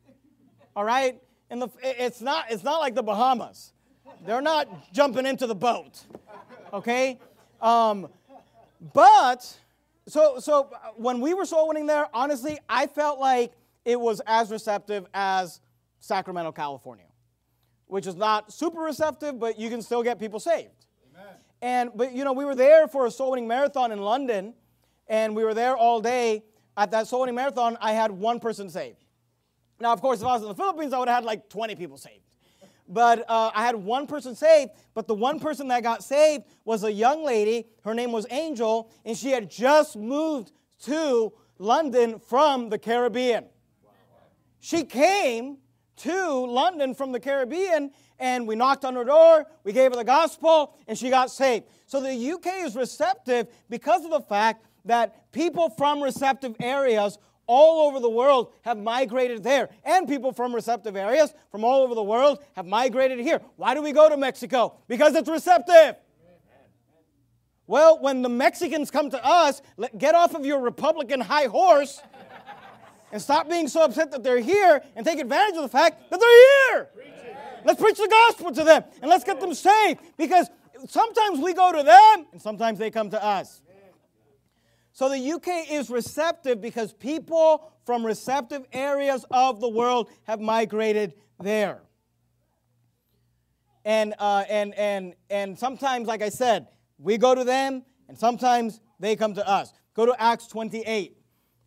all 0.75 0.83
right? 0.83 1.21
And 1.49 1.61
the, 1.61 1.69
it's, 1.81 2.21
not, 2.21 2.45
it's 2.49 2.63
not 2.63 2.79
like 2.79 2.95
the 2.95 3.03
Bahamas. 3.03 3.73
They're 4.25 4.41
not 4.41 4.93
jumping 4.93 5.25
into 5.25 5.47
the 5.47 5.55
boat, 5.55 6.03
okay? 6.71 7.19
Um, 7.61 8.07
but, 8.93 9.57
so, 10.07 10.39
so 10.39 10.69
when 10.95 11.21
we 11.21 11.33
were 11.33 11.45
soul 11.45 11.67
winning 11.67 11.87
there, 11.87 12.07
honestly, 12.13 12.59
I 12.69 12.87
felt 12.87 13.19
like 13.19 13.53
it 13.83 13.99
was 13.99 14.21
as 14.27 14.51
receptive 14.51 15.07
as 15.13 15.59
Sacramento, 15.99 16.51
California, 16.51 17.05
which 17.87 18.07
is 18.07 18.15
not 18.15 18.53
super 18.53 18.79
receptive, 18.79 19.39
but 19.39 19.59
you 19.59 19.69
can 19.69 19.81
still 19.81 20.03
get 20.03 20.19
people 20.19 20.39
saved. 20.39 20.85
Amen. 21.13 21.33
And, 21.61 21.89
but, 21.95 22.13
you 22.13 22.23
know, 22.23 22.33
we 22.33 22.45
were 22.45 22.55
there 22.55 22.87
for 22.87 23.07
a 23.07 23.11
soul 23.11 23.31
winning 23.31 23.47
marathon 23.47 23.91
in 23.91 24.01
London, 24.01 24.53
and 25.07 25.35
we 25.35 25.43
were 25.43 25.53
there 25.53 25.75
all 25.75 25.99
day. 25.99 26.43
At 26.77 26.91
that 26.91 27.07
soul 27.07 27.21
winning 27.21 27.35
marathon, 27.35 27.77
I 27.81 27.93
had 27.93 28.11
one 28.11 28.39
person 28.39 28.69
saved. 28.69 29.03
Now, 29.81 29.93
of 29.93 30.01
course, 30.01 30.21
if 30.21 30.27
I 30.27 30.33
was 30.33 30.43
in 30.43 30.47
the 30.47 30.55
Philippines, 30.55 30.93
I 30.93 30.99
would 30.99 31.07
have 31.07 31.17
had 31.17 31.25
like 31.25 31.49
20 31.49 31.75
people 31.75 31.97
saved. 31.97 32.23
But 32.87 33.23
uh, 33.29 33.51
I 33.55 33.65
had 33.65 33.75
one 33.75 34.05
person 34.05 34.35
saved, 34.35 34.71
but 34.93 35.07
the 35.07 35.13
one 35.13 35.39
person 35.39 35.69
that 35.69 35.81
got 35.81 36.03
saved 36.03 36.43
was 36.65 36.83
a 36.83 36.91
young 36.91 37.23
lady. 37.23 37.67
Her 37.83 37.93
name 37.93 38.11
was 38.11 38.27
Angel, 38.29 38.91
and 39.05 39.17
she 39.17 39.31
had 39.31 39.49
just 39.49 39.95
moved 39.95 40.51
to 40.83 41.31
London 41.57 42.19
from 42.19 42.69
the 42.69 42.77
Caribbean. 42.77 43.45
She 44.59 44.83
came 44.83 45.57
to 45.97 46.45
London 46.45 46.93
from 46.93 47.11
the 47.11 47.19
Caribbean, 47.19 47.91
and 48.19 48.47
we 48.47 48.55
knocked 48.55 48.83
on 48.83 48.95
her 48.95 49.03
door, 49.03 49.45
we 49.63 49.71
gave 49.71 49.91
her 49.91 49.97
the 49.97 50.03
gospel, 50.03 50.75
and 50.87 50.97
she 50.97 51.09
got 51.09 51.31
saved. 51.31 51.65
So 51.85 52.01
the 52.01 52.31
UK 52.31 52.65
is 52.65 52.75
receptive 52.75 53.47
because 53.69 54.03
of 54.03 54.11
the 54.11 54.21
fact 54.21 54.65
that 54.85 55.31
people 55.31 55.69
from 55.69 56.01
receptive 56.01 56.55
areas 56.59 57.17
all 57.51 57.87
over 57.87 57.99
the 57.99 58.09
world 58.09 58.53
have 58.61 58.77
migrated 58.77 59.43
there. 59.43 59.69
And 59.83 60.07
people 60.07 60.31
from 60.31 60.55
receptive 60.55 60.95
areas 60.95 61.33
from 61.51 61.65
all 61.65 61.83
over 61.83 61.93
the 61.93 62.03
world 62.03 62.39
have 62.53 62.65
migrated 62.65 63.19
here. 63.19 63.41
Why 63.57 63.73
do 63.75 63.81
we 63.81 63.91
go 63.91 64.07
to 64.07 64.15
Mexico? 64.15 64.77
Because 64.87 65.15
it's 65.15 65.29
receptive. 65.29 65.97
Well, 67.67 67.99
when 67.99 68.21
the 68.21 68.29
Mexicans 68.29 68.89
come 68.89 69.09
to 69.09 69.25
us, 69.25 69.61
get 69.97 70.15
off 70.15 70.33
of 70.33 70.45
your 70.45 70.61
Republican 70.61 71.19
high 71.19 71.45
horse 71.45 72.01
and 73.11 73.21
stop 73.21 73.49
being 73.49 73.67
so 73.67 73.83
upset 73.83 74.11
that 74.11 74.23
they're 74.23 74.39
here 74.39 74.81
and 74.95 75.05
take 75.05 75.19
advantage 75.19 75.57
of 75.57 75.63
the 75.63 75.69
fact 75.69 76.09
that 76.09 76.19
they're 76.19 76.73
here. 76.73 76.89
Let's 77.65 77.81
preach 77.81 77.97
the 77.97 78.07
gospel 78.07 78.51
to 78.53 78.63
them 78.63 78.83
and 79.01 79.09
let's 79.09 79.23
get 79.23 79.39
them 79.41 79.53
saved 79.53 79.99
because 80.17 80.49
sometimes 80.87 81.39
we 81.39 81.53
go 81.53 81.71
to 81.71 81.83
them 81.83 82.27
and 82.31 82.41
sometimes 82.41 82.79
they 82.79 82.91
come 82.91 83.09
to 83.09 83.23
us. 83.23 83.61
So 84.93 85.09
the 85.09 85.31
UK 85.31 85.71
is 85.71 85.89
receptive 85.89 86.61
because 86.61 86.93
people 86.93 87.71
from 87.85 88.05
receptive 88.05 88.65
areas 88.73 89.25
of 89.31 89.59
the 89.61 89.69
world 89.69 90.09
have 90.23 90.39
migrated 90.39 91.13
there. 91.39 91.81
And, 93.83 94.13
uh, 94.19 94.43
and, 94.49 94.75
and, 94.75 95.15
and 95.29 95.57
sometimes, 95.57 96.07
like 96.07 96.21
I 96.21 96.29
said, 96.29 96.67
we 96.99 97.17
go 97.17 97.33
to 97.33 97.43
them, 97.43 97.83
and 98.07 98.17
sometimes 98.17 98.79
they 98.99 99.15
come 99.15 99.33
to 99.33 99.47
us. 99.47 99.73
Go 99.95 100.05
to 100.05 100.21
Acts 100.21 100.47
28. 100.47 101.17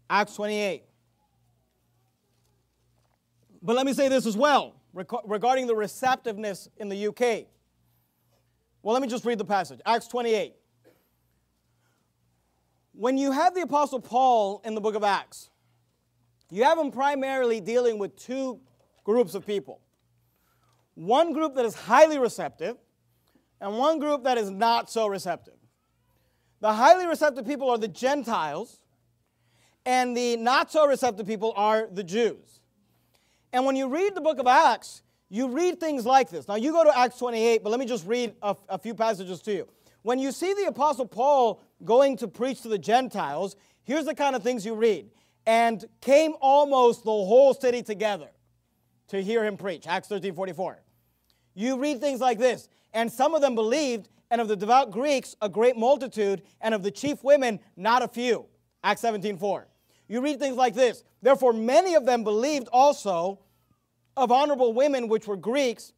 Acts 0.09 0.37
28. 0.37 0.85
But 3.63 3.75
let 3.75 3.87
me 3.87 3.95
say 3.95 4.09
this 4.09 4.27
as 4.27 4.37
well 4.37 4.77
regarding 4.93 5.67
the 5.67 5.75
receptiveness 5.75 6.69
in 6.77 6.89
the 6.89 7.09
UK. 7.09 7.47
Well, 8.83 8.93
let 8.93 9.03
me 9.03 9.09
just 9.09 9.25
read 9.25 9.39
the 9.39 9.45
passage. 9.45 9.81
Acts 9.87 10.07
28. 10.09 10.55
When 12.97 13.19
you 13.19 13.33
have 13.33 13.55
the 13.55 13.63
Apostle 13.63 14.01
Paul 14.01 14.61
in 14.65 14.75
the 14.75 14.81
book 14.81 14.95
of 14.95 15.03
Acts, 15.03 15.51
you 16.51 16.65
have 16.65 16.79
him 16.79 16.91
primarily 16.91 17.61
dealing 17.61 17.99
with 17.99 18.17
two 18.17 18.61
groups 19.03 19.35
of 19.35 19.47
people 19.47 19.81
one 20.95 21.33
group 21.33 21.57
that 21.57 21.65
is 21.65 21.75
highly 21.75 22.21
receptive, 22.21 22.77
and 23.61 23.77
one 23.77 23.99
group 23.99 24.23
that 24.23 24.39
is 24.39 24.49
not 24.49 24.89
so 24.89 25.09
receptive. 25.09 25.55
The 26.61 26.73
highly 26.73 27.07
receptive 27.07 27.45
people 27.45 27.69
are 27.69 27.79
the 27.79 27.89
Gentiles, 27.89 28.79
and 29.85 30.17
the 30.17 30.37
not 30.37 30.71
so 30.71 30.87
receptive 30.87 31.27
people 31.27 31.53
are 31.57 31.89
the 31.91 32.05
Jews. 32.05 32.61
And 33.53 33.67
when 33.67 33.75
you 33.75 33.89
read 33.89 34.15
the 34.15 34.21
book 34.21 34.39
of 34.39 34.47
Acts, 34.47 35.03
you 35.31 35.49
read 35.49 35.81
things 35.81 36.07
like 36.07 36.31
this. 36.31 36.47
Now, 36.47 36.55
you 36.55 36.71
go 36.71 36.85
to 36.85 36.97
Acts 36.97 37.19
28, 37.19 37.65
but 37.65 37.71
let 37.71 37.81
me 37.81 37.87
just 37.87 38.07
read 38.07 38.35
a, 38.41 38.55
a 38.69 38.79
few 38.79 38.95
passages 38.95 39.43
to 39.43 39.53
you. 39.53 39.69
When 40.05 40.19
you 40.19 40.33
see 40.33 40.53
the 40.53 40.67
Apostle 40.67 41.07
Paul 41.07 41.63
going 41.83 42.19
to 42.19 42.29
preach 42.29 42.61
to 42.61 42.69
the 42.69 42.79
Gentiles, 42.79 43.57
here's 43.85 44.05
the 44.05 44.15
kind 44.15 44.37
of 44.37 44.43
things 44.43 44.67
you 44.67 44.75
read. 44.75 45.11
And 45.47 45.83
came 46.03 46.35
almost 46.43 47.05
the 47.05 47.11
whole 47.11 47.55
city 47.55 47.83
together 47.83 48.29
to 49.09 49.23
hear 49.23 49.43
him 49.43 49.57
preach. 49.57 49.87
Acts 49.87 50.09
13 50.09 50.35
44. 50.35 50.83
You 51.55 51.81
read 51.81 52.03
things 52.03 52.21
like 52.21 52.39
this. 52.39 52.69
And 52.93 53.11
some 53.11 53.35
of 53.35 53.41
them 53.41 53.55
believed, 53.55 54.11
and 54.31 54.43
of 54.43 54.49
the 54.49 54.57
devout 54.57 54.91
Greeks, 54.91 55.37
a 55.41 55.49
great 55.49 55.75
multitude, 55.75 56.43
and 56.61 56.75
of 56.75 56.83
the 56.83 56.91
chief 56.91 57.25
women, 57.25 57.59
not 57.75 58.03
a 58.03 58.09
few. 58.09 58.45
Acts 58.83 59.01
17 59.01 59.39
4. 59.39 59.67
You 60.07 60.21
read 60.21 60.39
things 60.39 60.57
like 60.57 60.75
this. 60.75 61.03
Therefore, 61.23 61.55
many 61.55 61.95
of 61.95 62.05
them 62.05 62.25
believed 62.25 62.69
also 62.71 63.41
of 64.19 64.31
honorable 64.31 64.75
women, 64.75 65.09
which 65.09 65.27
were 65.27 65.37
Greeks, 65.39 65.95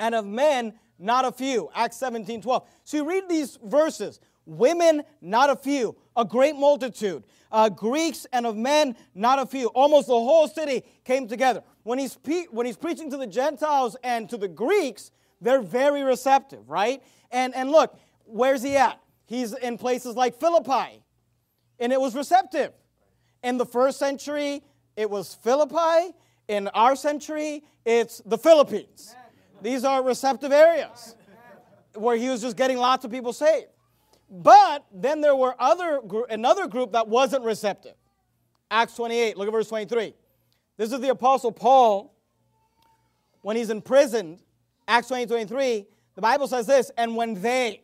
and 0.00 0.16
of 0.16 0.26
men, 0.26 0.74
not 0.98 1.24
a 1.24 1.32
few. 1.32 1.70
Acts 1.74 1.96
17 1.96 2.42
12. 2.42 2.68
So 2.84 2.96
you 2.96 3.08
read 3.08 3.24
these 3.28 3.58
verses. 3.62 4.20
Women, 4.46 5.02
not 5.20 5.50
a 5.50 5.56
few. 5.56 5.96
A 6.16 6.24
great 6.24 6.56
multitude. 6.56 7.24
Uh, 7.52 7.68
Greeks 7.68 8.26
and 8.32 8.46
of 8.46 8.56
men, 8.56 8.96
not 9.14 9.38
a 9.38 9.46
few. 9.46 9.68
Almost 9.68 10.08
the 10.08 10.14
whole 10.14 10.48
city 10.48 10.84
came 11.04 11.28
together. 11.28 11.62
When 11.82 11.98
he's, 11.98 12.16
pe- 12.16 12.46
when 12.50 12.66
he's 12.66 12.76
preaching 12.76 13.10
to 13.10 13.16
the 13.16 13.26
Gentiles 13.26 13.96
and 14.02 14.28
to 14.30 14.36
the 14.36 14.48
Greeks, 14.48 15.10
they're 15.40 15.62
very 15.62 16.02
receptive, 16.02 16.68
right? 16.68 17.02
And, 17.30 17.54
and 17.54 17.70
look, 17.70 17.98
where's 18.24 18.62
he 18.62 18.76
at? 18.76 19.00
He's 19.26 19.52
in 19.52 19.76
places 19.76 20.16
like 20.16 20.40
Philippi, 20.40 21.02
and 21.78 21.92
it 21.92 22.00
was 22.00 22.14
receptive. 22.14 22.72
In 23.42 23.58
the 23.58 23.66
first 23.66 23.98
century, 23.98 24.62
it 24.96 25.10
was 25.10 25.34
Philippi. 25.34 26.14
In 26.48 26.68
our 26.68 26.96
century, 26.96 27.62
it's 27.84 28.22
the 28.24 28.38
Philippines. 28.38 29.14
These 29.62 29.84
are 29.84 30.02
receptive 30.02 30.52
areas 30.52 31.16
where 31.94 32.16
he 32.16 32.28
was 32.28 32.40
just 32.40 32.56
getting 32.56 32.78
lots 32.78 33.04
of 33.04 33.10
people 33.10 33.32
saved. 33.32 33.66
But 34.30 34.84
then 34.92 35.20
there 35.20 35.34
were 35.34 35.54
other 35.58 36.00
another 36.28 36.68
group 36.68 36.92
that 36.92 37.08
wasn't 37.08 37.44
receptive. 37.44 37.94
Acts 38.70 38.94
28, 38.96 39.36
look 39.36 39.48
at 39.48 39.52
verse 39.52 39.68
23. 39.68 40.14
This 40.76 40.92
is 40.92 41.00
the 41.00 41.08
apostle 41.08 41.50
Paul 41.50 42.14
when 43.40 43.56
he's 43.56 43.70
imprisoned. 43.70 44.42
Acts 44.86 45.08
20, 45.08 45.26
23, 45.26 45.86
the 46.14 46.20
Bible 46.22 46.48
says 46.48 46.66
this, 46.66 46.90
and 46.96 47.14
when 47.14 47.40
they, 47.40 47.82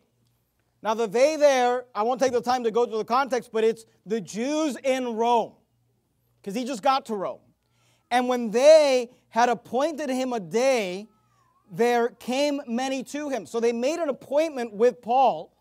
now 0.82 0.94
the 0.94 1.06
they 1.06 1.36
there, 1.36 1.84
I 1.94 2.02
won't 2.02 2.20
take 2.20 2.32
the 2.32 2.40
time 2.40 2.64
to 2.64 2.70
go 2.70 2.86
through 2.86 2.98
the 2.98 3.04
context, 3.04 3.50
but 3.52 3.62
it's 3.62 3.84
the 4.06 4.20
Jews 4.20 4.76
in 4.82 5.14
Rome, 5.16 5.52
because 6.40 6.54
he 6.54 6.64
just 6.64 6.82
got 6.82 7.06
to 7.06 7.14
Rome. 7.14 7.40
And 8.10 8.28
when 8.28 8.50
they 8.50 9.10
had 9.28 9.48
appointed 9.48 10.08
him 10.08 10.32
a 10.32 10.40
day, 10.40 11.08
there 11.76 12.10
came 12.10 12.60
many 12.66 13.02
to 13.04 13.28
him. 13.28 13.46
So 13.46 13.58
they 13.60 13.72
made 13.72 13.98
an 13.98 14.08
appointment 14.08 14.72
with 14.72 15.02
Paul 15.02 15.56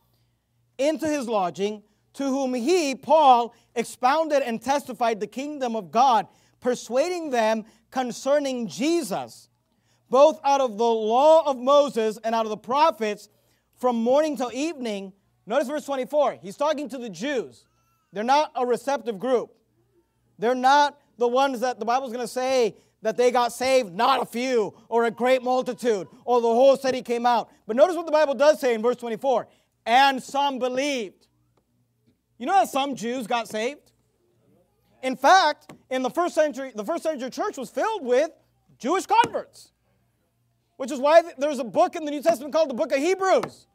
into 0.78 1.08
his 1.08 1.28
lodging, 1.28 1.84
to 2.14 2.24
whom 2.26 2.54
he, 2.54 2.94
Paul, 2.96 3.56
expounded 3.76 4.44
and 4.44 4.62
testified 4.62 5.20
the 5.20 5.28
kingdom 5.28 5.76
of 5.76 5.92
God, 5.92 6.28
persuading 6.62 7.32
them 7.32 7.66
concerning 7.90 8.68
Jesus, 8.68 9.50
both 10.10 10.40
out 10.44 10.62
of 10.62 10.78
the 10.78 10.84
law 10.84 11.44
of 11.50 11.58
Moses 11.58 12.20
and 12.24 12.36
out 12.36 12.46
of 12.46 12.50
the 12.50 12.58
prophets, 12.58 13.30
from 13.76 13.96
morning 13.96 14.38
till 14.38 14.52
evening. 14.54 15.14
Notice 15.46 15.68
verse 15.68 15.86
24. 15.86 16.38
He's 16.42 16.56
talking 16.56 16.88
to 16.90 16.98
the 16.98 17.10
Jews. 17.10 17.66
They're 18.12 18.24
not 18.24 18.52
a 18.56 18.66
receptive 18.66 19.18
group. 19.20 19.52
They're 20.38 20.56
not 20.56 21.00
the 21.18 21.28
ones 21.28 21.62
that 21.62 21.80
the 21.80 21.86
Bible's 21.86 22.14
going 22.14 22.26
to 22.26 22.32
say 22.32 22.76
that 23.04 23.18
they 23.18 23.30
got 23.32 23.54
saved, 23.54 23.94
not 23.94 24.22
a 24.22 24.26
few, 24.26 24.74
or 24.90 25.06
a 25.06 25.12
great 25.12 25.44
multitude, 25.44 26.08
or 26.26 26.42
the 26.42 26.48
whole 26.48 26.76
city 26.76 27.02
came 27.02 27.26
out. 27.26 27.52
But 27.68 27.76
notice 27.76 27.96
what 27.96 28.06
the 28.06 28.12
Bible 28.12 28.34
does 28.34 28.60
say 28.60 28.74
in 28.74 28.82
verse 28.82 28.96
24 28.96 29.48
and 29.86 30.24
some 30.24 30.58
believed. 30.58 31.28
You 32.38 32.46
know 32.46 32.54
that 32.54 32.70
some 32.70 32.96
Jews 32.96 33.28
got 33.28 33.48
saved? 33.48 33.92
In 35.04 35.18
fact, 35.18 35.74
in 35.90 36.02
the 36.02 36.10
first 36.10 36.34
century, 36.34 36.72
the 36.74 36.86
first 36.86 37.04
century 37.04 37.30
church 37.30 37.58
was 37.58 37.70
filled 37.70 38.06
with 38.06 38.32
Jewish 38.80 39.06
converts, 39.06 39.72
which 40.78 40.92
is 40.92 41.00
why 41.00 41.24
there's 41.38 41.60
a 41.60 41.66
book 41.66 41.98
in 41.98 42.06
the 42.06 42.12
New 42.12 42.22
Testament 42.22 42.54
called 42.54 42.70
the 42.70 42.74
Book 42.74 42.94
of 42.94 43.00
Hebrews 43.00 43.68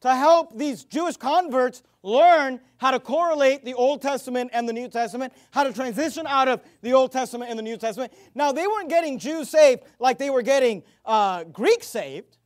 to 0.00 0.14
help 0.14 0.56
these 0.56 0.84
Jewish 0.84 1.16
converts 1.16 1.82
learn 2.02 2.60
how 2.76 2.90
to 2.90 3.00
correlate 3.00 3.64
the 3.64 3.74
Old 3.74 4.00
Testament 4.00 4.50
and 4.52 4.68
the 4.68 4.72
New 4.72 4.88
Testament, 4.88 5.32
how 5.50 5.64
to 5.64 5.72
transition 5.72 6.26
out 6.26 6.48
of 6.48 6.60
the 6.82 6.92
Old 6.92 7.12
Testament 7.12 7.50
and 7.50 7.58
the 7.58 7.62
New 7.62 7.76
Testament. 7.76 8.12
Now, 8.34 8.52
they 8.52 8.66
weren't 8.66 8.88
getting 8.88 9.18
Jews 9.18 9.48
saved 9.48 9.82
like 9.98 10.18
they 10.18 10.30
were 10.30 10.42
getting 10.42 10.82
uh, 11.04 11.44
Greeks 11.44 11.88
saved. 11.88 12.36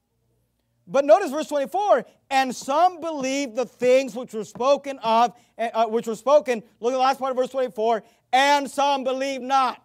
But 0.87 1.05
notice 1.05 1.31
verse 1.31 1.47
24, 1.47 2.05
and 2.31 2.55
some 2.55 3.01
believed 3.01 3.55
the 3.55 3.67
things 3.67 4.17
which 4.17 4.35
were 4.35 4.45
spoken 4.45 4.99
of, 4.99 5.33
eh, 5.57 5.71
uh, 5.73 5.87
which 5.87 6.07
were 6.07 6.17
spoken. 6.17 6.63
Look 6.81 6.93
at 6.93 6.97
the 6.97 7.03
last 7.03 7.21
part 7.21 7.31
of 7.31 7.37
verse 7.37 7.51
24, 7.51 8.03
and 8.33 8.69
some 8.69 9.05
believed 9.05 9.45
not. 9.45 9.83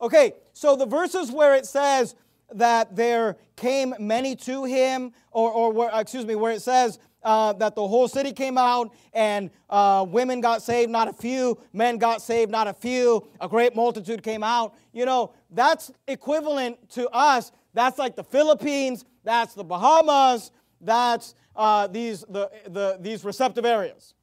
Okay, 0.00 0.34
so 0.52 0.76
the 0.76 0.86
verses 0.86 1.32
where 1.32 1.54
it 1.54 1.64
says 1.64 2.14
that 2.52 2.96
there 2.96 3.36
came 3.56 3.94
many 3.98 4.36
to 4.36 4.64
him, 4.64 5.12
or, 5.30 5.50
or 5.50 5.72
where, 5.72 5.90
excuse 5.94 6.26
me, 6.26 6.34
where 6.34 6.52
it 6.52 6.62
says 6.62 6.98
uh, 7.28 7.52
that 7.52 7.74
the 7.74 7.86
whole 7.86 8.08
city 8.08 8.32
came 8.32 8.56
out 8.56 8.90
and 9.12 9.50
uh, 9.68 10.06
women 10.08 10.40
got 10.40 10.62
saved, 10.62 10.90
not 10.90 11.08
a 11.08 11.12
few, 11.12 11.58
men 11.74 11.98
got 11.98 12.22
saved, 12.22 12.50
not 12.50 12.66
a 12.66 12.72
few, 12.72 13.28
a 13.38 13.46
great 13.46 13.76
multitude 13.76 14.22
came 14.22 14.42
out. 14.42 14.74
You 14.94 15.04
know, 15.04 15.34
that's 15.50 15.90
equivalent 16.06 16.88
to 16.92 17.06
us. 17.10 17.52
That's 17.74 17.98
like 17.98 18.16
the 18.16 18.24
Philippines, 18.24 19.04
that's 19.24 19.52
the 19.52 19.62
Bahamas, 19.62 20.52
that's 20.80 21.34
uh, 21.54 21.86
these, 21.88 22.24
the, 22.30 22.50
the, 22.66 22.96
these 22.98 23.24
receptive 23.24 23.66
areas. 23.66 24.14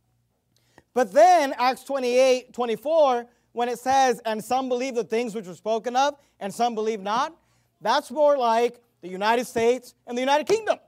But 0.96 1.14
then, 1.14 1.54
Acts 1.60 1.84
28 1.84 2.54
24, 2.54 3.28
when 3.52 3.70
it 3.70 3.78
says, 3.78 4.20
and 4.26 4.44
some 4.44 4.68
believe 4.68 4.96
the 4.96 5.04
things 5.04 5.36
which 5.36 5.46
were 5.46 5.54
spoken 5.54 5.96
of, 5.96 6.16
and 6.40 6.52
some 6.52 6.74
believe 6.74 7.02
not, 7.02 7.38
that's 7.82 8.10
more 8.10 8.36
like 8.36 8.82
the 9.02 9.10
United 9.10 9.46
States 9.46 9.94
and 10.08 10.18
the 10.18 10.22
United 10.22 10.48
Kingdom. 10.48 10.80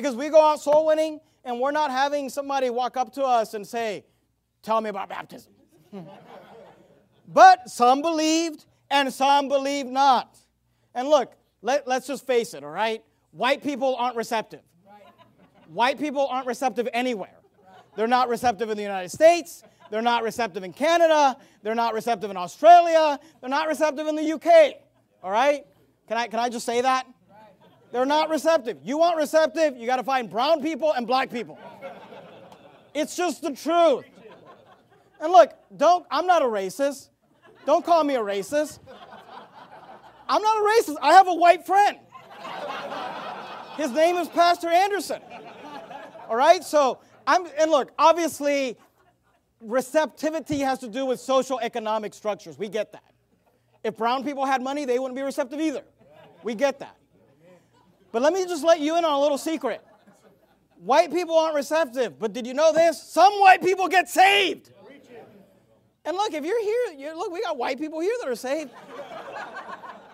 Because 0.00 0.16
we 0.16 0.30
go 0.30 0.40
out 0.42 0.60
soul 0.60 0.86
winning, 0.86 1.20
and 1.44 1.60
we're 1.60 1.72
not 1.72 1.90
having 1.90 2.30
somebody 2.30 2.70
walk 2.70 2.96
up 2.96 3.12
to 3.14 3.22
us 3.22 3.52
and 3.52 3.66
say, 3.66 4.06
Tell 4.62 4.80
me 4.80 4.88
about 4.88 5.10
baptism. 5.10 5.52
but 7.28 7.68
some 7.68 8.00
believed, 8.00 8.64
and 8.90 9.12
some 9.12 9.48
believed 9.48 9.88
not. 9.90 10.38
And 10.94 11.08
look, 11.08 11.34
let, 11.60 11.86
us 11.86 12.06
just 12.06 12.26
face 12.26 12.54
it, 12.54 12.64
all 12.64 12.70
right? 12.70 13.02
White 13.32 13.62
people 13.62 13.94
aren't 13.96 14.16
receptive. 14.16 14.60
White 15.68 15.98
people 15.98 16.26
aren't 16.26 16.46
receptive 16.46 16.88
anywhere. 16.94 17.36
They're 17.94 18.08
not 18.08 18.28
receptive 18.28 18.70
in 18.70 18.76
the 18.78 18.82
United 18.82 19.10
States. 19.10 19.62
They're 19.90 20.02
not 20.02 20.22
receptive 20.22 20.64
in 20.64 20.72
Canada. 20.72 21.36
They're 21.62 21.74
not 21.74 21.92
receptive 21.92 22.30
in 22.30 22.36
Australia. 22.38 23.18
They're 23.40 23.50
not 23.50 23.68
receptive 23.68 24.06
in 24.06 24.16
the 24.16 24.32
UK. 24.32 24.76
All 25.22 25.30
right? 25.30 25.64
Can 26.08 26.16
I, 26.16 26.26
can 26.26 26.38
I 26.38 26.48
just 26.48 26.64
say 26.64 26.80
that? 26.80 27.06
They're 27.92 28.06
not 28.06 28.28
receptive. 28.28 28.78
You 28.84 28.98
want 28.98 29.16
receptive, 29.16 29.76
you 29.76 29.86
got 29.86 29.96
to 29.96 30.04
find 30.04 30.30
brown 30.30 30.62
people 30.62 30.92
and 30.92 31.06
black 31.06 31.30
people. 31.30 31.58
It's 32.94 33.16
just 33.16 33.42
the 33.42 33.52
truth. 33.52 34.04
And 35.20 35.32
look, 35.32 35.52
don't 35.76 36.06
I'm 36.10 36.26
not 36.26 36.42
a 36.42 36.46
racist. 36.46 37.08
Don't 37.66 37.84
call 37.84 38.04
me 38.04 38.14
a 38.14 38.20
racist. 38.20 38.78
I'm 40.28 40.42
not 40.42 40.56
a 40.58 40.60
racist. 40.60 40.96
I 41.02 41.14
have 41.14 41.28
a 41.28 41.34
white 41.34 41.66
friend. 41.66 41.98
His 43.76 43.90
name 43.90 44.16
is 44.16 44.28
Pastor 44.28 44.68
Anderson. 44.68 45.20
All 46.28 46.36
right? 46.36 46.62
So, 46.62 47.00
I'm, 47.26 47.46
and 47.58 47.70
look, 47.70 47.92
obviously, 47.98 48.76
receptivity 49.60 50.60
has 50.60 50.78
to 50.80 50.88
do 50.88 51.04
with 51.06 51.20
social 51.20 51.58
economic 51.60 52.14
structures. 52.14 52.58
We 52.58 52.68
get 52.68 52.92
that. 52.92 53.04
If 53.82 53.96
brown 53.96 54.22
people 54.22 54.46
had 54.46 54.62
money, 54.62 54.84
they 54.84 54.98
wouldn't 54.98 55.16
be 55.16 55.22
receptive 55.22 55.60
either. 55.60 55.82
We 56.42 56.54
get 56.54 56.78
that. 56.78 56.96
But 58.12 58.22
let 58.22 58.32
me 58.32 58.44
just 58.44 58.64
let 58.64 58.80
you 58.80 58.96
in 58.98 59.04
on 59.04 59.12
a 59.12 59.20
little 59.20 59.38
secret. 59.38 59.84
White 60.76 61.12
people 61.12 61.38
aren't 61.38 61.54
receptive, 61.54 62.18
but 62.18 62.32
did 62.32 62.46
you 62.46 62.54
know 62.54 62.72
this? 62.72 63.02
Some 63.02 63.32
white 63.34 63.62
people 63.62 63.86
get 63.88 64.08
saved. 64.08 64.70
And 66.04 66.16
look, 66.16 66.32
if 66.32 66.44
you're 66.44 66.62
here, 66.62 66.98
you're, 66.98 67.14
look, 67.14 67.30
we 67.30 67.42
got 67.42 67.56
white 67.58 67.78
people 67.78 68.00
here 68.00 68.14
that 68.22 68.28
are 68.28 68.34
saved. 68.34 68.70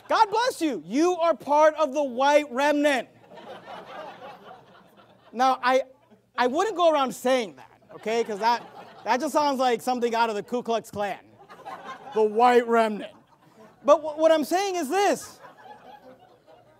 God 0.08 0.30
bless 0.30 0.60
you. 0.60 0.82
You 0.84 1.16
are 1.16 1.34
part 1.34 1.74
of 1.76 1.94
the 1.94 2.02
white 2.02 2.46
remnant. 2.50 3.08
Now, 5.32 5.58
I, 5.62 5.82
I 6.36 6.46
wouldn't 6.48 6.76
go 6.76 6.92
around 6.92 7.14
saying 7.14 7.56
that, 7.56 7.70
okay? 7.94 8.22
Because 8.22 8.40
that, 8.40 8.62
that 9.04 9.20
just 9.20 9.32
sounds 9.32 9.58
like 9.58 9.82
something 9.82 10.14
out 10.14 10.30
of 10.30 10.34
the 10.34 10.42
Ku 10.42 10.62
Klux 10.62 10.90
Klan, 10.90 11.18
the 12.14 12.22
white 12.22 12.66
remnant. 12.66 13.12
But 13.84 13.98
w- 13.98 14.20
what 14.20 14.32
I'm 14.32 14.44
saying 14.44 14.76
is 14.76 14.88
this 14.88 15.40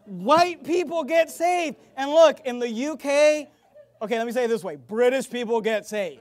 white 0.06 0.64
people 0.64 1.04
get 1.04 1.30
saved. 1.30 1.76
And 1.96 2.10
look, 2.10 2.40
in 2.44 2.58
the 2.58 2.68
UK, 2.68 3.48
okay, 4.02 4.18
let 4.18 4.26
me 4.26 4.32
say 4.32 4.44
it 4.44 4.48
this 4.48 4.64
way 4.64 4.76
British 4.76 5.28
people 5.28 5.60
get 5.60 5.86
saved. 5.86 6.20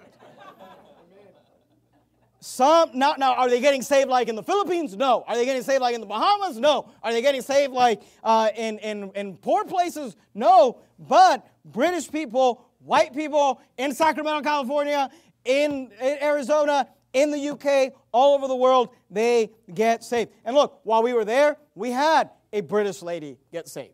Some, 2.39 2.91
now, 2.93 3.15
now, 3.17 3.33
are 3.33 3.49
they 3.49 3.59
getting 3.59 3.81
saved 3.81 4.07
like 4.07 4.27
in 4.27 4.35
the 4.35 4.43
Philippines? 4.43 4.95
No. 4.95 5.23
Are 5.27 5.35
they 5.35 5.45
getting 5.45 5.63
saved 5.63 5.81
like 5.81 5.95
in 5.95 6.01
the 6.01 6.05
Bahamas? 6.05 6.59
No. 6.59 6.87
Are 7.01 7.11
they 7.11 7.23
getting 7.23 7.41
saved 7.41 7.73
like 7.73 8.03
uh, 8.23 8.49
in, 8.55 8.77
in, 8.77 9.09
in 9.15 9.35
poor 9.37 9.65
places? 9.65 10.15
No. 10.35 10.77
But 10.99 11.43
British 11.65 12.11
people, 12.11 12.63
white 12.77 13.15
people 13.15 13.59
in 13.79 13.95
Sacramento, 13.95 14.47
California, 14.47 15.09
in, 15.43 15.91
in 15.99 16.17
Arizona, 16.21 16.87
in 17.13 17.31
the 17.31 17.49
UK, 17.49 17.93
all 18.11 18.35
over 18.35 18.47
the 18.47 18.55
world, 18.55 18.89
they 19.09 19.49
get 19.73 20.03
saved. 20.03 20.31
And 20.43 20.55
look, 20.55 20.81
while 20.83 21.01
we 21.01 21.13
were 21.13 21.25
there, 21.25 21.57
we 21.73 21.89
had 21.89 22.29
a 22.55 22.61
British 22.61 23.01
lady 23.01 23.37
get 23.51 23.67
saved. 23.67 23.93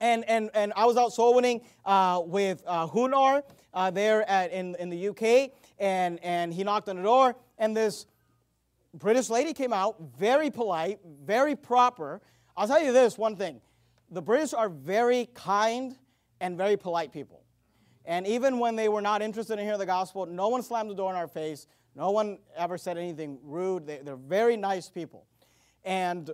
And, 0.00 0.28
and, 0.28 0.50
and 0.52 0.72
I 0.74 0.84
was 0.84 0.96
out 0.96 1.12
soul 1.12 1.34
winning 1.34 1.62
uh, 1.84 2.20
with 2.24 2.62
uh, 2.66 2.88
Hunar 2.88 3.42
uh, 3.72 3.90
there 3.90 4.28
at, 4.28 4.50
in, 4.52 4.74
in 4.80 4.90
the 4.90 5.08
UK, 5.08 5.52
and, 5.78 6.18
and 6.22 6.52
he 6.52 6.64
knocked 6.64 6.88
on 6.88 6.96
the 6.96 7.02
door, 7.02 7.36
and 7.56 7.76
this 7.76 8.06
British 8.94 9.30
lady 9.30 9.52
came 9.52 9.72
out, 9.72 9.96
very 10.18 10.50
polite, 10.50 10.98
very 11.24 11.54
proper. 11.54 12.20
I'll 12.56 12.66
tell 12.66 12.82
you 12.82 12.92
this 12.92 13.16
one 13.16 13.36
thing 13.36 13.60
the 14.10 14.22
British 14.22 14.54
are 14.54 14.68
very 14.68 15.28
kind 15.34 15.96
and 16.40 16.56
very 16.56 16.76
polite 16.76 17.12
people. 17.12 17.44
And 18.04 18.26
even 18.26 18.58
when 18.58 18.74
they 18.74 18.88
were 18.88 19.02
not 19.02 19.22
interested 19.22 19.58
in 19.58 19.64
hearing 19.64 19.78
the 19.78 19.86
gospel, 19.86 20.26
no 20.26 20.48
one 20.48 20.62
slammed 20.62 20.90
the 20.90 20.94
door 20.94 21.10
in 21.10 21.16
our 21.16 21.28
face. 21.28 21.66
No 21.94 22.10
one 22.10 22.38
ever 22.56 22.78
said 22.78 22.96
anything 22.96 23.38
rude. 23.42 23.86
They, 23.86 23.98
are 23.98 24.16
very 24.16 24.56
nice 24.56 24.88
people. 24.88 25.26
And 25.84 26.30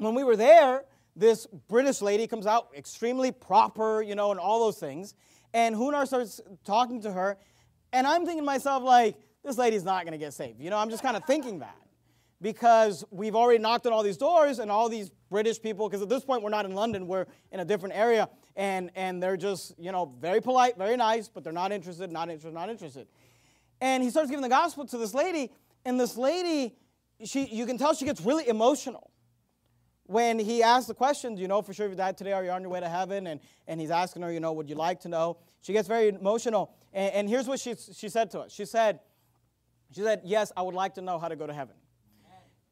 when 0.00 0.14
we 0.14 0.24
were 0.24 0.36
there, 0.36 0.84
this 1.16 1.46
British 1.68 2.00
lady 2.00 2.26
comes 2.26 2.46
out, 2.46 2.68
extremely 2.76 3.32
proper, 3.32 4.02
you 4.02 4.14
know, 4.14 4.30
and 4.30 4.40
all 4.40 4.60
those 4.60 4.78
things. 4.78 5.14
And 5.52 5.74
Hunar 5.74 6.06
starts 6.06 6.40
talking 6.64 7.02
to 7.02 7.12
her. 7.12 7.36
And 7.92 8.06
I'm 8.06 8.24
thinking 8.24 8.42
to 8.42 8.46
myself, 8.46 8.82
like, 8.82 9.16
this 9.44 9.58
lady's 9.58 9.84
not 9.84 10.04
going 10.04 10.12
to 10.12 10.18
get 10.18 10.32
saved. 10.32 10.60
You 10.60 10.70
know, 10.70 10.78
I'm 10.78 10.90
just 10.90 11.02
kind 11.02 11.16
of 11.16 11.24
thinking 11.24 11.58
that 11.60 11.76
because 12.42 13.04
we've 13.10 13.34
already 13.34 13.58
knocked 13.58 13.86
on 13.86 13.92
all 13.92 14.02
these 14.02 14.16
doors 14.16 14.58
and 14.58 14.70
all 14.70 14.88
these 14.88 15.10
British 15.28 15.60
people, 15.60 15.88
because 15.88 16.02
at 16.02 16.08
this 16.08 16.24
point 16.24 16.42
we're 16.42 16.50
not 16.50 16.64
in 16.64 16.74
London, 16.74 17.06
we're 17.06 17.26
in 17.52 17.60
a 17.60 17.64
different 17.64 17.94
area, 17.94 18.28
and, 18.56 18.90
and 18.94 19.22
they're 19.22 19.36
just, 19.36 19.78
you 19.78 19.92
know, 19.92 20.14
very 20.20 20.40
polite, 20.40 20.78
very 20.78 20.96
nice, 20.96 21.28
but 21.28 21.44
they're 21.44 21.52
not 21.52 21.70
interested, 21.70 22.10
not 22.10 22.28
interested, 22.28 22.54
not 22.54 22.70
interested. 22.70 23.06
And 23.80 24.02
he 24.02 24.10
starts 24.10 24.30
giving 24.30 24.42
the 24.42 24.48
gospel 24.48 24.86
to 24.86 24.98
this 24.98 25.12
lady, 25.12 25.50
and 25.84 26.00
this 26.00 26.16
lady, 26.16 26.76
she, 27.24 27.44
you 27.46 27.66
can 27.66 27.76
tell 27.76 27.94
she 27.94 28.06
gets 28.06 28.20
really 28.22 28.48
emotional. 28.48 29.10
When 30.10 30.40
he 30.40 30.60
asks 30.60 30.88
the 30.88 30.94
question, 30.94 31.36
you 31.36 31.46
know 31.46 31.62
for 31.62 31.72
sure 31.72 31.86
if 31.86 31.90
you 31.90 31.96
died 31.96 32.18
today, 32.18 32.32
are 32.32 32.42
you 32.42 32.50
on 32.50 32.62
your 32.62 32.70
way 32.72 32.80
to 32.80 32.88
heaven? 32.88 33.28
And, 33.28 33.38
and 33.68 33.80
he's 33.80 33.92
asking 33.92 34.22
her, 34.22 34.32
You 34.32 34.40
know, 34.40 34.52
would 34.54 34.68
you 34.68 34.74
like 34.74 34.98
to 35.02 35.08
know? 35.08 35.36
She 35.60 35.72
gets 35.72 35.86
very 35.86 36.08
emotional. 36.08 36.74
And, 36.92 37.14
and 37.14 37.28
here's 37.28 37.46
what 37.46 37.60
she, 37.60 37.76
she 37.76 38.08
said 38.08 38.28
to 38.32 38.40
us 38.40 38.52
She 38.52 38.64
said, 38.64 38.98
she 39.94 40.00
said, 40.00 40.22
Yes, 40.24 40.50
I 40.56 40.62
would 40.62 40.74
like 40.74 40.94
to 40.94 41.00
know 41.00 41.20
how 41.20 41.28
to 41.28 41.36
go 41.36 41.46
to 41.46 41.52
heaven. 41.52 41.76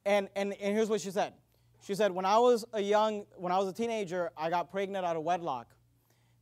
And, 0.05 0.29
and, 0.35 0.53
and 0.55 0.75
here's 0.75 0.89
what 0.89 1.01
she 1.01 1.13
said. 1.13 1.33
She 1.87 1.95
said, 1.95 2.11
When 2.11 2.25
I 2.25 2.39
was 2.39 2.65
a 2.73 2.81
young, 2.81 3.25
when 3.37 3.53
I 3.53 3.59
was 3.59 3.69
a 3.69 3.73
teenager, 3.73 4.33
I 4.37 4.51
got 4.51 4.73
pregnant 4.73 5.07
out 5.07 5.15
of 5.15 5.23
wedlock. 5.23 5.69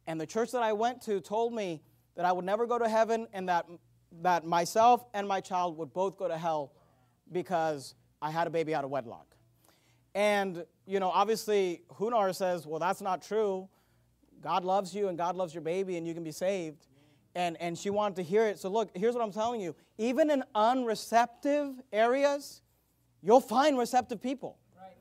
And 0.07 0.19
the 0.19 0.27
church 0.27 0.53
that 0.53 0.63
I 0.63 0.73
went 0.73 1.03
to 1.03 1.21
told 1.21 1.53
me 1.53 1.83
that 2.15 2.25
I 2.25 2.33
would 2.33 2.47
never 2.47 2.67
go 2.67 2.79
to 2.79 2.89
heaven 2.89 3.27
and 3.35 3.51
that, 3.51 3.67
that 4.23 4.47
myself 4.47 5.05
and 5.13 5.29
my 5.29 5.43
child 5.43 5.77
would 5.77 5.93
both 5.93 6.17
go 6.17 6.27
to 6.27 6.39
hell 6.39 6.73
because 7.31 7.95
I 8.23 8.31
had 8.31 8.47
a 8.47 8.51
baby 8.51 8.75
out 8.75 8.85
of 8.85 8.89
wedlock. 8.89 9.27
And, 10.15 10.65
you 10.87 11.01
know, 11.01 11.11
obviously, 11.11 11.83
Hunar 11.99 12.35
says, 12.35 12.67
Well, 12.67 12.79
that's 12.79 13.01
not 13.01 13.23
true. 13.23 13.69
God 14.41 14.65
loves 14.65 14.95
you 14.95 15.09
and 15.09 15.19
God 15.19 15.37
loves 15.37 15.55
your 15.55 15.63
baby 15.63 15.97
and 15.97 16.07
you 16.07 16.15
can 16.15 16.23
be 16.23 16.31
saved 16.31 16.87
and, 17.37 17.57
and 17.61 17.77
she 17.77 17.91
wanted 17.91 18.17
to 18.17 18.23
hear 18.23 18.47
it. 18.47 18.59
So, 18.59 18.71
look, 18.71 18.91
here's 18.97 19.15
what 19.15 19.23
I'm 19.23 19.33
telling 19.33 19.61
you. 19.61 19.77
Even 19.99 20.31
in 20.31 20.43
unreceptive 20.55 21.75
areas, 21.93 22.63
you'll 23.23 23.41
find 23.41 23.79
receptive 23.79 24.23
people. 24.23 24.59
Right. 24.81 24.93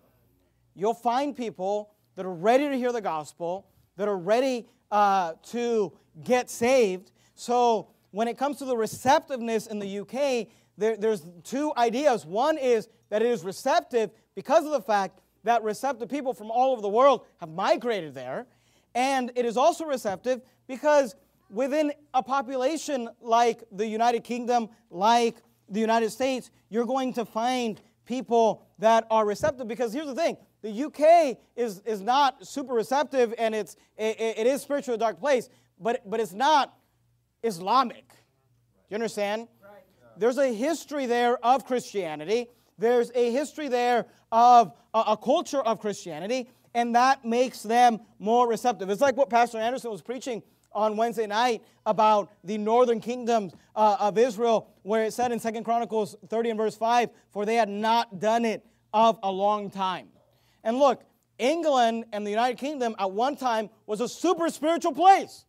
You'll 0.76 0.94
find 0.94 1.36
people 1.36 1.92
that 2.16 2.26
are 2.26 2.34
ready 2.34 2.68
to 2.68 2.76
hear 2.76 2.92
the 2.92 3.02
gospel, 3.02 3.68
that 3.96 4.08
are 4.08 4.18
ready 4.18 4.68
uh, 4.92 5.34
to 5.52 5.94
get 6.24 6.50
saved. 6.50 7.12
So, 7.36 7.90
when 8.12 8.28
it 8.28 8.38
comes 8.38 8.58
to 8.58 8.66
the 8.66 8.76
receptiveness 8.76 9.68
in 9.68 9.80
the 9.80 10.00
UK, 10.00 10.48
there, 10.78 10.98
there's 10.98 11.26
two 11.44 11.74
ideas. 11.78 12.26
One 12.26 12.58
is 12.58 12.90
that 13.10 13.22
it 13.22 13.30
is 13.30 13.44
receptive 13.44 14.12
because 14.36 14.66
of 14.66 14.72
the 14.72 14.82
fact 14.82 15.22
that 15.46 15.64
receptive 15.64 16.10
people 16.10 16.34
from 16.34 16.52
all 16.52 16.74
over 16.74 16.82
the 16.82 16.90
world 16.90 17.26
have 17.40 17.50
migrated 17.50 18.14
there. 18.14 18.46
And 18.94 19.32
it 19.36 19.46
is 19.46 19.58
also 19.58 19.86
receptive 19.86 20.42
because 20.68 21.16
within 21.50 21.94
a 22.14 22.22
population 22.22 23.10
like 23.22 23.64
the 23.72 23.88
United 23.88 24.24
Kingdom, 24.24 24.70
like 24.90 25.38
the 25.70 25.80
United 25.80 26.10
States, 26.10 26.52
you're 26.70 26.86
going 26.86 27.14
to 27.14 27.26
find 27.26 27.82
people 28.06 28.64
that 28.80 29.06
are 29.10 29.26
receptive 29.26 29.68
because 29.68 29.94
here's 29.94 30.08
the 30.08 30.16
thing 30.16 30.38
the 30.62 30.86
UK 30.86 31.38
is, 31.56 31.80
is 31.86 32.02
not 32.02 32.46
super 32.46 32.74
receptive 32.74 33.34
and 33.38 33.54
it's, 33.54 33.76
it, 33.98 34.20
it 34.20 34.48
is 34.48 34.62
spiritually 34.62 34.96
a 34.96 35.00
dark 35.00 35.20
place, 35.20 35.50
but, 35.80 36.08
but 36.10 36.20
it's 36.20 36.34
not 36.34 36.76
Islamic. 37.44 38.08
Do 38.10 38.16
you 38.90 38.96
understand? 38.96 39.48
There's 40.18 40.38
a 40.38 40.52
history 40.54 41.06
there 41.06 41.38
of 41.46 41.66
Christianity. 41.66 42.48
There's 42.78 43.12
a 43.16 43.32
history 43.32 43.68
there 43.68 44.06
of 44.32 44.74
a, 44.94 45.00
a 45.08 45.18
culture 45.18 45.62
of 45.62 45.80
Christianity, 45.80 46.50
and 46.74 46.96
that 46.96 47.24
makes 47.26 47.64
them 47.64 48.00
more 48.20 48.48
receptive. 48.48 48.90
It's 48.90 49.02
like 49.02 49.16
what 49.16 49.30
Pastor 49.30 49.58
Anderson 49.58 49.92
was 49.92 50.02
preaching 50.02 50.44
on 50.72 50.98
Wednesday 50.98 51.26
night 51.26 51.64
about 51.86 52.32
the 52.44 52.58
northern 52.58 53.00
kingdoms 53.00 53.54
uh, 53.76 53.96
of 54.00 54.18
Israel, 54.18 54.70
where 54.84 55.06
it 55.06 55.14
said 55.14 55.32
in 55.32 55.40
Second 55.40 55.64
Chronicles 55.64 56.16
30 56.28 56.52
and 56.52 56.58
verse 56.58 56.76
5, 56.76 57.10
for 57.32 57.46
they 57.46 57.56
had 57.56 57.70
not 57.70 58.20
done 58.20 58.44
it 58.44 58.66
of 58.94 59.18
a 59.24 59.32
long 59.32 59.70
time. 59.70 60.10
And 60.64 60.78
look, 60.78 61.04
England 61.38 62.06
and 62.12 62.26
the 62.26 62.32
United 62.32 62.58
Kingdom 62.58 62.96
at 63.00 63.12
one 63.12 63.36
time 63.36 63.70
was 63.86 64.02
a 64.02 64.10
super 64.10 64.50
spiritual 64.50 64.94
place. 64.94 65.46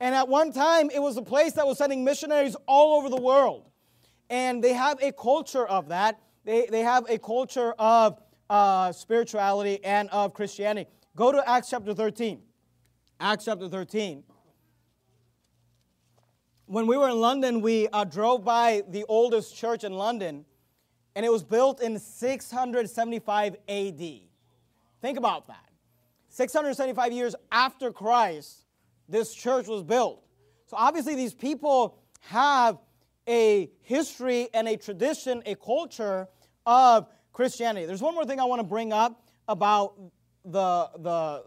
And 0.00 0.14
at 0.14 0.28
one 0.28 0.52
time, 0.52 0.90
it 0.90 1.00
was 1.00 1.16
a 1.16 1.22
place 1.22 1.52
that 1.54 1.66
was 1.66 1.78
sending 1.78 2.04
missionaries 2.04 2.56
all 2.66 2.98
over 2.98 3.08
the 3.08 3.20
world. 3.20 3.64
And 4.28 4.62
they 4.62 4.72
have 4.72 5.02
a 5.02 5.12
culture 5.12 5.66
of 5.66 5.88
that. 5.88 6.18
They, 6.44 6.66
they 6.66 6.80
have 6.80 7.08
a 7.08 7.18
culture 7.18 7.74
of 7.78 8.20
uh, 8.50 8.92
spirituality 8.92 9.82
and 9.84 10.10
of 10.10 10.34
Christianity. 10.34 10.90
Go 11.16 11.32
to 11.32 11.48
Acts 11.48 11.70
chapter 11.70 11.94
13. 11.94 12.40
Acts 13.20 13.46
chapter 13.46 13.68
13 13.68 14.24
when 16.66 16.86
we 16.86 16.96
were 16.96 17.08
in 17.08 17.20
London, 17.20 17.60
we 17.60 17.88
uh, 17.88 18.04
drove 18.04 18.44
by 18.44 18.82
the 18.88 19.04
oldest 19.08 19.54
church 19.54 19.84
in 19.84 19.92
London, 19.92 20.44
and 21.14 21.24
it 21.24 21.30
was 21.30 21.44
built 21.44 21.80
in 21.80 21.98
675 21.98 23.56
AD. 23.68 23.98
Think 23.98 25.18
about 25.18 25.46
that. 25.48 25.68
675 26.30 27.12
years 27.12 27.34
after 27.52 27.92
Christ, 27.92 28.64
this 29.08 29.34
church 29.34 29.66
was 29.66 29.82
built. 29.82 30.24
So 30.66 30.76
obviously, 30.76 31.14
these 31.14 31.34
people 31.34 31.98
have 32.22 32.78
a 33.28 33.70
history 33.82 34.48
and 34.54 34.66
a 34.66 34.76
tradition, 34.76 35.42
a 35.46 35.54
culture 35.54 36.28
of 36.66 37.08
Christianity. 37.32 37.86
There's 37.86 38.02
one 38.02 38.14
more 38.14 38.24
thing 38.24 38.40
I 38.40 38.44
want 38.44 38.60
to 38.60 38.66
bring 38.66 38.92
up 38.92 39.22
about 39.48 39.94
the, 40.44 40.90
the, 40.98 41.42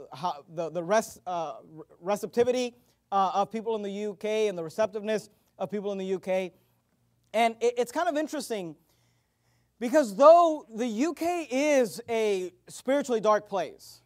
the, 0.53 0.69
the 0.69 0.83
res, 0.83 1.19
uh, 1.25 1.55
receptivity 2.01 2.75
uh, 3.11 3.31
of 3.33 3.51
people 3.51 3.75
in 3.75 3.81
the 3.81 4.05
UK 4.07 4.25
and 4.25 4.57
the 4.57 4.63
receptiveness 4.63 5.29
of 5.57 5.71
people 5.71 5.91
in 5.91 5.97
the 5.97 6.13
UK. 6.15 6.51
And 7.33 7.55
it, 7.61 7.75
it's 7.77 7.91
kind 7.91 8.09
of 8.09 8.17
interesting 8.17 8.75
because 9.79 10.15
though 10.15 10.65
the 10.73 11.05
UK 11.05 11.47
is 11.51 12.01
a 12.09 12.51
spiritually 12.67 13.21
dark 13.21 13.47
place, 13.47 14.01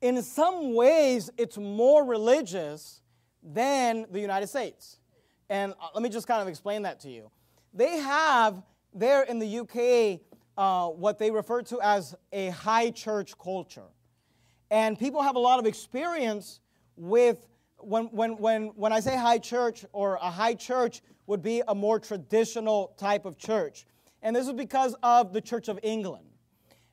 in 0.00 0.22
some 0.22 0.74
ways 0.74 1.30
it's 1.36 1.58
more 1.58 2.04
religious 2.04 3.00
than 3.42 4.06
the 4.10 4.20
United 4.20 4.46
States. 4.46 4.98
And 5.50 5.72
uh, 5.72 5.88
let 5.94 6.02
me 6.02 6.08
just 6.08 6.26
kind 6.26 6.40
of 6.40 6.48
explain 6.48 6.82
that 6.82 7.00
to 7.00 7.10
you. 7.10 7.30
They 7.72 7.98
have 7.98 8.62
there 8.94 9.22
in 9.22 9.38
the 9.38 9.58
UK 9.58 10.20
uh, 10.56 10.88
what 10.88 11.18
they 11.18 11.30
refer 11.30 11.62
to 11.62 11.80
as 11.80 12.14
a 12.32 12.50
high 12.50 12.90
church 12.90 13.36
culture. 13.36 13.88
And 14.70 14.98
people 14.98 15.22
have 15.22 15.36
a 15.36 15.40
lot 15.40 15.58
of 15.58 15.66
experience 15.66 16.60
with 16.96 17.46
when, 17.78 18.06
when, 18.06 18.36
when, 18.38 18.66
when 18.76 18.92
I 18.92 19.00
say 19.00 19.16
high 19.16 19.38
church, 19.38 19.84
or 19.92 20.14
a 20.16 20.30
high 20.30 20.54
church 20.54 21.02
would 21.26 21.42
be 21.42 21.62
a 21.68 21.74
more 21.74 21.98
traditional 21.98 22.94
type 22.96 23.24
of 23.24 23.36
church. 23.36 23.86
And 24.22 24.34
this 24.34 24.46
is 24.46 24.52
because 24.52 24.94
of 25.02 25.32
the 25.32 25.40
Church 25.40 25.68
of 25.68 25.78
England. 25.82 26.24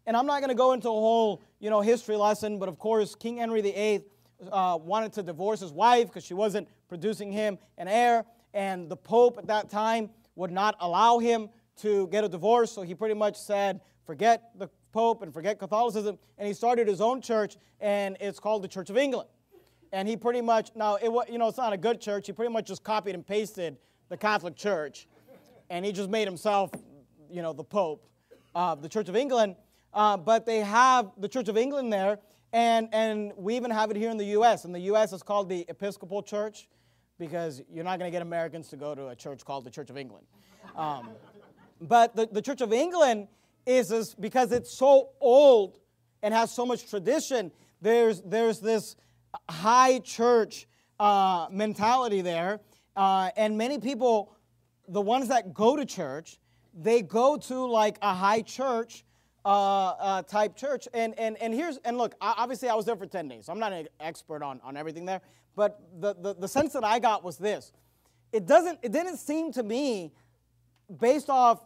And 0.06 0.18
I'm 0.18 0.26
not 0.26 0.40
going 0.40 0.50
to 0.50 0.56
go 0.56 0.74
into 0.74 0.90
a 0.90 0.92
whole 0.92 1.42
you 1.60 1.70
know, 1.70 1.82
history 1.82 2.16
lesson, 2.16 2.60
but 2.60 2.68
of 2.68 2.78
course, 2.78 3.16
King 3.16 3.38
Henry 3.38 3.62
VIII 3.62 4.04
uh, 4.52 4.78
wanted 4.82 5.14
to 5.14 5.24
divorce 5.24 5.60
his 5.60 5.72
wife 5.72 6.08
because 6.08 6.26
she 6.26 6.34
wasn't 6.34 6.68
producing 6.90 7.32
him 7.32 7.58
an 7.78 7.88
heir. 7.88 8.26
and 8.54 8.90
the 8.90 8.98
Pope 8.98 9.38
at 9.38 9.48
that 9.48 9.70
time 9.70 10.10
would 10.36 10.52
not 10.52 10.76
allow 10.80 11.20
him 11.20 11.50
to 11.82 12.08
get 12.08 12.24
a 12.24 12.30
divorce. 12.30 12.72
So 12.72 12.82
he 12.82 12.96
pretty 12.96 13.16
much 13.16 13.38
said, 13.38 13.82
forget 14.06 14.52
the 14.58 14.70
Pope 14.92 15.22
and 15.22 15.34
forget 15.34 15.60
Catholicism. 15.60 16.18
And 16.38 16.48
he 16.48 16.54
started 16.54 16.88
his 16.88 17.02
own 17.02 17.22
church, 17.22 17.58
and 17.80 18.18
it's 18.20 18.40
called 18.40 18.62
the 18.62 18.68
Church 18.68 18.90
of 18.90 18.98
England. 18.98 19.30
And 19.94 20.08
he 20.08 20.16
pretty 20.16 20.42
much, 20.42 20.72
now, 20.76 20.96
it, 20.96 21.12
you 21.30 21.38
know, 21.38 21.48
it's 21.48 21.58
not 21.58 21.74
a 21.74 21.78
good 21.78 22.00
church. 22.00 22.28
He 22.28 22.34
pretty 22.34 22.52
much 22.52 22.66
just 22.66 22.84
copied 22.84 23.16
and 23.16 23.26
pasted 23.26 23.78
the 24.10 24.18
Catholic 24.18 24.56
Church. 24.56 25.08
And 25.70 25.86
he 25.86 25.92
just 25.92 26.10
made 26.10 26.28
himself, 26.28 26.72
you 27.30 27.42
know, 27.42 27.54
the 27.54 27.64
Pope 27.64 28.08
of 28.56 28.82
the 28.82 28.90
Church 28.90 29.10
of 29.10 29.16
England. 29.16 29.56
Uh, 29.94 30.18
but 30.18 30.46
they 30.46 30.60
have 30.60 31.12
the 31.18 31.28
Church 31.28 31.50
of 31.50 31.58
England 31.58 31.92
there, 31.92 32.20
and, 32.54 32.88
and 32.94 33.34
we 33.36 33.56
even 33.56 33.72
have 33.72 33.92
it 33.92 33.98
here 33.98 34.10
in 34.10 34.18
the 34.18 34.26
U.S. 34.26 34.64
In 34.66 34.72
the 34.72 34.80
U.S., 34.82 35.12
it's 35.12 35.24
called 35.24 35.50
the 35.50 35.66
Episcopal 35.68 36.24
Church 36.24 36.70
because 37.18 37.62
you're 37.70 37.84
not 37.84 38.00
going 38.00 38.10
to 38.10 38.12
get 38.12 38.22
Americans 38.22 38.70
to 38.70 38.78
go 38.78 38.96
to 38.96 39.10
a 39.10 39.16
church 39.16 39.44
called 39.46 39.64
the 39.66 39.70
Church 39.70 39.90
of 39.90 39.98
England. 39.98 40.26
Um, 40.76 41.10
but 41.82 42.16
the, 42.16 42.28
the 42.32 42.42
Church 42.42 42.62
of 42.62 42.72
England 42.72 43.28
is, 43.66 43.92
is 43.92 44.14
because 44.14 44.52
it's 44.52 44.72
so 44.72 45.10
old 45.20 45.80
and 46.22 46.34
has 46.34 46.52
so 46.52 46.66
much 46.66 46.90
tradition, 46.90 47.52
there's, 47.82 48.22
there's 48.22 48.60
this 48.60 48.96
high 49.50 50.00
church 50.00 50.68
uh, 51.00 51.48
mentality 51.52 52.22
there. 52.22 52.60
Uh, 52.96 53.32
and 53.36 53.58
many 53.58 53.80
people, 53.80 54.36
the 54.88 55.02
ones 55.02 55.30
that 55.30 55.54
go 55.54 55.76
to 55.76 55.86
church, 55.86 56.38
they 56.74 57.02
go 57.02 57.38
to 57.38 57.66
like 57.66 57.98
a 58.02 58.14
high 58.14 58.42
church 58.42 59.04
uh, 59.44 59.50
uh, 59.50 60.22
type 60.24 60.56
church. 60.56 60.88
And, 60.94 61.18
and, 61.18 61.36
and 61.42 61.54
here's, 61.54 61.78
and 61.78 61.98
look, 61.98 62.14
obviously 62.22 62.70
I 62.70 62.76
was 62.76 62.86
there 62.86 62.96
for 62.96 63.08
10 63.08 63.28
days, 63.28 63.46
so 63.46 63.54
I'm 63.54 63.60
not 63.60 63.74
an 63.74 63.88
expert 64.00 64.44
on, 64.44 64.62
on 64.64 64.78
everything 64.78 65.06
there. 65.06 65.22
But 65.56 65.82
the, 66.00 66.14
the, 66.14 66.36
the 66.36 66.48
sense 66.48 66.74
that 66.74 66.84
I 66.84 67.00
got 67.00 67.24
was 67.24 67.38
this 67.38 67.72
it, 68.32 68.46
doesn't, 68.46 68.80
it 68.82 68.92
didn't 68.92 69.18
seem 69.18 69.52
to 69.54 69.64
me, 69.64 70.14
based 71.00 71.30
off 71.30 71.66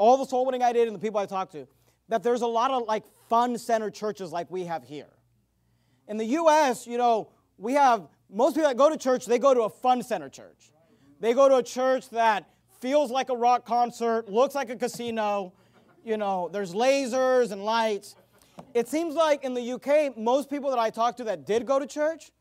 all 0.00 0.16
the 0.16 0.24
soul 0.24 0.46
winning 0.46 0.62
I 0.62 0.72
did 0.72 0.88
and 0.88 0.94
the 0.94 0.98
people 0.98 1.20
I 1.20 1.26
talked 1.26 1.52
to, 1.52 1.68
that 2.08 2.22
there's 2.22 2.40
a 2.40 2.46
lot 2.46 2.70
of 2.70 2.84
like 2.88 3.04
fun 3.28 3.58
center 3.58 3.90
churches 3.90 4.32
like 4.32 4.50
we 4.50 4.64
have 4.64 4.82
here. 4.82 5.10
In 6.08 6.16
the 6.16 6.24
U.S., 6.24 6.86
you 6.86 6.96
know, 6.96 7.28
we 7.58 7.74
have 7.74 8.08
most 8.30 8.54
people 8.54 8.70
that 8.70 8.78
go 8.78 8.88
to 8.88 8.96
church, 8.96 9.26
they 9.26 9.38
go 9.38 9.52
to 9.52 9.62
a 9.62 9.68
fun 9.68 10.02
center 10.02 10.30
church. 10.30 10.72
They 11.20 11.34
go 11.34 11.50
to 11.50 11.56
a 11.56 11.62
church 11.62 12.08
that 12.10 12.48
feels 12.80 13.10
like 13.10 13.28
a 13.28 13.36
rock 13.36 13.66
concert, 13.66 14.26
looks 14.30 14.54
like 14.54 14.70
a 14.70 14.76
casino, 14.76 15.52
you 16.02 16.16
know, 16.16 16.48
there's 16.50 16.72
lasers 16.72 17.52
and 17.52 17.62
lights. 17.62 18.16
It 18.72 18.88
seems 18.88 19.14
like 19.14 19.44
in 19.44 19.52
the 19.52 19.72
UK, 19.72 20.16
most 20.16 20.48
people 20.48 20.70
that 20.70 20.78
I 20.78 20.88
talked 20.88 21.18
to 21.18 21.24
that 21.24 21.44
did 21.44 21.66
go 21.66 21.78
to 21.78 21.86
church, 21.86 22.32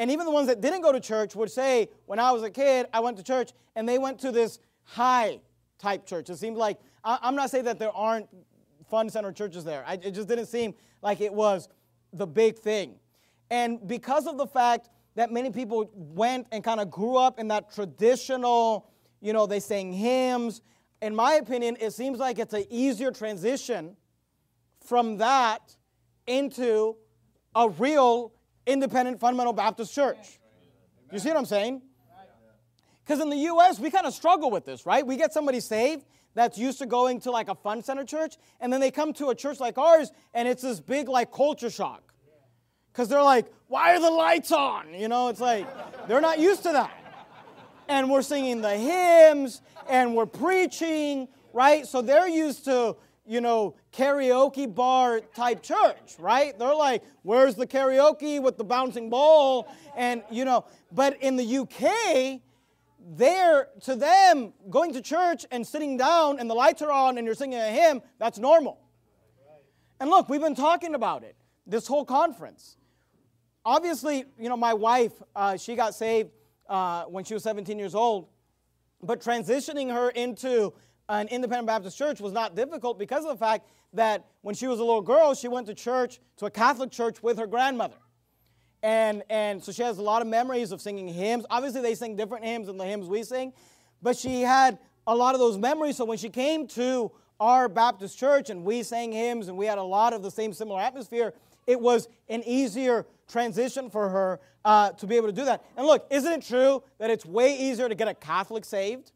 and 0.00 0.10
even 0.10 0.26
the 0.26 0.32
ones 0.32 0.48
that 0.48 0.60
didn't 0.60 0.80
go 0.80 0.90
to 0.90 0.98
church 0.98 1.36
would 1.36 1.50
say, 1.50 1.90
when 2.06 2.18
I 2.18 2.32
was 2.32 2.42
a 2.42 2.50
kid, 2.50 2.86
I 2.92 2.98
went 2.98 3.18
to 3.18 3.22
church, 3.22 3.52
and 3.76 3.88
they 3.88 3.98
went 3.98 4.18
to 4.20 4.32
this 4.32 4.58
high 4.82 5.38
type 5.82 6.06
church. 6.06 6.30
It 6.30 6.36
seemed 6.36 6.56
like, 6.56 6.78
I'm 7.04 7.34
not 7.34 7.50
saying 7.50 7.64
that 7.64 7.78
there 7.78 7.92
aren't 7.92 8.28
fun 8.88 9.10
center 9.10 9.32
churches 9.32 9.64
there. 9.64 9.84
I, 9.86 9.94
it 9.94 10.12
just 10.12 10.28
didn't 10.28 10.46
seem 10.46 10.74
like 11.02 11.20
it 11.20 11.34
was 11.34 11.68
the 12.12 12.26
big 12.26 12.58
thing. 12.58 12.94
And 13.50 13.86
because 13.86 14.26
of 14.26 14.38
the 14.38 14.46
fact 14.46 14.88
that 15.16 15.32
many 15.32 15.50
people 15.50 15.90
went 15.92 16.46
and 16.52 16.62
kind 16.62 16.80
of 16.80 16.90
grew 16.90 17.16
up 17.16 17.38
in 17.38 17.48
that 17.48 17.74
traditional, 17.74 18.88
you 19.20 19.32
know, 19.32 19.46
they 19.46 19.60
sang 19.60 19.92
hymns, 19.92 20.62
in 21.02 21.14
my 21.14 21.34
opinion, 21.34 21.76
it 21.80 21.92
seems 21.92 22.18
like 22.18 22.38
it's 22.38 22.54
an 22.54 22.64
easier 22.70 23.10
transition 23.10 23.96
from 24.80 25.18
that 25.18 25.76
into 26.26 26.96
a 27.56 27.68
real 27.68 28.32
independent 28.66 29.18
fundamental 29.18 29.52
Baptist 29.52 29.92
church. 29.92 30.38
You 31.10 31.18
see 31.18 31.28
what 31.28 31.38
I'm 31.38 31.44
saying? 31.44 31.82
Because 33.04 33.20
in 33.20 33.30
the 33.30 33.36
U.S., 33.36 33.78
we 33.80 33.90
kind 33.90 34.06
of 34.06 34.14
struggle 34.14 34.50
with 34.50 34.64
this, 34.64 34.86
right? 34.86 35.06
We 35.06 35.16
get 35.16 35.32
somebody 35.32 35.60
saved 35.60 36.04
that's 36.34 36.56
used 36.56 36.78
to 36.78 36.86
going 36.86 37.20
to 37.20 37.30
like 37.30 37.48
a 37.48 37.54
fun 37.54 37.82
center 37.82 38.04
church, 38.04 38.36
and 38.60 38.72
then 38.72 38.80
they 38.80 38.90
come 38.90 39.12
to 39.14 39.30
a 39.30 39.34
church 39.34 39.60
like 39.60 39.76
ours, 39.76 40.10
and 40.34 40.48
it's 40.48 40.62
this 40.62 40.80
big 40.80 41.08
like 41.08 41.32
culture 41.32 41.70
shock. 41.70 42.02
Because 42.92 43.08
they're 43.08 43.22
like, 43.22 43.46
why 43.68 43.94
are 43.96 44.00
the 44.00 44.10
lights 44.10 44.52
on? 44.52 44.94
You 44.94 45.08
know, 45.08 45.28
it's 45.28 45.40
like 45.40 45.66
they're 46.06 46.20
not 46.20 46.38
used 46.38 46.62
to 46.64 46.72
that. 46.72 46.92
And 47.88 48.10
we're 48.10 48.22
singing 48.22 48.60
the 48.60 48.76
hymns, 48.76 49.60
and 49.88 50.14
we're 50.14 50.26
preaching, 50.26 51.28
right? 51.52 51.86
So 51.86 52.02
they're 52.02 52.28
used 52.28 52.64
to, 52.66 52.96
you 53.26 53.40
know, 53.40 53.74
karaoke 53.92 54.72
bar 54.72 55.20
type 55.34 55.62
church, 55.62 56.16
right? 56.18 56.58
They're 56.58 56.74
like, 56.74 57.02
where's 57.22 57.54
the 57.54 57.66
karaoke 57.66 58.40
with 58.40 58.56
the 58.56 58.64
bouncing 58.64 59.10
ball? 59.10 59.68
And, 59.96 60.22
you 60.30 60.44
know, 60.44 60.64
but 60.92 61.20
in 61.22 61.36
the 61.36 61.58
UK, 61.58 62.40
there 63.04 63.68
to 63.82 63.96
them 63.96 64.52
going 64.70 64.92
to 64.92 65.00
church 65.00 65.44
and 65.50 65.66
sitting 65.66 65.96
down 65.96 66.38
and 66.38 66.48
the 66.48 66.54
lights 66.54 66.82
are 66.82 66.90
on 66.90 67.18
and 67.18 67.26
you're 67.26 67.34
singing 67.34 67.58
a 67.58 67.70
hymn 67.70 68.00
that's 68.18 68.38
normal. 68.38 68.80
And 70.00 70.10
look 70.10 70.28
we've 70.28 70.40
been 70.40 70.54
talking 70.54 70.94
about 70.94 71.22
it 71.24 71.36
this 71.66 71.86
whole 71.86 72.04
conference. 72.04 72.76
Obviously 73.64 74.24
you 74.38 74.48
know 74.48 74.56
my 74.56 74.74
wife 74.74 75.12
uh, 75.34 75.56
she 75.56 75.74
got 75.74 75.94
saved 75.94 76.30
uh, 76.68 77.04
when 77.04 77.24
she 77.24 77.34
was 77.34 77.42
17 77.42 77.78
years 77.78 77.94
old 77.94 78.28
but 79.02 79.20
transitioning 79.20 79.92
her 79.92 80.10
into 80.10 80.72
an 81.08 81.28
independent 81.28 81.66
baptist 81.66 81.98
church 81.98 82.20
was 82.20 82.32
not 82.32 82.54
difficult 82.54 82.98
because 82.98 83.24
of 83.24 83.30
the 83.30 83.44
fact 83.44 83.68
that 83.92 84.24
when 84.42 84.54
she 84.54 84.66
was 84.66 84.78
a 84.78 84.84
little 84.84 85.02
girl 85.02 85.34
she 85.34 85.48
went 85.48 85.66
to 85.66 85.74
church 85.74 86.20
to 86.36 86.46
a 86.46 86.50
catholic 86.50 86.90
church 86.90 87.22
with 87.22 87.38
her 87.38 87.46
grandmother 87.46 87.96
and, 88.82 89.22
and 89.30 89.62
so 89.62 89.70
she 89.70 89.82
has 89.82 89.98
a 89.98 90.02
lot 90.02 90.22
of 90.22 90.28
memories 90.28 90.72
of 90.72 90.80
singing 90.80 91.08
hymns. 91.08 91.46
Obviously, 91.50 91.80
they 91.80 91.94
sing 91.94 92.16
different 92.16 92.44
hymns 92.44 92.66
than 92.66 92.76
the 92.76 92.84
hymns 92.84 93.08
we 93.08 93.22
sing, 93.22 93.52
but 94.02 94.16
she 94.16 94.42
had 94.42 94.78
a 95.06 95.14
lot 95.14 95.34
of 95.34 95.40
those 95.40 95.58
memories. 95.58 95.96
So 95.96 96.04
when 96.04 96.18
she 96.18 96.28
came 96.28 96.66
to 96.68 97.12
our 97.38 97.68
Baptist 97.68 98.18
church 98.18 98.50
and 98.50 98.64
we 98.64 98.82
sang 98.82 99.12
hymns 99.12 99.48
and 99.48 99.56
we 99.56 99.66
had 99.66 99.78
a 99.78 99.82
lot 99.82 100.12
of 100.12 100.22
the 100.22 100.30
same 100.30 100.52
similar 100.52 100.80
atmosphere, 100.80 101.32
it 101.66 101.80
was 101.80 102.08
an 102.28 102.42
easier 102.44 103.06
transition 103.28 103.88
for 103.88 104.08
her 104.08 104.40
uh, 104.64 104.90
to 104.92 105.06
be 105.06 105.16
able 105.16 105.28
to 105.28 105.32
do 105.32 105.44
that. 105.44 105.64
And 105.76 105.86
look, 105.86 106.06
isn't 106.10 106.32
it 106.32 106.42
true 106.42 106.82
that 106.98 107.10
it's 107.10 107.24
way 107.24 107.56
easier 107.56 107.88
to 107.88 107.94
get 107.94 108.08
a 108.08 108.14
Catholic 108.14 108.64
saved 108.64 109.12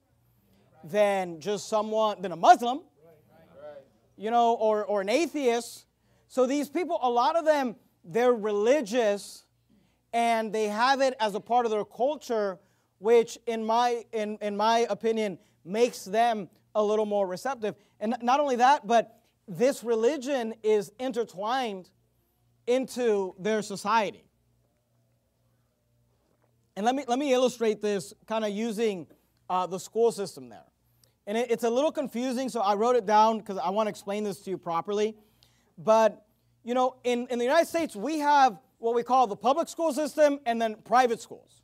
than 0.84 1.40
just 1.40 1.68
someone, 1.68 2.22
than 2.22 2.32
a 2.32 2.36
Muslim, 2.36 2.82
you 4.16 4.30
know, 4.30 4.54
or, 4.54 4.84
or 4.84 5.00
an 5.00 5.08
atheist? 5.08 5.86
So 6.28 6.46
these 6.46 6.68
people, 6.68 6.98
a 7.02 7.10
lot 7.10 7.36
of 7.36 7.44
them, 7.44 7.76
they're 8.04 8.32
religious 8.32 9.45
and 10.12 10.52
they 10.52 10.68
have 10.68 11.00
it 11.00 11.14
as 11.20 11.34
a 11.34 11.40
part 11.40 11.66
of 11.66 11.72
their 11.72 11.84
culture, 11.84 12.59
which, 12.98 13.38
in 13.46 13.64
my, 13.64 14.04
in, 14.12 14.38
in 14.40 14.57
my 14.57 14.86
opinion, 14.88 15.38
makes 15.64 16.04
them 16.04 16.48
a 16.74 16.82
little 16.82 17.07
more 17.07 17.26
receptive. 17.26 17.74
And 18.00 18.16
not 18.22 18.40
only 18.40 18.57
that, 18.57 18.86
but 18.86 19.20
this 19.48 19.84
religion 19.84 20.54
is 20.62 20.92
intertwined 20.98 21.90
into 22.66 23.34
their 23.38 23.62
society. 23.62 24.24
And 26.76 26.84
let 26.84 26.94
me, 26.94 27.04
let 27.09 27.18
me 27.18 27.32
illustrate 27.32 27.80
this 27.80 28.12
kind 28.26 28.44
of 28.44 28.50
using 28.50 29.07
uh, 29.48 29.66
the 29.66 29.78
school 29.78 30.12
system 30.12 30.48
there. 30.48 30.64
And 31.26 31.38
it, 31.38 31.50
it's 31.50 31.64
a 31.64 31.70
little 31.70 31.92
confusing, 31.92 32.48
so 32.48 32.61
I 32.61 32.74
wrote 32.74 32.96
it 32.96 33.07
down 33.07 33.38
because 33.38 33.59
I 33.59 33.70
want 33.70 33.86
to 33.86 33.90
explain 33.90 34.24
this 34.24 34.40
to 34.42 34.50
you 34.50 34.59
properly. 34.59 35.16
But, 35.78 36.24
you 36.64 36.74
know, 36.74 36.96
in, 37.04 37.26
in 37.30 37.38
the 37.38 37.44
United 37.44 37.66
States, 37.66 37.96
we 37.96 38.18
have 38.18 38.59
what 38.79 38.95
we 38.95 39.03
call 39.03 39.27
the 39.27 39.37
public 39.37 39.68
school 39.68 39.93
system 39.93 40.39
and 40.47 40.61
then 40.61 40.77
private 40.85 41.20
schools. 41.20 41.62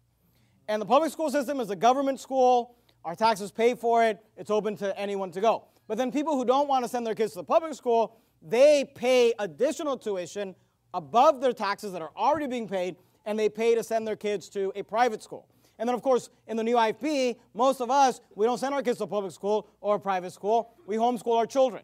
And 0.69 0.81
the 0.81 0.87
public 0.87 1.13
school 1.13 1.31
system 1.31 1.61
is 1.61 1.71
a 1.71 1.77
government 1.77 2.21
school. 2.21 2.77
Our 3.05 3.15
taxes 3.15 3.51
pay 3.51 3.75
for 3.75 4.05
it. 4.05 4.19
It's 4.37 4.51
open 4.51 4.77
to 4.77 4.99
anyone 4.99 5.31
to 5.33 5.41
go. 5.41 5.65
But 5.89 5.99
then 5.99 6.13
people 6.13 6.37
who 6.37 6.45
don't 6.45 6.69
want 6.69 6.85
to 6.85 6.89
send 6.89 7.07
their 7.07 7.15
kids 7.15 7.33
to 7.33 7.41
the 7.41 7.45
public 7.45 7.75
school, 7.75 8.17
they 8.41 8.85
pay 8.95 9.33
additional 9.39 9.97
tuition 9.97 10.55
above 10.95 11.41
their 11.41 11.53
taxes 11.53 11.93
that 11.93 12.03
are 12.03 12.13
already 12.17 12.47
being 12.47 12.69
paid, 12.69 12.97
and 13.25 13.39
they 13.39 13.49
pay 13.49 13.75
to 13.75 13.83
send 13.83 14.07
their 14.07 14.17
kids 14.17 14.49
to 14.51 14.73
a 14.75 14.83
private 14.83 15.23
school. 15.23 15.49
And 15.79 15.89
then, 15.89 15.95
of 15.95 16.03
course, 16.03 16.31
in 16.47 16.57
the 16.57 16.63
new 16.63 16.77
IFB, 16.77 17.37
most 17.55 17.81
of 17.81 17.91
us, 17.91 18.21
we 18.35 18.47
don't 18.47 18.59
send 18.59 18.75
our 18.75 18.83
kids 18.83 18.99
to 18.99 19.07
public 19.07 19.33
school 19.33 19.69
or 19.81 19.99
private 19.99 20.33
school. 20.33 20.75
We 20.87 20.97
homeschool 20.97 21.37
our 21.37 21.47
children. 21.47 21.83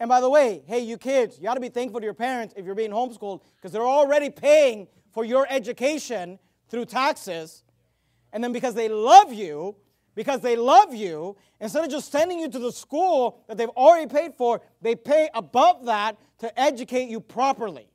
And 0.00 0.08
by 0.08 0.22
the 0.22 0.30
way, 0.30 0.62
hey, 0.66 0.80
you 0.80 0.96
kids, 0.96 1.38
you 1.38 1.48
ought 1.48 1.54
to 1.54 1.60
be 1.60 1.68
thankful 1.68 2.00
to 2.00 2.04
your 2.04 2.14
parents 2.14 2.54
if 2.56 2.64
you're 2.64 2.74
being 2.74 2.90
homeschooled 2.90 3.42
because 3.56 3.70
they're 3.70 3.82
already 3.82 4.30
paying 4.30 4.88
for 5.12 5.26
your 5.26 5.46
education 5.50 6.38
through 6.70 6.86
taxes. 6.86 7.62
And 8.32 8.42
then 8.42 8.52
because 8.52 8.74
they 8.74 8.88
love 8.88 9.30
you, 9.30 9.76
because 10.14 10.40
they 10.40 10.56
love 10.56 10.94
you, 10.94 11.36
instead 11.60 11.84
of 11.84 11.90
just 11.90 12.10
sending 12.10 12.40
you 12.40 12.48
to 12.48 12.58
the 12.58 12.72
school 12.72 13.44
that 13.46 13.58
they've 13.58 13.68
already 13.70 14.06
paid 14.06 14.34
for, 14.34 14.62
they 14.80 14.94
pay 14.94 15.28
above 15.34 15.84
that 15.84 16.16
to 16.38 16.58
educate 16.58 17.10
you 17.10 17.20
properly. 17.20 17.90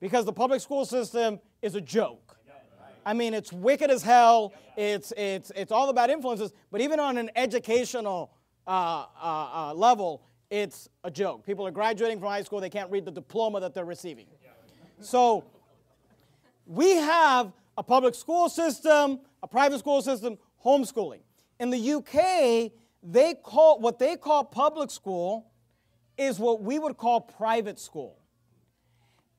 Because 0.00 0.26
the 0.26 0.32
public 0.32 0.60
school 0.60 0.84
system 0.84 1.40
is 1.62 1.74
a 1.74 1.80
joke. 1.80 2.36
I 3.06 3.14
mean, 3.14 3.32
it's 3.32 3.52
wicked 3.52 3.90
as 3.90 4.02
hell. 4.02 4.52
It's, 4.76 5.12
it's, 5.16 5.50
it's 5.56 5.72
all 5.72 5.88
about 5.88 6.10
influences. 6.10 6.52
But 6.70 6.82
even 6.82 7.00
on 7.00 7.16
an 7.16 7.30
educational 7.34 8.32
uh, 8.66 9.06
uh, 9.20 9.70
uh, 9.70 9.74
level, 9.74 10.22
it's 10.50 10.88
a 11.04 11.10
joke. 11.10 11.44
People 11.44 11.66
are 11.66 11.70
graduating 11.70 12.18
from 12.18 12.28
high 12.28 12.42
school, 12.42 12.60
they 12.60 12.70
can't 12.70 12.90
read 12.90 13.04
the 13.04 13.10
diploma 13.10 13.60
that 13.60 13.74
they're 13.74 13.84
receiving. 13.84 14.26
So 15.00 15.44
we 16.66 16.96
have 16.96 17.52
a 17.76 17.82
public 17.82 18.14
school 18.14 18.48
system, 18.48 19.20
a 19.42 19.48
private 19.48 19.78
school 19.78 20.02
system, 20.02 20.38
homeschooling. 20.64 21.20
In 21.60 21.70
the 21.70 21.92
UK, 21.92 22.72
they 23.02 23.34
call 23.34 23.80
what 23.80 23.98
they 23.98 24.16
call 24.16 24.44
public 24.44 24.90
school 24.90 25.50
is 26.16 26.38
what 26.38 26.62
we 26.62 26.78
would 26.78 26.96
call 26.96 27.20
private 27.20 27.78
school. 27.78 28.18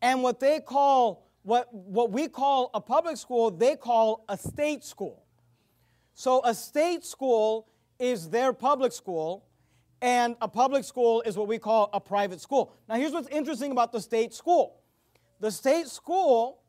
And 0.02 0.24
what 0.24 0.40
they 0.40 0.62
call 0.62 1.26
what, 1.44 1.74
what 1.74 2.12
we 2.12 2.28
call 2.28 2.70
a 2.74 2.82
public 2.82 3.18
school, 3.18 3.52
they 3.52 3.76
call 3.76 4.24
a 4.30 4.38
state 4.38 4.84
school. 4.84 5.24
So 6.14 6.42
a 6.44 6.54
state 6.54 7.06
school 7.06 7.68
is 7.98 8.30
their 8.30 8.54
public 8.54 8.92
school, 8.92 9.46
and 10.02 10.36
a 10.42 10.48
public 10.48 10.84
school 10.84 11.22
is 11.22 11.38
what 11.38 11.48
we 11.48 11.60
call 11.60 11.90
a 11.94 12.00
private 12.00 12.40
school. 12.40 12.74
Now, 12.88 12.96
here's 12.96 13.12
what's 13.12 13.28
interesting 13.30 13.72
about 13.72 13.92
the 13.92 14.02
state 14.02 14.34
school 14.34 14.76
the 15.40 15.52
state 15.52 15.88
school, 15.88 16.60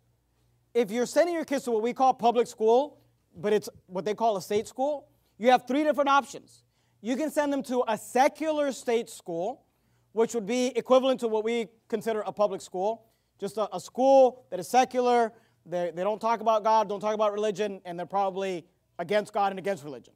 if 0.75 0.91
you're 0.91 1.07
sending 1.07 1.35
your 1.35 1.45
kids 1.45 1.65
to 1.65 1.73
what 1.73 1.83
we 1.83 1.93
call 1.93 2.15
public 2.15 2.47
school, 2.47 2.99
but 3.37 3.53
it's 3.53 3.69
what 3.87 4.05
they 4.05 4.15
call 4.15 4.37
a 4.37 4.43
state 4.43 4.69
school, 4.69 5.09
you 5.39 5.51
have 5.51 5.67
three 5.67 5.83
different 5.83 6.09
options. 6.09 6.63
You 7.01 7.17
can 7.17 7.31
send 7.31 7.53
them 7.53 7.63
to 7.65 7.83
a 7.89 7.99
secular 7.99 8.73
state 8.73 9.09
school, 9.09 9.65
which 10.13 10.35
would 10.35 10.47
be 10.47 10.67
equivalent 10.77 11.21
to 11.21 11.29
what 11.29 11.45
we 11.45 11.67
consider 11.89 12.21
a 12.21 12.33
public 12.33 12.61
school, 12.61 13.07
just 13.39 13.57
a, 13.57 13.75
a 13.75 13.81
school 13.81 14.45
that 14.51 14.61
is 14.61 14.69
secular. 14.69 15.33
They, 15.67 15.91
they 15.95 16.05
don't 16.05 16.21
talk 16.21 16.41
about 16.41 16.63
God, 16.63 16.89
don't 16.89 17.01
talk 17.01 17.15
about 17.15 17.33
religion, 17.33 17.81
and 17.85 17.99
they're 17.99 18.07
probably 18.07 18.67
against 18.99 19.33
God 19.33 19.51
and 19.51 19.59
against 19.59 19.83
religion. 19.83 20.15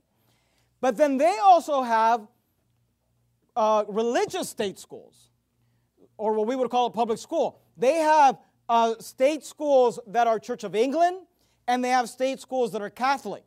But 0.80 0.96
then 0.96 1.16
they 1.16 1.38
also 1.42 1.82
have 1.82 2.28
uh, 3.56 3.84
religious 3.88 4.48
state 4.48 4.78
schools, 4.78 5.30
or 6.16 6.32
what 6.34 6.46
we 6.46 6.56
would 6.56 6.70
call 6.70 6.86
a 6.86 6.90
public 6.90 7.18
school. 7.18 7.60
They 7.76 7.94
have 7.94 8.38
uh, 8.68 8.94
state 9.00 9.44
schools 9.44 9.98
that 10.08 10.26
are 10.26 10.38
Church 10.38 10.64
of 10.64 10.74
England, 10.74 11.18
and 11.68 11.84
they 11.84 11.90
have 11.90 12.08
state 12.08 12.40
schools 12.40 12.72
that 12.72 12.82
are 12.82 12.90
Catholic. 12.90 13.44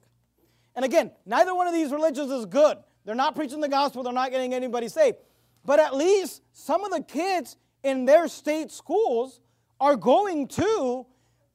And 0.76 0.86
again, 0.86 1.12
neither 1.26 1.56
one 1.56 1.68
of 1.68 1.74
these 1.74 1.92
religions 1.92 2.32
is 2.32 2.46
good. 2.46 2.78
They're 3.06 3.16
not 3.16 3.36
preaching 3.36 3.62
the 3.62 3.70
gospel, 3.70 4.04
they're 4.04 4.14
not 4.14 4.32
getting 4.32 4.54
anybody 4.54 4.88
saved. 4.88 5.18
But 5.66 5.80
at 5.80 5.96
least 5.96 6.42
some 6.54 6.84
of 6.84 6.92
the 6.92 7.02
kids 7.02 7.58
in 7.84 8.06
their 8.06 8.28
state 8.28 8.72
schools 8.72 9.42
are 9.80 9.96
going 9.96 10.48
to 10.48 11.06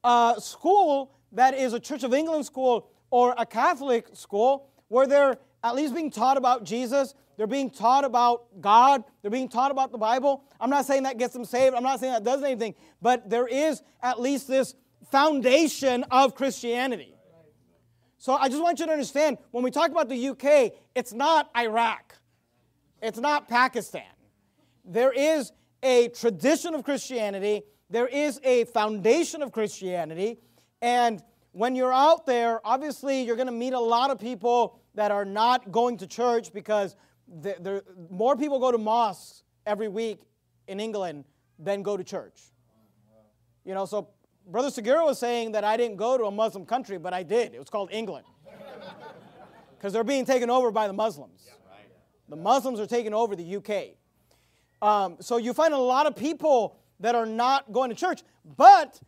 a 0.03 0.35
school 0.39 1.15
that 1.31 1.53
is 1.53 1.73
a 1.73 1.79
Church 1.79 2.03
of 2.03 2.13
England 2.13 2.45
school 2.45 2.89
or 3.09 3.33
a 3.37 3.45
Catholic 3.45 4.07
school 4.13 4.69
where 4.87 5.07
they're 5.07 5.37
at 5.63 5.75
least 5.75 5.95
being 5.95 6.11
taught 6.11 6.37
about 6.37 6.63
Jesus. 6.63 7.15
They're 7.37 7.47
being 7.47 7.69
taught 7.69 8.05
about 8.05 8.61
God. 8.61 9.03
They're 9.21 9.31
being 9.31 9.49
taught 9.49 9.71
about 9.71 9.91
the 9.91 9.97
Bible. 9.97 10.43
I'm 10.59 10.69
not 10.69 10.85
saying 10.85 11.03
that 11.03 11.17
gets 11.17 11.33
them 11.33 11.45
saved. 11.45 11.75
I'm 11.75 11.83
not 11.83 11.99
saying 11.99 12.13
that 12.13 12.23
does 12.23 12.43
anything. 12.43 12.75
But 13.01 13.29
there 13.29 13.47
is 13.47 13.81
at 14.01 14.19
least 14.19 14.47
this 14.47 14.75
foundation 15.11 16.03
of 16.11 16.35
Christianity. 16.35 17.15
So 18.17 18.33
I 18.33 18.47
just 18.47 18.61
want 18.61 18.79
you 18.79 18.85
to 18.85 18.91
understand 18.91 19.37
when 19.51 19.63
we 19.63 19.71
talk 19.71 19.91
about 19.91 20.07
the 20.07 20.29
UK, 20.29 20.73
it's 20.95 21.11
not 21.11 21.49
Iraq, 21.57 22.15
it's 23.01 23.19
not 23.19 23.49
Pakistan. 23.49 24.03
There 24.85 25.11
is 25.11 25.51
a 25.81 26.07
tradition 26.07 26.73
of 26.73 26.85
Christianity, 26.85 27.63
there 27.89 28.07
is 28.07 28.39
a 28.43 28.63
foundation 28.65 29.41
of 29.41 29.51
Christianity. 29.51 30.39
And 30.81 31.21
when 31.51 31.75
you're 31.75 31.91
out 31.91 32.25
there, 32.25 32.65
obviously 32.65 33.23
you're 33.23 33.35
going 33.35 33.47
to 33.47 33.51
meet 33.51 33.73
a 33.73 33.79
lot 33.79 34.09
of 34.09 34.19
people 34.19 34.79
that 34.95 35.11
are 35.11 35.25
not 35.25 35.71
going 35.71 35.97
to 35.97 36.07
church 36.07 36.53
because 36.53 36.95
there 37.27 37.81
more 38.09 38.35
people 38.35 38.59
go 38.59 38.71
to 38.71 38.77
mosques 38.77 39.43
every 39.65 39.87
week 39.87 40.19
in 40.67 40.79
England 40.79 41.25
than 41.59 41.81
go 41.81 41.97
to 41.97 42.03
church. 42.03 42.41
You 43.65 43.73
know, 43.73 43.85
so 43.85 44.09
Brother 44.47 44.69
Segura 44.69 45.05
was 45.05 45.19
saying 45.19 45.53
that 45.53 45.63
I 45.63 45.77
didn't 45.77 45.97
go 45.97 46.17
to 46.17 46.25
a 46.25 46.31
Muslim 46.31 46.65
country, 46.65 46.97
but 46.97 47.13
I 47.13 47.23
did. 47.23 47.53
It 47.53 47.59
was 47.59 47.69
called 47.69 47.89
England. 47.91 48.25
Because 49.77 49.91
they're 49.91 50.05
being 50.05 50.23
taken 50.23 50.49
over 50.49 50.71
by 50.71 50.87
the 50.87 50.93
Muslims. 50.93 51.45
The 52.29 52.37
Muslims 52.37 52.79
are 52.79 52.87
taking 52.87 53.13
over 53.13 53.35
the 53.35 53.57
UK. 53.57 53.97
Um, 54.81 55.17
so 55.19 55.35
you 55.35 55.53
find 55.53 55.73
a 55.73 55.77
lot 55.77 56.05
of 56.05 56.15
people 56.15 56.77
that 57.01 57.15
are 57.15 57.25
not 57.25 57.69
going 57.73 57.89
to 57.89 57.95
church, 57.95 58.23
but 58.57 59.01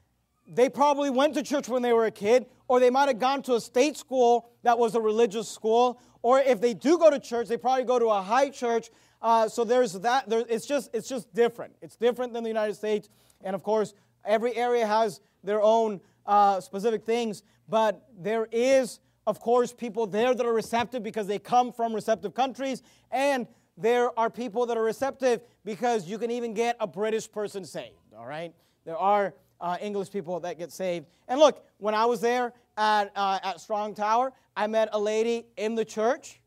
they 0.48 0.70
probably 0.70 1.10
went 1.10 1.34
to 1.36 1.44
church 1.44 1.68
when 1.68 1.82
they 1.82 1.94
were 1.94 2.06
a 2.06 2.12
kid, 2.12 2.46
or 2.68 2.80
they 2.80 2.90
might 2.90 3.08
have 3.08 3.20
gone 3.20 3.42
to 3.44 3.56
a 3.56 3.62
state 3.62 3.98
school 3.98 4.50
that 4.64 4.78
was 4.78 4.96
a 4.96 5.02
religious 5.02 5.50
school, 5.50 6.00
or 6.22 6.40
if 6.40 6.62
they 6.62 6.74
do 6.74 6.98
go 6.98 7.10
to 7.10 7.20
church, 7.20 7.48
they 7.48 7.58
probably 7.58 7.84
go 7.84 8.00
to 8.00 8.08
a 8.08 8.22
high 8.22 8.50
church. 8.50 8.90
Uh, 9.22 9.48
so 9.48 9.64
there's 9.64 9.94
that. 9.94 10.30
There, 10.30 10.44
it's 10.48 10.66
just 10.66 10.90
it's 10.94 11.08
just 11.08 11.34
different. 11.34 11.76
It's 11.82 11.96
different 11.96 12.34
than 12.34 12.44
the 12.44 12.50
United 12.50 12.76
States, 12.76 13.10
and 13.44 13.56
of 13.56 13.64
course, 13.64 13.94
every 14.24 14.56
area 14.56 14.86
has 14.86 15.20
their 15.44 15.62
own 15.62 16.02
uh, 16.26 16.60
specific 16.62 17.06
things. 17.06 17.44
But 17.68 18.08
there 18.18 18.48
is, 18.52 19.00
of 19.26 19.40
course, 19.40 19.74
people 19.74 20.06
there 20.06 20.36
that 20.36 20.46
are 20.46 20.54
receptive 20.54 21.02
because 21.02 21.26
they 21.28 21.40
come 21.40 21.72
from 21.72 21.94
receptive 21.94 22.36
countries, 22.36 22.84
and 23.12 23.48
there 23.78 24.18
are 24.18 24.30
people 24.30 24.68
that 24.68 24.78
are 24.78 24.84
receptive 24.84 25.42
because 25.64 26.08
you 26.08 26.18
can 26.18 26.32
even 26.32 26.54
get 26.54 26.78
a 26.80 26.88
British 26.88 27.32
person 27.32 27.66
saved. 27.66 27.98
All 28.16 28.26
right, 28.28 28.54
there 28.86 28.98
are 28.98 29.34
uh, 29.62 29.78
English 29.82 30.12
people 30.12 30.40
that 30.42 30.58
get 30.58 30.72
saved. 30.72 31.08
And 31.28 31.40
look, 31.40 31.66
when 31.78 31.96
I 31.96 32.06
was 32.06 32.22
there 32.22 32.54
at, 32.78 33.12
uh, 33.16 33.40
at 33.44 33.60
Strong 33.60 33.96
Tower, 33.96 34.34
I 34.56 34.68
met 34.68 34.90
a 34.92 35.00
lady 35.00 35.48
in 35.58 35.76
the 35.76 35.86
church 35.86 36.42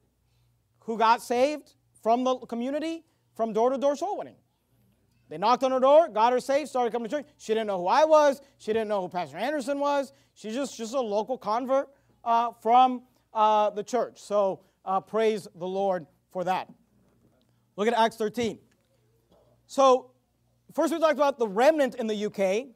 who 0.80 0.96
got 0.98 1.22
saved 1.22 1.74
from 2.02 2.24
the 2.24 2.36
community 2.38 3.04
from 3.34 3.52
door 3.52 3.70
to 3.70 3.78
door 3.78 3.96
soul 3.96 4.18
winning. 4.18 4.36
They 5.28 5.36
knocked 5.36 5.62
on 5.62 5.70
her 5.72 5.80
door, 5.80 6.08
got 6.08 6.32
her 6.32 6.40
saved, 6.40 6.70
started 6.70 6.90
coming 6.90 7.08
to 7.08 7.16
church. 7.16 7.26
She 7.36 7.52
didn't 7.52 7.66
know 7.66 7.78
who 7.78 7.86
I 7.86 8.04
was. 8.04 8.40
She 8.56 8.72
didn't 8.72 8.88
know 8.88 9.02
who 9.02 9.08
Pastor 9.08 9.36
Anderson 9.36 9.78
was. 9.78 10.12
She's 10.34 10.54
just, 10.54 10.76
just 10.76 10.94
a 10.94 11.00
local 11.00 11.36
convert 11.36 11.88
uh, 12.24 12.52
from 12.62 13.02
uh, 13.34 13.70
the 13.70 13.82
church. 13.82 14.18
So 14.20 14.60
uh, 14.84 15.00
praise 15.00 15.46
the 15.54 15.66
Lord 15.66 16.06
for 16.30 16.44
that. 16.44 16.68
Look 17.76 17.88
at 17.88 17.94
Acts 17.94 18.16
13. 18.16 18.58
So, 19.66 20.12
first 20.72 20.92
we 20.92 20.98
talked 20.98 21.14
about 21.14 21.38
the 21.38 21.46
remnant 21.46 21.94
in 21.94 22.06
the 22.06 22.26
UK 22.26 22.74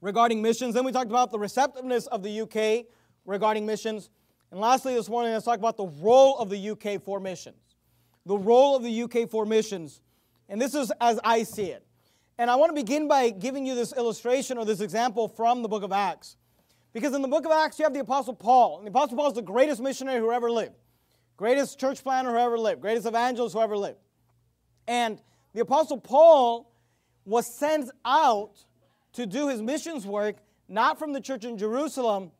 regarding 0.00 0.42
missions. 0.42 0.74
Then 0.74 0.84
we 0.84 0.92
talked 0.92 1.10
about 1.10 1.30
the 1.30 1.38
receptiveness 1.38 2.06
of 2.06 2.22
the 2.22 2.40
UK 2.42 2.86
regarding 3.24 3.66
missions. 3.66 4.10
And 4.50 4.60
lastly, 4.60 4.94
this 4.94 5.08
morning, 5.08 5.32
let's 5.32 5.44
talk 5.44 5.58
about 5.58 5.76
the 5.76 5.86
role 5.86 6.38
of 6.38 6.50
the 6.50 6.70
UK 6.70 7.02
for 7.02 7.20
missions. 7.20 7.76
The 8.26 8.36
role 8.36 8.76
of 8.76 8.82
the 8.82 9.02
UK 9.02 9.28
for 9.30 9.46
missions. 9.46 10.00
And 10.48 10.60
this 10.60 10.74
is 10.74 10.92
as 11.00 11.20
I 11.22 11.44
see 11.44 11.66
it. 11.66 11.86
And 12.38 12.50
I 12.50 12.56
want 12.56 12.70
to 12.70 12.74
begin 12.74 13.06
by 13.06 13.30
giving 13.30 13.66
you 13.66 13.74
this 13.74 13.92
illustration 13.92 14.58
or 14.58 14.64
this 14.64 14.80
example 14.80 15.28
from 15.28 15.62
the 15.62 15.68
book 15.68 15.82
of 15.82 15.92
Acts. 15.92 16.36
Because 16.92 17.14
in 17.14 17.22
the 17.22 17.28
book 17.28 17.44
of 17.44 17.52
Acts, 17.52 17.78
you 17.78 17.84
have 17.84 17.94
the 17.94 18.00
Apostle 18.00 18.34
Paul. 18.34 18.78
And 18.78 18.86
the 18.86 18.90
Apostle 18.90 19.16
Paul 19.16 19.28
is 19.28 19.34
the 19.34 19.42
greatest 19.42 19.80
missionary 19.80 20.18
who 20.18 20.32
ever 20.32 20.50
lived, 20.50 20.74
greatest 21.36 21.78
church 21.78 22.02
planner 22.02 22.32
who 22.32 22.38
ever 22.38 22.58
lived, 22.58 22.80
greatest 22.80 23.06
evangelist 23.06 23.54
who 23.54 23.60
ever 23.60 23.76
lived. 23.76 23.98
And 24.88 25.22
the 25.52 25.60
Apostle 25.60 25.98
Paul 25.98 26.72
was 27.24 27.46
sent 27.58 27.90
out 28.04 28.64
to 29.12 29.26
do 29.26 29.48
his 29.48 29.60
missions 29.60 30.06
work, 30.06 30.36
not 30.68 30.98
from 30.98 31.12
the 31.12 31.20
church 31.20 31.44
in 31.44 31.58
Jerusalem, 31.58 32.30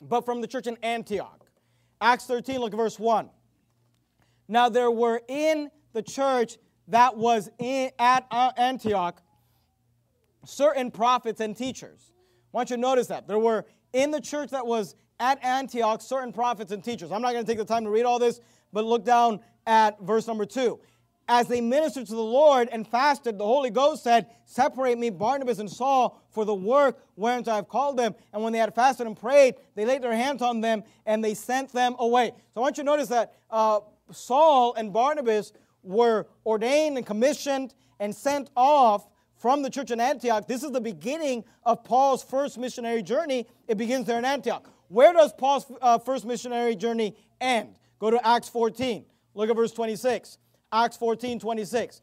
but 0.00 0.24
from 0.24 0.40
the 0.40 0.46
church 0.46 0.66
in 0.66 0.76
Antioch. 0.82 1.46
Acts 2.00 2.24
13, 2.26 2.58
look 2.58 2.72
at 2.72 2.76
verse 2.76 2.98
1. 2.98 3.28
Now 4.48 4.68
there 4.68 4.90
were 4.90 5.20
in 5.28 5.70
the 5.92 6.02
church 6.02 6.56
that 6.88 7.16
was 7.16 7.50
in, 7.58 7.90
at 7.98 8.26
uh, 8.30 8.52
Antioch 8.56 9.22
certain 10.44 10.90
prophets 10.90 11.40
and 11.40 11.56
teachers. 11.56 12.12
I 12.52 12.56
want 12.56 12.70
you 12.70 12.76
to 12.76 12.82
notice 12.82 13.06
that. 13.08 13.28
There 13.28 13.38
were 13.38 13.66
in 13.92 14.10
the 14.10 14.20
church 14.20 14.50
that 14.50 14.66
was 14.66 14.96
at 15.20 15.42
Antioch 15.44 16.00
certain 16.00 16.32
prophets 16.32 16.72
and 16.72 16.82
teachers. 16.82 17.12
I'm 17.12 17.22
not 17.22 17.32
going 17.32 17.44
to 17.44 17.50
take 17.50 17.58
the 17.58 17.64
time 17.64 17.84
to 17.84 17.90
read 17.90 18.04
all 18.04 18.18
this, 18.18 18.40
but 18.72 18.84
look 18.84 19.04
down 19.04 19.40
at 19.66 20.00
verse 20.00 20.26
number 20.26 20.46
2 20.46 20.80
as 21.30 21.46
they 21.46 21.60
ministered 21.60 22.08
to 22.08 22.12
the 22.12 22.20
Lord 22.20 22.68
and 22.72 22.84
fasted, 22.84 23.38
the 23.38 23.44
Holy 23.44 23.70
Ghost 23.70 24.02
said, 24.02 24.26
Separate 24.46 24.98
me, 24.98 25.10
Barnabas 25.10 25.60
and 25.60 25.70
Saul, 25.70 26.20
for 26.30 26.44
the 26.44 26.54
work 26.54 26.98
whereunto 27.14 27.52
I 27.52 27.54
have 27.54 27.68
called 27.68 27.96
them. 27.96 28.16
And 28.32 28.42
when 28.42 28.52
they 28.52 28.58
had 28.58 28.74
fasted 28.74 29.06
and 29.06 29.16
prayed, 29.16 29.54
they 29.76 29.84
laid 29.86 30.02
their 30.02 30.12
hands 30.12 30.42
on 30.42 30.60
them 30.60 30.82
and 31.06 31.24
they 31.24 31.34
sent 31.34 31.72
them 31.72 31.94
away. 32.00 32.32
So 32.52 32.60
I 32.60 32.60
want 32.60 32.78
you 32.78 32.82
to 32.82 32.86
notice 32.86 33.08
that 33.10 33.34
uh, 33.48 33.78
Saul 34.10 34.74
and 34.74 34.92
Barnabas 34.92 35.52
were 35.84 36.26
ordained 36.44 36.96
and 36.96 37.06
commissioned 37.06 37.74
and 38.00 38.12
sent 38.12 38.50
off 38.56 39.06
from 39.36 39.62
the 39.62 39.70
church 39.70 39.92
in 39.92 40.00
Antioch. 40.00 40.48
This 40.48 40.64
is 40.64 40.72
the 40.72 40.80
beginning 40.80 41.44
of 41.64 41.84
Paul's 41.84 42.24
first 42.24 42.58
missionary 42.58 43.04
journey. 43.04 43.46
It 43.68 43.78
begins 43.78 44.06
there 44.06 44.18
in 44.18 44.24
Antioch. 44.24 44.68
Where 44.88 45.12
does 45.12 45.32
Paul's 45.32 45.70
uh, 45.80 45.98
first 45.98 46.24
missionary 46.24 46.74
journey 46.74 47.16
end? 47.40 47.76
Go 48.00 48.10
to 48.10 48.26
Acts 48.26 48.48
14. 48.48 49.04
Look 49.34 49.48
at 49.48 49.54
verse 49.54 49.70
26. 49.70 50.38
Acts 50.72 50.96
14 50.96 51.38
26. 51.40 52.02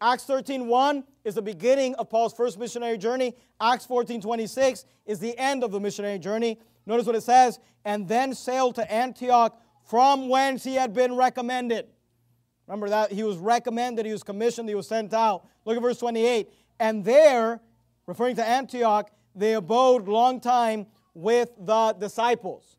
Acts 0.00 0.24
13 0.24 0.66
1 0.66 1.04
is 1.24 1.34
the 1.34 1.42
beginning 1.42 1.94
of 1.96 2.08
Paul's 2.08 2.32
first 2.32 2.58
missionary 2.58 2.98
journey. 2.98 3.34
Acts 3.60 3.84
14 3.86 4.20
26 4.20 4.84
is 5.06 5.18
the 5.18 5.36
end 5.38 5.62
of 5.62 5.70
the 5.70 5.80
missionary 5.80 6.18
journey. 6.18 6.58
Notice 6.86 7.06
what 7.06 7.16
it 7.16 7.22
says, 7.22 7.58
and 7.84 8.08
then 8.08 8.34
sailed 8.34 8.76
to 8.76 8.92
Antioch 8.92 9.60
from 9.84 10.28
whence 10.28 10.64
he 10.64 10.74
had 10.74 10.94
been 10.94 11.14
recommended. 11.16 11.86
Remember 12.66 12.88
that 12.88 13.12
he 13.12 13.22
was 13.22 13.36
recommended, 13.36 14.04
he 14.04 14.12
was 14.12 14.22
commissioned, 14.22 14.68
he 14.68 14.74
was 14.74 14.86
sent 14.86 15.14
out. 15.14 15.46
Look 15.64 15.76
at 15.76 15.82
verse 15.82 15.98
28. 15.98 16.50
And 16.80 17.04
there, 17.04 17.60
referring 18.06 18.36
to 18.36 18.46
Antioch, 18.46 19.10
they 19.34 19.54
abode 19.54 20.08
long 20.08 20.40
time 20.40 20.86
with 21.14 21.50
the 21.58 21.94
disciples. 21.98 22.76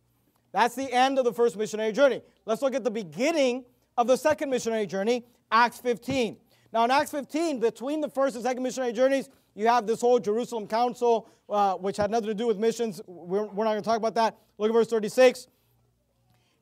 That's 0.51 0.75
the 0.75 0.91
end 0.91 1.19
of 1.19 1.25
the 1.25 1.33
first 1.33 1.57
missionary 1.57 1.91
journey. 1.91 2.21
Let's 2.45 2.61
look 2.61 2.73
at 2.73 2.83
the 2.83 2.91
beginning 2.91 3.65
of 3.99 4.07
the 4.07 4.15
second 4.15 4.49
missionary 4.49 4.85
journey, 4.85 5.25
Acts 5.51 5.77
15. 5.81 6.37
Now, 6.71 6.85
in 6.85 6.91
Acts 6.91 7.11
15, 7.11 7.59
between 7.59 7.99
the 7.99 8.07
first 8.07 8.33
and 8.33 8.43
second 8.45 8.63
missionary 8.63 8.93
journeys, 8.93 9.27
you 9.55 9.67
have 9.67 9.85
this 9.85 9.99
whole 9.99 10.19
Jerusalem 10.19 10.67
Council, 10.67 11.27
uh, 11.49 11.73
which 11.73 11.97
had 11.97 12.09
nothing 12.09 12.27
to 12.27 12.33
do 12.33 12.47
with 12.47 12.57
missions. 12.57 13.01
We're, 13.07 13.43
we're 13.43 13.65
not 13.65 13.71
going 13.71 13.83
to 13.83 13.85
talk 13.85 13.97
about 13.97 14.15
that. 14.15 14.37
Look 14.57 14.69
at 14.69 14.73
verse 14.73 14.87
36. 14.87 15.49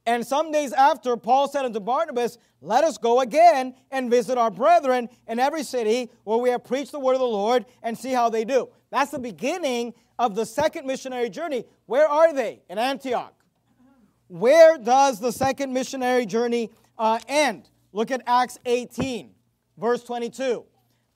And 0.07 0.25
some 0.25 0.51
days 0.51 0.73
after, 0.73 1.15
Paul 1.15 1.47
said 1.47 1.63
unto 1.63 1.79
Barnabas, 1.79 2.39
Let 2.59 2.83
us 2.83 2.97
go 2.97 3.19
again 3.19 3.75
and 3.91 4.09
visit 4.09 4.39
our 4.39 4.49
brethren 4.49 5.07
in 5.27 5.37
every 5.37 5.61
city 5.61 6.09
where 6.23 6.39
we 6.39 6.49
have 6.49 6.63
preached 6.63 6.91
the 6.91 6.99
word 6.99 7.13
of 7.13 7.19
the 7.19 7.27
Lord 7.27 7.65
and 7.83 7.95
see 7.95 8.13
how 8.13 8.29
they 8.29 8.45
do. 8.45 8.69
That's 8.89 9.11
the 9.11 9.19
beginning 9.19 9.93
of 10.17 10.33
the 10.33 10.45
second 10.45 10.87
missionary 10.87 11.29
journey. 11.29 11.65
Where 11.85 12.07
are 12.07 12.33
they? 12.33 12.63
In 12.67 12.79
Antioch. 12.79 13.35
Where 14.27 14.79
does 14.79 15.19
the 15.19 15.31
second 15.31 15.71
missionary 15.71 16.25
journey 16.25 16.71
uh, 16.97 17.19
end? 17.27 17.69
Look 17.93 18.11
at 18.11 18.21
Acts 18.27 18.57
18, 18.65 19.31
verse 19.77 20.03
22. 20.03 20.65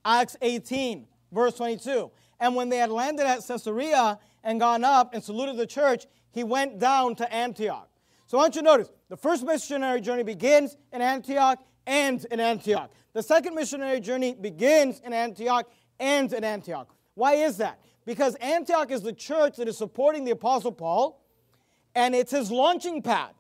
Acts 0.04 0.36
18, 0.42 1.08
verse 1.32 1.56
22. 1.56 2.12
And 2.40 2.56
when 2.56 2.70
they 2.70 2.78
had 2.78 2.90
landed 2.90 3.26
at 3.26 3.46
Caesarea 3.48 4.20
and 4.44 4.60
gone 4.60 4.84
up 4.84 5.14
and 5.14 5.24
saluted 5.24 5.58
the 5.58 5.68
church, 5.68 6.06
he 6.32 6.44
went 6.44 6.80
down 6.80 7.16
to 7.16 7.34
Antioch. 7.34 7.90
So 8.26 8.38
I 8.38 8.42
want 8.42 8.56
you 8.56 8.62
to 8.62 8.66
notice 8.66 8.90
the 9.10 9.18
first 9.18 9.44
missionary 9.44 10.02
journey 10.02 10.24
begins 10.24 10.78
in 10.92 11.02
Antioch, 11.02 11.60
ends 11.86 12.26
in 12.26 12.40
Antioch. 12.40 12.92
The 13.14 13.22
second 13.22 13.56
missionary 13.56 14.00
journey 14.00 14.34
begins 14.34 15.02
in 15.06 15.14
Antioch, 15.14 15.70
ends 16.00 16.34
in 16.34 16.44
Antioch. 16.44 16.90
Why 17.14 17.34
is 17.34 17.58
that? 17.58 17.80
Because 18.06 18.36
Antioch 18.36 18.90
is 18.90 19.02
the 19.02 19.14
church 19.14 19.58
that 19.58 19.68
is 19.68 19.78
supporting 19.78 20.24
the 20.24 20.32
Apostle 20.32 20.72
Paul, 20.72 21.22
and 21.94 22.16
it's 22.16 22.32
his 22.32 22.50
launching 22.50 23.02
pad. 23.02 23.32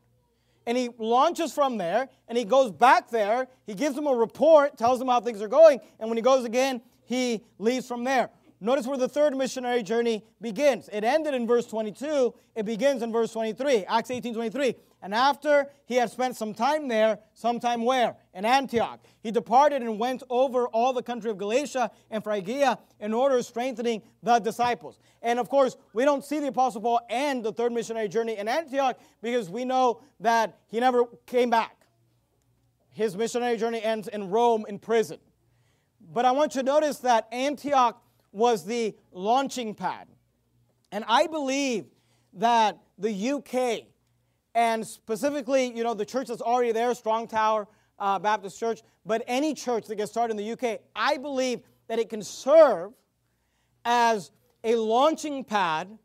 And 0.65 0.77
he 0.77 0.89
launches 0.97 1.53
from 1.53 1.77
there, 1.77 2.09
and 2.27 2.37
he 2.37 2.43
goes 2.43 2.71
back 2.71 3.09
there. 3.09 3.47
He 3.65 3.73
gives 3.73 3.95
them 3.95 4.07
a 4.07 4.13
report, 4.13 4.77
tells 4.77 4.99
them 4.99 5.07
how 5.07 5.19
things 5.19 5.41
are 5.41 5.47
going, 5.47 5.79
and 5.99 6.09
when 6.09 6.17
he 6.17 6.21
goes 6.21 6.45
again, 6.45 6.81
he 7.05 7.43
leaves 7.57 7.87
from 7.87 8.03
there. 8.03 8.29
Notice 8.63 8.85
where 8.85 8.97
the 8.97 9.09
third 9.09 9.35
missionary 9.35 9.81
journey 9.81 10.23
begins. 10.39 10.87
It 10.93 11.03
ended 11.03 11.33
in 11.33 11.47
verse 11.47 11.65
22. 11.65 12.31
It 12.55 12.63
begins 12.63 13.01
in 13.01 13.11
verse 13.11 13.33
23, 13.33 13.85
Acts 13.85 14.11
18 14.11 14.35
23. 14.35 14.75
And 15.01 15.15
after 15.15 15.65
he 15.87 15.95
had 15.95 16.11
spent 16.11 16.35
some 16.35 16.53
time 16.53 16.87
there, 16.87 17.17
sometime 17.33 17.83
where? 17.83 18.15
In 18.35 18.45
Antioch. 18.45 18.99
He 19.21 19.31
departed 19.31 19.81
and 19.81 19.97
went 19.97 20.21
over 20.29 20.67
all 20.67 20.93
the 20.93 21.01
country 21.01 21.31
of 21.31 21.39
Galatia 21.39 21.89
and 22.11 22.23
Phrygia 22.23 22.77
in 22.99 23.15
order 23.15 23.37
of 23.37 23.45
strengthening 23.47 24.03
the 24.21 24.37
disciples. 24.37 24.99
And 25.23 25.39
of 25.39 25.49
course, 25.49 25.75
we 25.93 26.05
don't 26.05 26.23
see 26.23 26.39
the 26.39 26.47
Apostle 26.47 26.81
Paul 26.81 27.01
end 27.09 27.43
the 27.43 27.51
third 27.51 27.71
missionary 27.71 28.09
journey 28.09 28.37
in 28.37 28.47
Antioch 28.47 28.99
because 29.23 29.49
we 29.49 29.65
know 29.65 30.01
that 30.19 30.59
he 30.67 30.79
never 30.79 31.05
came 31.25 31.49
back. 31.49 31.75
His 32.91 33.15
missionary 33.15 33.57
journey 33.57 33.81
ends 33.81 34.07
in 34.07 34.29
Rome 34.29 34.65
in 34.69 34.77
prison. 34.77 35.17
But 36.13 36.25
I 36.25 36.31
want 36.31 36.53
you 36.53 36.61
to 36.61 36.65
notice 36.65 36.97
that 36.99 37.27
Antioch 37.31 38.00
was 38.31 38.65
the 38.65 38.95
launching 39.11 39.73
pad. 39.73 40.07
And 40.91 41.03
I 41.07 41.27
believe 41.27 41.85
that 42.33 42.77
the 42.97 43.31
UK, 43.31 43.87
and 44.55 44.85
specifically, 44.85 45.71
you 45.75 45.83
know, 45.83 45.93
the 45.93 46.05
church 46.05 46.27
that's 46.27 46.41
already 46.41 46.71
there, 46.71 46.93
Strong 46.93 47.27
Tower 47.27 47.67
uh, 47.99 48.19
Baptist 48.19 48.59
Church, 48.59 48.81
but 49.05 49.23
any 49.27 49.53
church 49.53 49.87
that 49.87 49.95
gets 49.95 50.11
started 50.11 50.31
in 50.31 50.37
the 50.37 50.51
UK, 50.51 50.81
I 50.95 51.17
believe 51.17 51.61
that 51.87 51.99
it 51.99 52.09
can 52.09 52.23
serve 52.23 52.93
as 53.85 54.31
a 54.63 54.75
launching 54.75 55.43
pad 55.43 55.97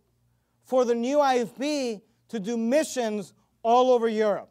for 0.64 0.84
the 0.84 0.94
new 0.94 1.18
IFB 1.18 2.00
to 2.28 2.40
do 2.40 2.56
missions 2.56 3.32
all 3.62 3.92
over 3.92 4.08
Europe. 4.08 4.50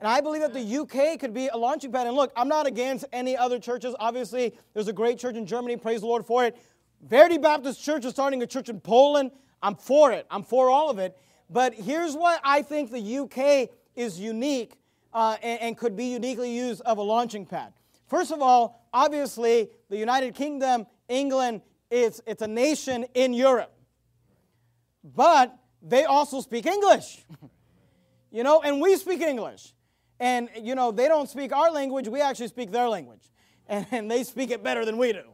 And 0.00 0.08
I 0.08 0.22
believe 0.22 0.40
that 0.40 0.54
the 0.54 0.78
UK 0.78 1.20
could 1.20 1.34
be 1.34 1.48
a 1.48 1.56
launching 1.56 1.92
pad. 1.92 2.06
And 2.06 2.16
look, 2.16 2.32
I'm 2.34 2.48
not 2.48 2.66
against 2.66 3.04
any 3.12 3.36
other 3.36 3.58
churches. 3.58 3.94
Obviously, 4.00 4.56
there's 4.72 4.88
a 4.88 4.94
great 4.94 5.18
church 5.18 5.36
in 5.36 5.44
Germany. 5.44 5.76
Praise 5.76 6.00
the 6.00 6.06
Lord 6.06 6.24
for 6.24 6.44
it. 6.46 6.56
Verity 7.02 7.38
Baptist 7.38 7.82
Church 7.82 8.04
is 8.04 8.12
starting 8.12 8.42
a 8.42 8.46
church 8.46 8.68
in 8.68 8.80
Poland. 8.80 9.30
I'm 9.62 9.76
for 9.76 10.12
it. 10.12 10.26
I'm 10.30 10.42
for 10.42 10.70
all 10.70 10.90
of 10.90 10.98
it. 10.98 11.16
But 11.48 11.74
here's 11.74 12.14
what 12.14 12.40
I 12.44 12.62
think 12.62 12.90
the 12.90 13.18
UK 13.18 13.70
is 13.96 14.20
unique 14.20 14.78
uh, 15.12 15.36
and, 15.42 15.60
and 15.60 15.76
could 15.76 15.96
be 15.96 16.06
uniquely 16.06 16.54
used 16.54 16.80
of 16.82 16.98
a 16.98 17.02
launching 17.02 17.46
pad. 17.46 17.72
First 18.06 18.32
of 18.32 18.40
all, 18.40 18.86
obviously, 18.92 19.70
the 19.88 19.96
United 19.96 20.34
Kingdom, 20.34 20.86
England, 21.08 21.62
it's, 21.90 22.20
it's 22.26 22.42
a 22.42 22.46
nation 22.46 23.06
in 23.14 23.32
Europe. 23.32 23.72
But 25.02 25.56
they 25.82 26.04
also 26.04 26.40
speak 26.40 26.66
English. 26.66 27.24
you 28.30 28.44
know, 28.44 28.60
and 28.60 28.80
we 28.80 28.96
speak 28.96 29.20
English. 29.20 29.74
And, 30.20 30.50
you 30.60 30.74
know, 30.74 30.92
they 30.92 31.08
don't 31.08 31.28
speak 31.28 31.52
our 31.52 31.70
language, 31.70 32.06
we 32.08 32.20
actually 32.20 32.48
speak 32.48 32.70
their 32.70 32.88
language. 32.88 33.22
And, 33.66 33.86
and 33.90 34.10
they 34.10 34.22
speak 34.22 34.50
it 34.50 34.62
better 34.62 34.84
than 34.84 34.98
we 34.98 35.12
do. 35.12 35.24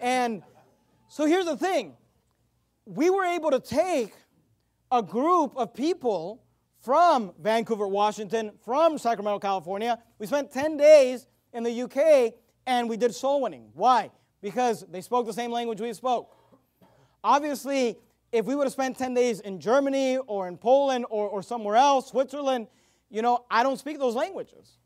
And 0.00 0.42
so 1.14 1.26
here's 1.26 1.44
the 1.44 1.56
thing 1.56 1.94
we 2.86 3.08
were 3.08 3.24
able 3.24 3.52
to 3.52 3.60
take 3.60 4.12
a 4.90 5.00
group 5.00 5.56
of 5.56 5.72
people 5.72 6.42
from 6.80 7.32
Vancouver, 7.40 7.86
Washington, 7.86 8.50
from 8.64 8.98
Sacramento, 8.98 9.38
California. 9.38 9.96
We 10.18 10.26
spent 10.26 10.50
10 10.50 10.76
days 10.76 11.28
in 11.52 11.62
the 11.62 11.82
UK 11.82 12.34
and 12.66 12.88
we 12.88 12.96
did 12.96 13.14
soul 13.14 13.42
winning. 13.42 13.70
Why? 13.74 14.10
Because 14.42 14.84
they 14.90 15.00
spoke 15.00 15.24
the 15.26 15.32
same 15.32 15.52
language 15.52 15.80
we 15.80 15.92
spoke. 15.92 16.36
Obviously, 17.22 17.96
if 18.32 18.44
we 18.44 18.56
would 18.56 18.64
have 18.64 18.72
spent 18.72 18.98
10 18.98 19.14
days 19.14 19.38
in 19.38 19.60
Germany 19.60 20.16
or 20.16 20.48
in 20.48 20.58
Poland 20.58 21.06
or, 21.10 21.28
or 21.28 21.44
somewhere 21.44 21.76
else, 21.76 22.08
Switzerland, 22.08 22.66
you 23.08 23.22
know, 23.22 23.44
I 23.48 23.62
don't 23.62 23.78
speak 23.78 24.00
those 24.00 24.16
languages. 24.16 24.78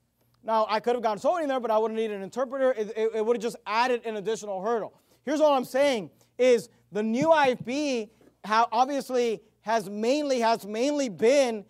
Now, 0.44 0.66
I 0.68 0.80
could 0.80 0.94
have 0.94 1.02
gone 1.02 1.18
soul 1.18 1.36
winning 1.36 1.48
there, 1.48 1.58
but 1.58 1.70
I 1.70 1.78
would 1.78 1.90
have 1.90 1.96
needed 1.96 2.18
an 2.18 2.22
interpreter. 2.22 2.72
It, 2.72 2.92
it, 2.94 3.12
it 3.14 3.24
would 3.24 3.36
have 3.36 3.42
just 3.42 3.56
added 3.66 4.04
an 4.04 4.18
additional 4.18 4.60
hurdle. 4.60 4.92
Here's 5.28 5.42
all 5.42 5.52
I'm 5.52 5.66
saying 5.66 6.08
is 6.38 6.70
the 6.90 7.02
new 7.02 7.26
IFB 7.26 8.08
how 8.44 8.66
obviously 8.72 9.42
has 9.60 9.90
mainly 9.90 10.40
has 10.40 10.64
mainly 10.64 11.10
been 11.10 11.66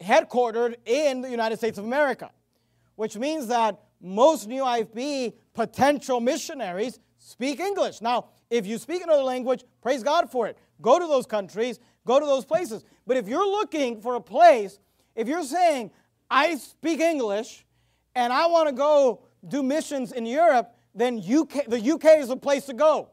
headquartered 0.00 0.74
in 0.84 1.20
the 1.20 1.30
United 1.30 1.58
States 1.58 1.78
of 1.78 1.84
America, 1.84 2.32
which 2.96 3.16
means 3.16 3.46
that 3.46 3.80
most 4.00 4.48
new 4.48 4.64
IFB 4.64 5.34
potential 5.54 6.18
missionaries 6.18 6.98
speak 7.18 7.60
English. 7.60 8.00
Now, 8.00 8.30
if 8.50 8.66
you 8.66 8.76
speak 8.76 9.04
another 9.04 9.22
language, 9.22 9.62
praise 9.80 10.02
God 10.02 10.28
for 10.28 10.48
it. 10.48 10.58
Go 10.82 10.98
to 10.98 11.06
those 11.06 11.26
countries, 11.26 11.78
go 12.04 12.18
to 12.18 12.26
those 12.26 12.44
places. 12.44 12.82
But 13.06 13.16
if 13.16 13.28
you're 13.28 13.46
looking 13.46 14.02
for 14.02 14.16
a 14.16 14.20
place, 14.20 14.80
if 15.14 15.28
you're 15.28 15.44
saying, 15.44 15.92
I 16.28 16.56
speak 16.56 16.98
English 16.98 17.64
and 18.16 18.32
I 18.32 18.46
want 18.46 18.68
to 18.68 18.74
go 18.74 19.22
do 19.46 19.62
missions 19.62 20.10
in 20.10 20.26
Europe, 20.26 20.74
then 21.00 21.18
UK, 21.18 21.66
the 21.66 21.80
UK 21.80 22.18
is 22.18 22.28
the 22.28 22.36
place 22.36 22.66
to 22.66 22.74
go. 22.74 23.10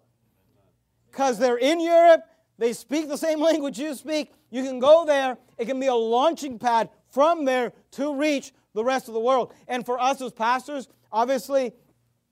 Because 1.10 1.40
they're 1.40 1.58
in 1.58 1.80
Europe, 1.80 2.22
they 2.58 2.74
speak 2.74 3.08
the 3.08 3.18
same 3.18 3.40
language 3.50 3.80
you 3.80 3.96
speak. 3.96 4.34
You 4.50 4.64
can 4.64 4.80
go 4.80 5.06
there, 5.06 5.38
it 5.58 5.66
can 5.66 5.80
be 5.80 5.88
a 5.88 5.96
launching 5.96 6.60
pad 6.60 6.90
from 7.12 7.46
there 7.46 7.74
to 7.92 8.16
reach 8.16 8.54
the 8.74 8.84
rest 8.84 9.08
of 9.08 9.14
the 9.14 9.20
world. 9.20 9.54
And 9.68 9.86
for 9.86 10.00
us 10.00 10.22
as 10.22 10.32
pastors, 10.32 10.88
obviously, 11.12 11.74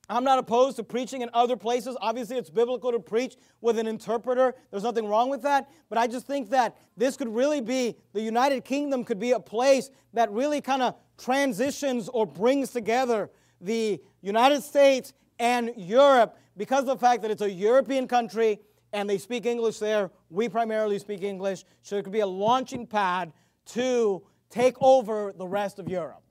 I'm 0.08 0.22
not 0.22 0.38
opposed 0.38 0.76
to 0.76 0.84
preaching 0.84 1.22
in 1.22 1.30
other 1.34 1.56
places. 1.56 1.96
Obviously, 2.00 2.36
it's 2.36 2.50
biblical 2.50 2.92
to 2.92 3.00
preach 3.00 3.36
with 3.60 3.78
an 3.78 3.88
interpreter. 3.88 4.54
There's 4.70 4.84
nothing 4.84 5.08
wrong 5.08 5.28
with 5.28 5.42
that. 5.42 5.68
But 5.88 5.98
I 5.98 6.06
just 6.06 6.26
think 6.26 6.50
that 6.50 6.76
this 6.96 7.16
could 7.16 7.28
really 7.28 7.60
be, 7.60 7.96
the 8.12 8.20
United 8.20 8.64
Kingdom 8.64 9.04
could 9.04 9.18
be 9.18 9.32
a 9.32 9.40
place 9.40 9.90
that 10.12 10.30
really 10.30 10.60
kind 10.60 10.82
of 10.82 10.94
transitions 11.18 12.08
or 12.08 12.24
brings 12.24 12.70
together 12.70 13.30
the 13.60 14.00
United 14.22 14.62
States 14.62 15.12
and 15.38 15.72
Europe 15.76 16.38
because 16.56 16.80
of 16.80 16.86
the 16.86 16.98
fact 16.98 17.22
that 17.22 17.30
it's 17.30 17.42
a 17.42 17.50
European 17.50 18.08
country 18.08 18.60
and 18.92 19.08
they 19.08 19.18
speak 19.18 19.46
English 19.46 19.78
there. 19.78 20.10
We 20.30 20.48
primarily 20.48 20.98
speak 20.98 21.22
English. 21.22 21.64
So 21.82 21.96
it 21.96 22.02
could 22.02 22.12
be 22.12 22.20
a 22.20 22.26
launching 22.26 22.86
pad 22.86 23.32
to 23.66 24.22
take 24.50 24.76
over 24.80 25.32
the 25.36 25.46
rest 25.46 25.78
of 25.78 25.88
Europe. 25.88 26.22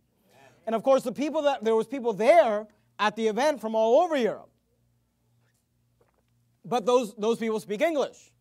And 0.66 0.74
of 0.74 0.82
course, 0.82 1.04
the 1.04 1.12
people 1.12 1.44
that 1.44 1.64
there 1.64 1.76
was 1.76 1.86
people 1.86 2.14
there 2.14 2.68
at 2.98 3.16
the 3.16 3.28
event 3.28 3.62
from 3.62 3.76
all 3.76 4.02
over 4.02 4.16
Europe. 4.16 4.50
But 6.64 6.86
those, 6.86 7.14
those 7.16 7.38
people 7.38 7.60
speak 7.60 7.82
English, 7.82 8.32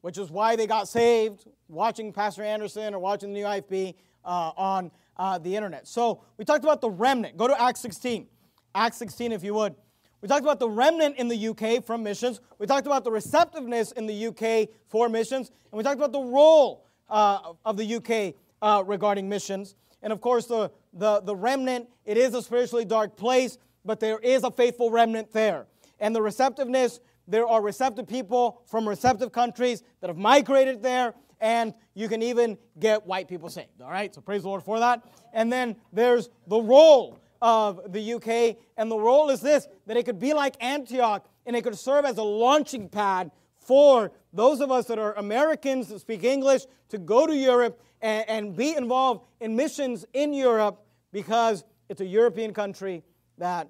which 0.00 0.18
is 0.18 0.30
why 0.30 0.56
they 0.56 0.66
got 0.66 0.88
saved 0.88 1.46
watching 1.68 2.12
Pastor 2.12 2.42
Anderson 2.42 2.94
or 2.94 2.98
watching 2.98 3.32
the 3.32 3.40
new 3.40 3.46
IFB 3.46 3.94
uh, 4.24 4.50
on 4.56 4.90
uh, 5.16 5.38
the 5.38 5.54
internet. 5.54 5.86
So 5.86 6.24
we 6.36 6.44
talked 6.44 6.64
about 6.64 6.80
the 6.80 6.90
remnant. 6.90 7.36
Go 7.36 7.46
to 7.46 7.60
Acts 7.60 7.80
16. 7.80 8.26
Acts 8.74 8.96
16, 8.96 9.30
if 9.32 9.44
you 9.44 9.54
would. 9.54 9.76
We 10.22 10.28
talked 10.28 10.44
about 10.44 10.60
the 10.60 10.70
remnant 10.70 11.16
in 11.16 11.26
the 11.26 11.48
UK 11.48 11.84
from 11.84 12.04
missions. 12.04 12.40
We 12.60 12.66
talked 12.66 12.86
about 12.86 13.02
the 13.02 13.10
receptiveness 13.10 13.90
in 13.90 14.06
the 14.06 14.28
UK 14.28 14.68
for 14.86 15.08
missions. 15.08 15.50
And 15.70 15.76
we 15.76 15.82
talked 15.82 15.96
about 15.96 16.12
the 16.12 16.20
role 16.20 16.86
uh, 17.10 17.54
of 17.64 17.76
the 17.76 17.96
UK 17.96 18.34
uh, 18.62 18.84
regarding 18.86 19.28
missions. 19.28 19.74
And 20.00 20.12
of 20.12 20.20
course, 20.20 20.46
the, 20.46 20.70
the, 20.92 21.20
the 21.22 21.34
remnant, 21.34 21.88
it 22.04 22.16
is 22.16 22.34
a 22.34 22.42
spiritually 22.42 22.84
dark 22.84 23.16
place, 23.16 23.58
but 23.84 23.98
there 23.98 24.20
is 24.20 24.44
a 24.44 24.50
faithful 24.52 24.92
remnant 24.92 25.32
there. 25.32 25.66
And 25.98 26.14
the 26.14 26.22
receptiveness, 26.22 27.00
there 27.26 27.48
are 27.48 27.60
receptive 27.60 28.06
people 28.06 28.62
from 28.66 28.88
receptive 28.88 29.32
countries 29.32 29.82
that 30.00 30.06
have 30.08 30.18
migrated 30.18 30.82
there 30.82 31.14
and 31.40 31.74
you 31.94 32.08
can 32.08 32.22
even 32.22 32.56
get 32.78 33.04
white 33.04 33.26
people 33.26 33.50
saved. 33.50 33.82
All 33.82 33.90
right, 33.90 34.14
so 34.14 34.20
praise 34.20 34.42
the 34.42 34.48
Lord 34.48 34.62
for 34.62 34.78
that. 34.78 35.02
And 35.32 35.52
then 35.52 35.74
there's 35.92 36.30
the 36.46 36.60
role 36.60 37.18
of 37.42 37.92
the 37.92 38.14
UK, 38.14 38.56
and 38.76 38.90
the 38.90 38.96
role 38.96 39.28
is 39.28 39.40
this 39.40 39.66
that 39.86 39.96
it 39.96 40.04
could 40.04 40.20
be 40.20 40.32
like 40.32 40.54
Antioch 40.62 41.28
and 41.44 41.56
it 41.56 41.62
could 41.62 41.76
serve 41.76 42.04
as 42.04 42.16
a 42.16 42.22
launching 42.22 42.88
pad 42.88 43.32
for 43.58 44.12
those 44.32 44.60
of 44.60 44.70
us 44.70 44.86
that 44.86 44.98
are 44.98 45.12
Americans 45.14 45.88
that 45.88 45.98
speak 45.98 46.22
English 46.22 46.62
to 46.88 46.98
go 46.98 47.26
to 47.26 47.34
Europe 47.34 47.82
and, 48.00 48.28
and 48.28 48.56
be 48.56 48.74
involved 48.76 49.26
in 49.40 49.56
missions 49.56 50.06
in 50.12 50.32
Europe 50.32 50.84
because 51.12 51.64
it's 51.88 52.00
a 52.00 52.06
European 52.06 52.54
country 52.54 53.02
that 53.38 53.68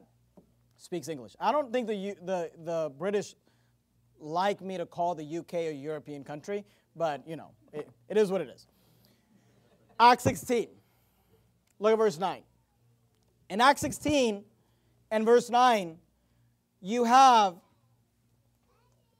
speaks 0.77 1.09
English. 1.09 1.35
I 1.41 1.51
don't 1.51 1.73
think 1.73 1.89
the, 1.89 2.15
the, 2.23 2.51
the 2.65 2.93
British 2.99 3.35
like 4.21 4.61
me 4.61 4.77
to 4.77 4.87
call 4.87 5.15
the 5.15 5.39
UK 5.39 5.55
a 5.55 5.73
European 5.73 6.25
country, 6.25 6.65
but 6.95 7.27
you 7.27 7.37
know, 7.37 7.51
it, 7.73 7.89
it 8.09 8.19
is 8.19 8.31
what 8.31 8.43
it 8.43 8.49
is. 8.49 8.67
Acts 9.99 10.25
16. 10.25 10.69
Look 11.79 11.93
at 11.93 11.99
verse 11.99 12.19
9. 12.19 12.43
In 13.53 13.61
Acts 13.61 13.83
16 13.83 14.45
and 15.11 15.27
verse 15.27 15.51
9, 15.51 15.99
you 16.81 17.05
have 17.05 17.57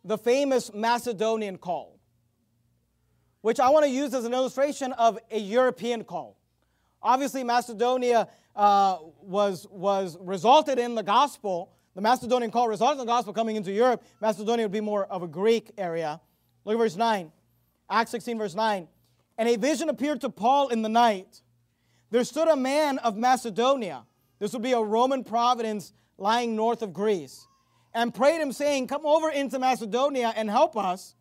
the 0.07 0.17
famous 0.17 0.73
Macedonian 0.73 1.59
call, 1.59 2.01
which 3.43 3.61
I 3.61 3.69
want 3.69 3.85
to 3.85 3.91
use 3.91 4.15
as 4.15 4.25
an 4.25 4.33
illustration 4.33 4.95
of 4.95 5.19
a 5.31 5.39
European 5.39 6.03
call. 6.03 6.39
Obviously, 7.03 7.45
Macedonia 7.45 8.27
uh, 8.57 9.01
was, 9.21 9.67
was 9.71 10.17
resulted 10.19 10.79
in 10.79 10.95
the 10.95 11.03
gospel. 11.03 11.71
The 11.95 12.01
Macedonian 12.01 12.51
call 12.51 12.69
resulted 12.69 13.03
in 13.03 13.07
the 13.07 13.13
gospel 13.13 13.35
coming 13.35 13.57
into 13.57 13.71
Europe. 13.71 14.03
Macedonia 14.23 14.65
would 14.65 14.73
be 14.73 14.81
more 14.81 15.05
of 15.05 15.23
a 15.23 15.29
Greek 15.29 15.73
area. 15.77 16.23
Look 16.65 16.77
at 16.77 16.79
verse 16.79 16.97
9. 16.97 17.31
Acts 17.91 18.13
16, 18.13 18.39
verse 18.39 18.55
9. 18.55 18.89
And 19.37 19.49
a 19.51 19.57
vision 19.57 19.91
appeared 19.91 20.23
to 20.23 20.31
Paul 20.31 20.69
in 20.69 20.81
the 20.81 20.89
night. 20.89 21.43
There 22.11 22.25
stood 22.25 22.49
a 22.49 22.57
man 22.57 22.97
of 22.97 23.19
Macedonia. 23.19 24.07
This 24.43 24.53
would 24.55 24.63
be 24.63 24.73
a 24.73 24.83
Roman 24.83 25.23
province 25.23 25.93
lying 26.19 26.57
north 26.57 26.83
of 26.83 26.93
Greece 26.93 27.47
and 27.95 28.13
prayed 28.13 28.41
him, 28.41 28.51
saying, 28.51 28.89
Come 28.89 29.07
over 29.07 29.31
into 29.31 29.57
Macedonia 29.61 30.33
and 30.35 30.51
help 30.51 30.77
us. 30.77 31.15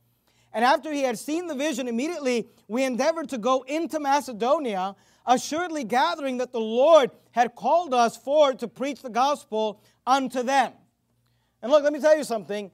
And 0.51 0.65
after 0.65 0.91
he 0.91 1.03
had 1.03 1.19
seen 1.19 1.45
the 1.45 1.53
vision, 1.53 1.87
immediately 1.87 2.47
we 2.67 2.83
endeavored 2.83 3.29
to 3.29 3.37
go 3.37 3.61
into 3.67 3.99
Macedonia, 3.99 4.95
assuredly 5.23 5.83
gathering 5.83 6.39
that 6.39 6.51
the 6.51 6.59
Lord 6.59 7.11
had 7.29 7.53
called 7.53 7.93
us 7.93 8.17
forward 8.17 8.57
to 8.57 8.67
preach 8.67 9.03
the 9.03 9.09
gospel 9.11 9.83
unto 10.07 10.41
them. 10.41 10.73
And 11.61 11.71
look, 11.71 11.83
let 11.83 11.93
me 11.93 11.99
tell 11.99 12.17
you 12.17 12.23
something. 12.23 12.71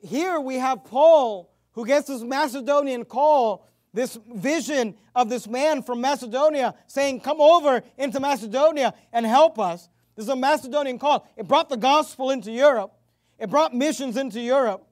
Here 0.00 0.38
we 0.38 0.54
have 0.54 0.84
Paul 0.84 1.52
who 1.72 1.84
gets 1.84 2.06
this 2.06 2.22
Macedonian 2.22 3.04
call, 3.04 3.66
this 3.94 4.18
vision 4.34 4.96
of 5.14 5.30
this 5.30 5.46
man 5.46 5.82
from 5.82 6.00
Macedonia 6.00 6.74
saying, 6.88 7.20
Come 7.20 7.40
over 7.40 7.82
into 7.96 8.20
Macedonia 8.20 8.92
and 9.12 9.24
help 9.24 9.58
us. 9.58 9.88
This 10.16 10.24
is 10.24 10.28
a 10.28 10.36
Macedonian 10.36 10.98
call. 10.98 11.26
It 11.36 11.48
brought 11.48 11.68
the 11.68 11.76
gospel 11.76 12.30
into 12.30 12.50
Europe. 12.50 12.92
It 13.38 13.48
brought 13.48 13.74
missions 13.74 14.16
into 14.16 14.40
Europe. 14.40 14.86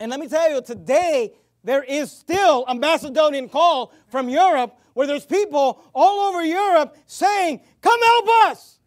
And 0.00 0.10
let 0.10 0.20
me 0.20 0.28
tell 0.28 0.50
you, 0.50 0.60
today 0.60 1.32
there 1.64 1.82
is 1.82 2.10
still 2.10 2.64
a 2.66 2.74
Macedonian 2.74 3.48
call 3.48 3.92
from 4.08 4.28
Europe 4.28 4.76
where 4.94 5.06
there's 5.06 5.26
people 5.26 5.80
all 5.94 6.28
over 6.28 6.44
Europe 6.44 6.96
saying, 7.06 7.60
Come 7.80 8.00
help 8.02 8.28
us. 8.50 8.80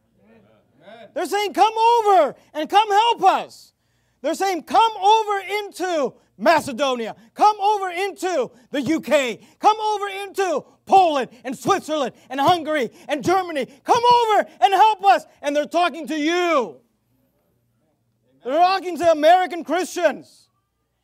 Amen. 0.83 1.09
They're 1.13 1.25
saying, 1.25 1.53
Come 1.53 1.73
over 1.73 2.35
and 2.53 2.69
come 2.69 2.89
help 2.89 3.23
us. 3.23 3.71
They're 4.21 4.35
saying, 4.35 4.63
Come 4.63 4.91
over 4.97 5.39
into 5.39 6.13
Macedonia. 6.41 7.15
Come 7.33 7.59
over 7.59 7.89
into 7.89 8.51
the 8.71 8.81
UK. 8.81 9.39
Come 9.59 9.77
over 9.79 10.07
into 10.07 10.65
Poland 10.85 11.29
and 11.43 11.57
Switzerland 11.57 12.13
and 12.29 12.39
Hungary 12.39 12.89
and 13.07 13.23
Germany. 13.23 13.67
Come 13.83 14.03
over 14.03 14.49
and 14.59 14.73
help 14.73 15.05
us. 15.05 15.25
And 15.41 15.55
they're 15.55 15.65
talking 15.65 16.07
to 16.07 16.15
you. 16.15 16.77
They're 18.43 18.57
talking 18.57 18.97
to 18.97 19.11
American 19.11 19.63
Christians. 19.63 20.49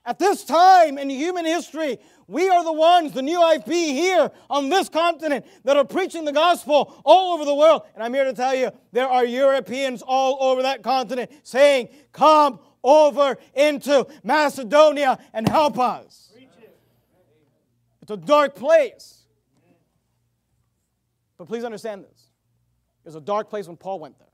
At 0.06 0.20
this 0.20 0.44
time 0.44 0.98
in 0.98 1.10
human 1.10 1.46
history, 1.46 2.00
we 2.28 2.50
are 2.50 2.64
the 2.64 2.74
ones, 2.74 3.14
the 3.14 3.22
new 3.22 3.40
IFB 3.40 3.72
here 3.72 4.32
on 4.50 4.70
this 4.70 4.90
continent, 4.90 5.46
that 5.64 5.78
are 5.78 5.86
preaching 5.86 6.26
the 6.26 6.34
gospel 6.34 7.02
all 7.06 7.34
over 7.34 7.46
the 7.46 7.54
world. 7.54 7.84
And 7.94 8.04
I'm 8.04 8.14
here 8.14 8.26
to 8.26 8.34
tell 8.34 8.56
you, 8.56 8.72
there 8.92 9.08
are 9.08 9.26
Europeans 9.26 10.02
all 10.02 10.38
over 10.42 10.62
that 10.64 10.82
continent 10.82 11.32
saying, 11.44 11.90
Come 12.12 12.60
over 12.84 13.38
into 13.54 14.08
Macedonia 14.24 15.20
and 15.34 15.48
help 15.48 15.80
us. 15.80 16.32
It's 18.02 18.12
a 18.12 18.18
dark 18.18 18.56
place. 18.56 19.26
But 21.38 21.48
please 21.48 21.64
understand 21.64 22.04
this. 22.04 22.30
It 23.04 23.10
was 23.10 23.16
a 23.16 23.22
dark 23.22 23.50
place 23.50 23.68
when 23.68 23.78
Paul 23.78 24.00
went 24.00 24.18
there. 24.18 24.28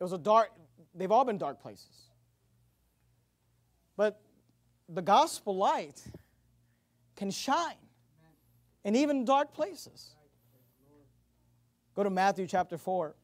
It 0.00 0.02
was 0.04 0.12
a 0.12 0.18
dark, 0.18 0.50
They've 0.94 1.10
all 1.10 1.24
been 1.24 1.38
dark 1.38 1.60
places. 1.60 2.10
But 3.96 4.20
the 4.88 5.02
gospel 5.02 5.56
light 5.56 6.02
can 7.16 7.30
shine 7.30 7.74
in 8.84 8.94
even 8.96 9.24
dark 9.24 9.52
places. 9.52 10.14
Go 11.94 12.02
to 12.02 12.10
Matthew 12.10 12.46
chapter 12.46 12.76
4, 12.76 13.14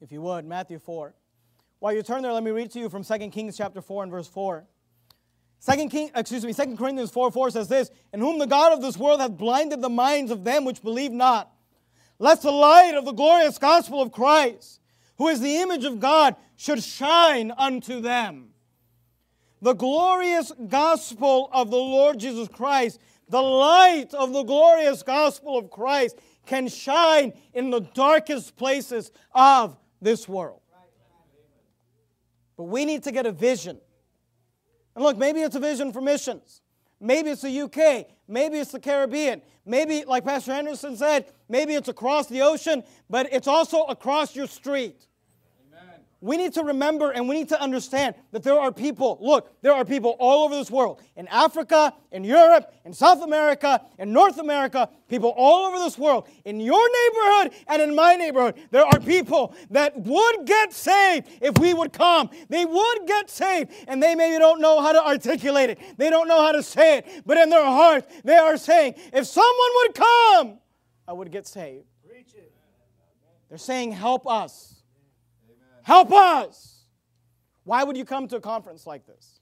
if 0.00 0.12
you 0.12 0.22
would. 0.22 0.44
Matthew 0.44 0.78
4. 0.78 1.14
While 1.80 1.94
you 1.94 2.02
turn 2.02 2.22
there, 2.22 2.32
let 2.32 2.42
me 2.42 2.50
read 2.50 2.70
to 2.72 2.78
you 2.78 2.90
from 2.90 3.02
2 3.02 3.30
Kings 3.30 3.56
chapter 3.56 3.80
4 3.80 4.04
and 4.04 4.12
verse 4.12 4.28
4. 4.28 4.64
Second 5.58 5.88
King, 5.88 6.10
excuse 6.14 6.44
me, 6.44 6.52
2 6.52 6.76
Corinthians 6.76 7.10
4 7.10 7.32
4 7.32 7.50
says 7.50 7.68
this, 7.68 7.90
In 8.12 8.20
whom 8.20 8.38
the 8.38 8.46
God 8.46 8.72
of 8.72 8.82
this 8.82 8.98
world 8.98 9.20
hath 9.20 9.36
blinded 9.36 9.80
the 9.80 9.88
minds 9.88 10.30
of 10.30 10.44
them 10.44 10.64
which 10.66 10.82
believe 10.82 11.10
not, 11.10 11.50
lest 12.18 12.42
the 12.42 12.50
light 12.50 12.94
of 12.94 13.06
the 13.06 13.12
glorious 13.12 13.56
gospel 13.56 14.00
of 14.02 14.12
Christ, 14.12 14.80
who 15.16 15.28
is 15.28 15.40
the 15.40 15.56
image 15.56 15.84
of 15.84 16.00
God, 16.00 16.36
should 16.56 16.82
shine 16.82 17.50
unto 17.56 18.00
them. 18.00 18.50
The 19.62 19.74
glorious 19.74 20.52
gospel 20.68 21.48
of 21.52 21.70
the 21.70 21.76
Lord 21.76 22.18
Jesus 22.18 22.48
Christ, 22.48 23.00
the 23.28 23.42
light 23.42 24.12
of 24.12 24.32
the 24.34 24.42
glorious 24.42 25.02
gospel 25.02 25.56
of 25.56 25.70
Christ, 25.70 26.18
can 26.44 26.68
shine 26.68 27.32
in 27.54 27.70
the 27.70 27.80
darkest 27.80 28.56
places 28.56 29.12
of 29.34 29.78
this 30.00 30.28
world. 30.28 30.59
But 32.60 32.66
we 32.66 32.84
need 32.84 33.04
to 33.04 33.10
get 33.10 33.24
a 33.24 33.32
vision. 33.32 33.78
And 34.94 35.02
look, 35.02 35.16
maybe 35.16 35.40
it's 35.40 35.56
a 35.56 35.60
vision 35.60 35.94
for 35.94 36.02
missions. 36.02 36.60
Maybe 37.00 37.30
it's 37.30 37.40
the 37.40 37.60
UK. 37.62 38.06
Maybe 38.28 38.58
it's 38.58 38.70
the 38.70 38.78
Caribbean. 38.78 39.40
Maybe, 39.64 40.04
like 40.04 40.26
Pastor 40.26 40.52
Anderson 40.52 40.94
said, 40.94 41.32
maybe 41.48 41.72
it's 41.72 41.88
across 41.88 42.26
the 42.26 42.42
ocean, 42.42 42.84
but 43.08 43.32
it's 43.32 43.48
also 43.48 43.84
across 43.84 44.36
your 44.36 44.46
street 44.46 45.06
we 46.20 46.36
need 46.36 46.52
to 46.54 46.62
remember 46.62 47.10
and 47.10 47.28
we 47.28 47.36
need 47.36 47.48
to 47.48 47.60
understand 47.60 48.14
that 48.32 48.42
there 48.42 48.58
are 48.58 48.70
people, 48.70 49.18
look, 49.20 49.50
there 49.62 49.72
are 49.72 49.84
people 49.84 50.16
all 50.18 50.44
over 50.44 50.54
this 50.54 50.70
world, 50.70 51.00
in 51.16 51.26
Africa, 51.28 51.94
in 52.12 52.24
Europe, 52.24 52.72
in 52.84 52.92
South 52.92 53.22
America, 53.22 53.80
in 53.98 54.12
North 54.12 54.38
America, 54.38 54.88
people 55.08 55.32
all 55.36 55.66
over 55.66 55.78
this 55.78 55.96
world, 55.96 56.28
in 56.44 56.60
your 56.60 56.86
neighborhood 56.88 57.58
and 57.68 57.82
in 57.82 57.94
my 57.94 58.16
neighborhood, 58.16 58.54
there 58.70 58.84
are 58.84 59.00
people 59.00 59.54
that 59.70 59.98
would 59.98 60.46
get 60.46 60.72
saved 60.72 61.26
if 61.40 61.58
we 61.58 61.72
would 61.72 61.92
come. 61.92 62.28
They 62.48 62.66
would 62.66 63.06
get 63.06 63.30
saved, 63.30 63.70
and 63.88 64.02
they 64.02 64.14
maybe 64.14 64.38
don't 64.38 64.60
know 64.60 64.80
how 64.82 64.92
to 64.92 65.04
articulate 65.04 65.70
it, 65.70 65.78
they 65.96 66.10
don't 66.10 66.28
know 66.28 66.42
how 66.42 66.52
to 66.52 66.62
say 66.62 66.98
it, 66.98 67.22
but 67.24 67.38
in 67.38 67.48
their 67.48 67.64
heart, 67.64 68.04
they 68.24 68.36
are 68.36 68.56
saying, 68.56 68.94
if 69.12 69.26
someone 69.26 69.70
would 69.82 69.94
come, 69.94 70.58
I 71.08 71.12
would 71.12 71.30
get 71.30 71.46
saved. 71.46 71.86
They're 73.48 73.58
saying, 73.58 73.90
help 73.90 74.28
us. 74.28 74.79
Help 75.90 76.12
us. 76.12 76.84
Why 77.64 77.82
would 77.82 77.96
you 77.96 78.04
come 78.04 78.28
to 78.28 78.36
a 78.36 78.40
conference 78.40 78.86
like 78.86 79.08
this? 79.08 79.40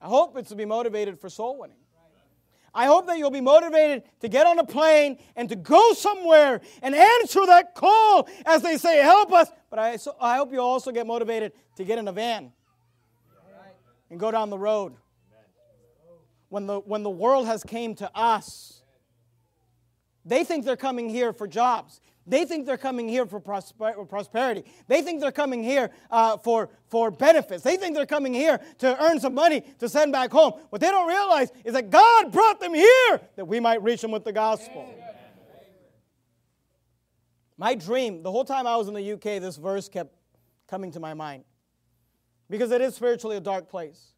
I 0.00 0.06
hope 0.06 0.38
it's 0.38 0.50
to 0.50 0.54
be 0.54 0.64
motivated 0.64 1.20
for 1.20 1.28
soul 1.28 1.58
winning. 1.58 1.78
I 2.72 2.86
hope 2.86 3.08
that 3.08 3.18
you'll 3.18 3.32
be 3.32 3.40
motivated 3.40 4.04
to 4.20 4.28
get 4.28 4.46
on 4.46 4.60
a 4.60 4.64
plane 4.64 5.18
and 5.34 5.48
to 5.48 5.56
go 5.56 5.92
somewhere 5.94 6.60
and 6.82 6.94
answer 6.94 7.44
that 7.46 7.74
call 7.74 8.28
as 8.44 8.62
they 8.62 8.76
say, 8.76 8.98
Help 8.98 9.32
us. 9.32 9.48
But 9.68 9.80
I, 9.80 9.96
so, 9.96 10.14
I 10.20 10.36
hope 10.36 10.52
you'll 10.52 10.64
also 10.64 10.92
get 10.92 11.04
motivated 11.04 11.50
to 11.78 11.84
get 11.84 11.98
in 11.98 12.06
a 12.06 12.12
van 12.12 12.52
and 14.08 14.20
go 14.20 14.30
down 14.30 14.50
the 14.50 14.58
road. 14.58 14.94
When 16.48 16.68
the, 16.68 16.78
when 16.78 17.02
the 17.02 17.10
world 17.10 17.48
has 17.48 17.64
came 17.64 17.96
to 17.96 18.08
us, 18.16 18.84
they 20.24 20.44
think 20.44 20.64
they're 20.64 20.76
coming 20.76 21.08
here 21.08 21.32
for 21.32 21.48
jobs. 21.48 22.00
They 22.26 22.44
think 22.44 22.66
they're 22.66 22.76
coming 22.76 23.08
here 23.08 23.24
for 23.24 23.38
prosper- 23.38 24.04
prosperity. 24.08 24.64
They 24.88 25.00
think 25.02 25.20
they're 25.20 25.30
coming 25.30 25.62
here 25.62 25.90
uh, 26.10 26.36
for, 26.38 26.70
for 26.88 27.10
benefits. 27.10 27.62
They 27.62 27.76
think 27.76 27.94
they're 27.94 28.04
coming 28.04 28.34
here 28.34 28.60
to 28.78 29.02
earn 29.02 29.20
some 29.20 29.34
money 29.34 29.62
to 29.78 29.88
send 29.88 30.10
back 30.10 30.32
home. 30.32 30.54
What 30.70 30.80
they 30.80 30.90
don't 30.90 31.06
realize 31.06 31.52
is 31.64 31.74
that 31.74 31.90
God 31.90 32.32
brought 32.32 32.58
them 32.58 32.74
here 32.74 33.20
that 33.36 33.46
we 33.46 33.60
might 33.60 33.82
reach 33.82 34.00
them 34.00 34.10
with 34.10 34.24
the 34.24 34.32
gospel. 34.32 34.92
My 37.56 37.74
dream, 37.74 38.22
the 38.22 38.30
whole 38.30 38.44
time 38.44 38.66
I 38.66 38.76
was 38.76 38.88
in 38.88 38.94
the 38.94 39.12
UK, 39.12 39.40
this 39.40 39.56
verse 39.56 39.88
kept 39.88 40.12
coming 40.68 40.90
to 40.92 41.00
my 41.00 41.14
mind 41.14 41.44
because 42.50 42.72
it 42.72 42.80
is 42.80 42.94
spiritually 42.94 43.36
a 43.36 43.40
dark 43.40 43.68
place. 43.68 44.14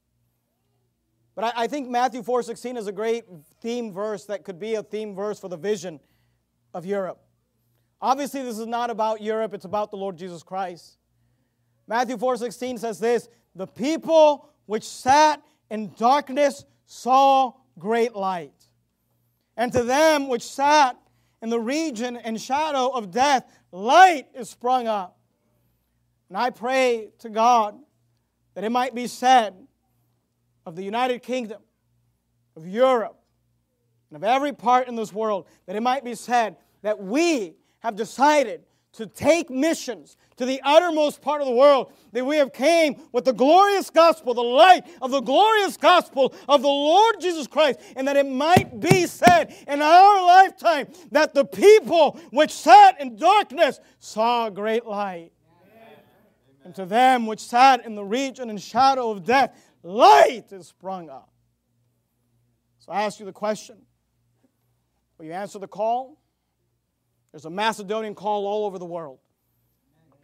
But 1.34 1.44
I, 1.44 1.64
I 1.64 1.66
think 1.66 1.88
Matthew 1.88 2.22
4.16 2.22 2.78
is 2.78 2.86
a 2.86 2.92
great 2.92 3.24
theme 3.61 3.92
verse 3.92 4.24
that 4.24 4.44
could 4.44 4.59
be 4.59 4.74
a 4.74 4.82
theme 4.82 5.14
verse 5.14 5.38
for 5.38 5.48
the 5.48 5.56
vision 5.56 6.00
of 6.74 6.84
Europe. 6.84 7.20
Obviously, 8.01 8.42
this 8.42 8.59
is 8.59 8.66
not 8.66 8.90
about 8.90 9.20
Europe, 9.20 9.55
it's 9.55 9.64
about 9.64 9.90
the 9.90 9.96
Lord 9.96 10.16
Jesus 10.16 10.42
Christ. 10.42 10.99
Matthew 11.86 12.16
4:16 12.16 12.78
says 12.78 12.99
this, 12.99 13.28
"The 13.55 13.66
people 13.66 14.49
which 14.66 14.84
sat 14.84 15.42
in 15.70 15.92
darkness 15.94 16.64
saw 16.86 17.55
great 17.78 18.14
light. 18.14 18.68
And 19.57 19.72
to 19.72 19.82
them 19.82 20.28
which 20.28 20.42
sat 20.42 20.96
in 21.42 21.51
the 21.51 21.61
region 21.61 22.16
and 22.16 22.40
shadow 22.40 22.88
of 22.88 23.11
death, 23.11 23.51
light 23.72 24.28
is 24.34 24.51
sprung 24.51 24.86
up." 24.86 25.18
And 26.28 26.36
I 26.36 26.51
pray 26.51 27.11
to 27.18 27.28
God 27.28 27.82
that 28.55 28.64
it 28.64 28.70
might 28.70 28.94
be 28.94 29.07
said 29.07 29.66
of 30.66 30.76
the 30.76 30.84
United 30.84 31.22
Kingdom, 31.22 31.62
of 32.55 32.66
Europe, 32.66 33.20
and 34.11 34.16
of 34.16 34.24
every 34.24 34.53
part 34.53 34.88
in 34.88 34.94
this 34.94 35.12
world, 35.12 35.49
that 35.66 35.74
it 35.74 35.80
might 35.80 36.05
be 36.05 36.14
said 36.14 36.57
that 36.82 37.01
we 37.01 37.57
have 37.81 37.97
decided 37.97 38.62
to 38.93 39.07
take 39.07 39.51
missions 39.51 40.16
to 40.37 40.47
the 40.47 40.61
uttermost 40.64 41.20
part 41.20 41.41
of 41.41 41.47
the 41.47 41.55
world 41.55 41.93
that 42.12 42.24
we 42.24 42.37
have 42.37 42.53
came 42.53 43.01
with 43.12 43.24
the 43.24 43.33
glorious 43.33 43.91
gospel 43.91 44.35
the 44.35 44.41
light 44.41 44.83
of 45.03 45.11
the 45.11 45.20
glorious 45.20 45.76
gospel 45.76 46.35
of 46.49 46.62
the 46.62 46.68
lord 46.68 47.20
jesus 47.20 47.47
christ 47.47 47.79
and 47.97 48.09
that 48.09 48.16
it 48.16 48.26
might 48.26 48.81
be 48.81 49.07
said 49.07 49.55
in 49.66 49.83
our 49.83 50.26
lifetime 50.26 50.89
that 51.12 51.35
the 51.35 51.45
people 51.45 52.18
which 52.31 52.51
sat 52.51 53.01
in 53.01 53.16
darkness 53.16 53.81
saw 53.99 54.47
a 54.47 54.51
great 54.51 54.87
light. 54.87 55.33
And 56.64 56.74
to 56.74 56.85
them 56.85 57.26
which 57.26 57.41
sat 57.41 57.87
in 57.87 57.95
the 57.95 58.05
region 58.05 58.51
and 58.51 58.61
shadow 58.61 59.11
of 59.11 59.24
death 59.24 59.57
light 59.83 60.53
is 60.53 60.68
sprung 60.68 61.09
up. 61.09 61.31
So 62.81 62.93
i 62.93 63.03
ask 63.03 63.20
you 63.20 63.26
the 63.26 63.33
question. 63.33 63.79
Will 65.16 65.26
you 65.26 65.33
answer 65.33 65.59
the 65.59 65.68
call 65.68 66.17
there's 67.33 67.45
a 67.45 67.51
Macedonian 67.51 68.14
call 68.14 68.47
all 68.47 68.66
over 68.66 68.79
the 68.79 68.87
world. 68.87 69.18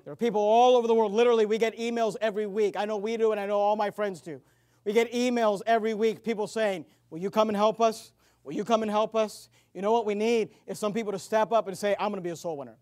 There 0.04 0.12
are 0.12 0.16
people 0.16 0.40
all 0.40 0.76
over 0.76 0.86
the 0.86 0.94
world. 0.94 1.12
Literally, 1.12 1.46
we 1.46 1.58
get 1.58 1.78
emails 1.78 2.16
every 2.20 2.46
week. 2.46 2.76
I 2.76 2.84
know 2.84 2.96
we 2.96 3.16
do, 3.16 3.32
and 3.32 3.40
I 3.40 3.46
know 3.46 3.58
all 3.58 3.76
my 3.76 3.90
friends 3.90 4.20
do. 4.20 4.40
We 4.84 4.92
get 4.92 5.12
emails 5.12 5.62
every 5.66 5.94
week, 5.94 6.22
people 6.22 6.46
saying, 6.46 6.84
Will 7.08 7.18
you 7.18 7.30
come 7.30 7.48
and 7.48 7.56
help 7.56 7.80
us? 7.80 8.12
Will 8.42 8.52
you 8.52 8.64
come 8.64 8.82
and 8.82 8.90
help 8.90 9.14
us? 9.14 9.48
You 9.72 9.82
know 9.82 9.92
what 9.92 10.04
we 10.04 10.14
need 10.14 10.50
is 10.66 10.78
some 10.78 10.92
people 10.92 11.12
to 11.12 11.18
step 11.18 11.52
up 11.52 11.68
and 11.68 11.78
say, 11.78 11.96
I'm 11.98 12.10
going 12.10 12.20
to 12.20 12.26
be 12.26 12.30
a 12.30 12.36
soul 12.36 12.56
winner. 12.56 12.76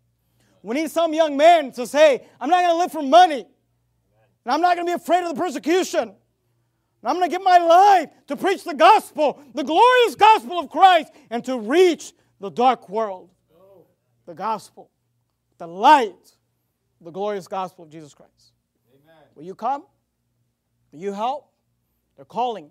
We 0.63 0.75
need 0.75 0.91
some 0.91 1.13
young 1.13 1.37
men 1.37 1.73
to 1.73 1.87
say, 1.87 2.27
I'm 2.41 2.49
not 2.49 2.63
going 2.63 2.75
to 2.75 2.79
live 2.79 2.93
for 2.93 3.03
money. 3.03 3.47
And 4.45 4.53
I'm 4.53 4.61
not 4.61 4.77
going 4.77 4.87
to 4.87 4.91
be 4.91 4.95
afraid 4.95 5.23
of 5.25 5.35
the 5.35 5.41
persecution. 5.41 6.01
And 6.01 6.15
I'm 7.05 7.17
going 7.17 7.29
to 7.29 7.31
give 7.31 7.45
my 7.45 7.59
life 7.59 8.11
to 8.29 8.37
preach 8.37 8.65
the 8.65 8.75
gospel, 8.75 9.43
the 9.55 9.65
glorious 9.65 10.15
gospel 10.15 10.61
of 10.61 10.71
Christ, 10.71 11.13
and 11.31 11.45
to 11.45 11.59
reach 11.59 12.13
the 12.41 12.51
dark 12.51 12.89
world 12.89 13.32
the 14.27 14.35
gospel, 14.35 14.91
the 15.59 15.67
light, 15.67 16.37
the 17.01 17.11
glorious 17.11 17.49
gospel 17.49 17.85
of 17.85 17.91
Jesus 17.91 18.15
Christ. 18.15 18.53
Amen. 18.93 19.23
Will 19.35 19.45
you 19.45 19.55
come? 19.55 19.85
Will 20.93 21.01
you 21.01 21.13
help? 21.13 21.53
They're 22.17 22.25
calling. 22.25 22.71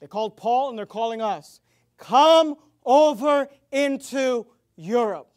They 0.00 0.06
called 0.06 0.36
Paul 0.36 0.70
and 0.70 0.78
they're 0.78 0.86
calling 0.86 1.22
us. 1.22 1.60
Come 1.96 2.56
over 2.84 3.48
into 3.72 4.46
Europe 4.76 5.30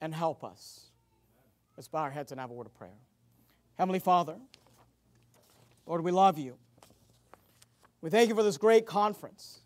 and 0.00 0.14
help 0.14 0.44
us. 0.44 0.86
Let's 1.76 1.88
bow 1.88 2.00
our 2.00 2.10
heads 2.10 2.32
and 2.32 2.40
have 2.40 2.50
a 2.50 2.54
word 2.54 2.66
of 2.66 2.74
prayer. 2.74 2.96
Heavenly 3.76 3.98
Father, 3.98 4.36
Lord, 5.86 6.02
we 6.02 6.12
love 6.12 6.38
you. 6.38 6.56
We 8.00 8.10
thank 8.10 8.28
you 8.28 8.34
for 8.34 8.42
this 8.42 8.56
great 8.56 8.86
conference. 8.86 9.60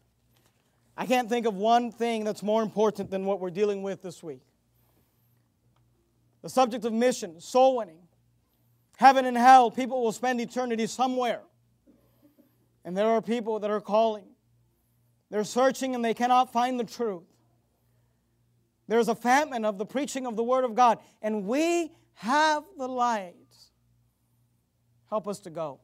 I 0.96 1.06
can't 1.06 1.28
think 1.28 1.46
of 1.46 1.54
one 1.54 1.92
thing 1.92 2.24
that's 2.24 2.42
more 2.42 2.62
important 2.62 3.10
than 3.10 3.24
what 3.24 3.40
we're 3.40 3.50
dealing 3.50 3.82
with 3.82 4.02
this 4.02 4.22
week 4.22 4.42
the 6.44 6.50
subject 6.50 6.84
of 6.84 6.92
mission, 6.92 7.40
soul 7.40 7.78
winning, 7.78 8.00
heaven 8.98 9.24
and 9.24 9.34
hell, 9.34 9.70
people 9.70 10.02
will 10.02 10.12
spend 10.12 10.42
eternity 10.42 10.86
somewhere. 10.86 11.40
And 12.84 12.94
there 12.94 13.06
are 13.06 13.22
people 13.22 13.60
that 13.60 13.70
are 13.70 13.80
calling. 13.80 14.26
They're 15.30 15.44
searching 15.44 15.94
and 15.94 16.04
they 16.04 16.12
cannot 16.12 16.52
find 16.52 16.78
the 16.78 16.84
truth. 16.84 17.22
There's 18.88 19.08
a 19.08 19.14
famine 19.14 19.64
of 19.64 19.78
the 19.78 19.86
preaching 19.86 20.26
of 20.26 20.36
the 20.36 20.42
Word 20.42 20.64
of 20.64 20.74
God, 20.74 20.98
and 21.22 21.46
we 21.46 21.90
have 22.12 22.62
the 22.76 22.88
light. 22.88 23.34
Help 25.08 25.26
us 25.26 25.38
to 25.40 25.50
go. 25.50 25.80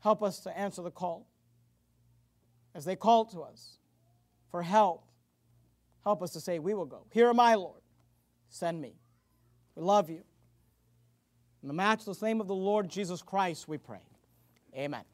Help 0.00 0.24
us 0.24 0.40
to 0.40 0.58
answer 0.58 0.82
the 0.82 0.90
call. 0.90 1.28
As 2.74 2.84
they 2.84 2.96
call 2.96 3.26
to 3.26 3.42
us 3.42 3.78
for 4.50 4.64
help, 4.64 5.06
help 6.02 6.20
us 6.20 6.32
to 6.32 6.40
say, 6.40 6.58
We 6.58 6.74
will 6.74 6.84
go. 6.84 7.06
Here 7.12 7.28
am 7.28 7.38
I, 7.38 7.54
Lord. 7.54 7.82
Send 8.48 8.80
me. 8.80 8.96
We 9.74 9.82
love 9.82 10.10
you. 10.10 10.22
In 11.62 11.68
the 11.68 11.74
matchless 11.74 12.20
name 12.22 12.40
of 12.40 12.48
the 12.48 12.54
Lord 12.54 12.88
Jesus 12.88 13.22
Christ, 13.22 13.68
we 13.68 13.78
pray. 13.78 14.02
Amen. 14.76 15.04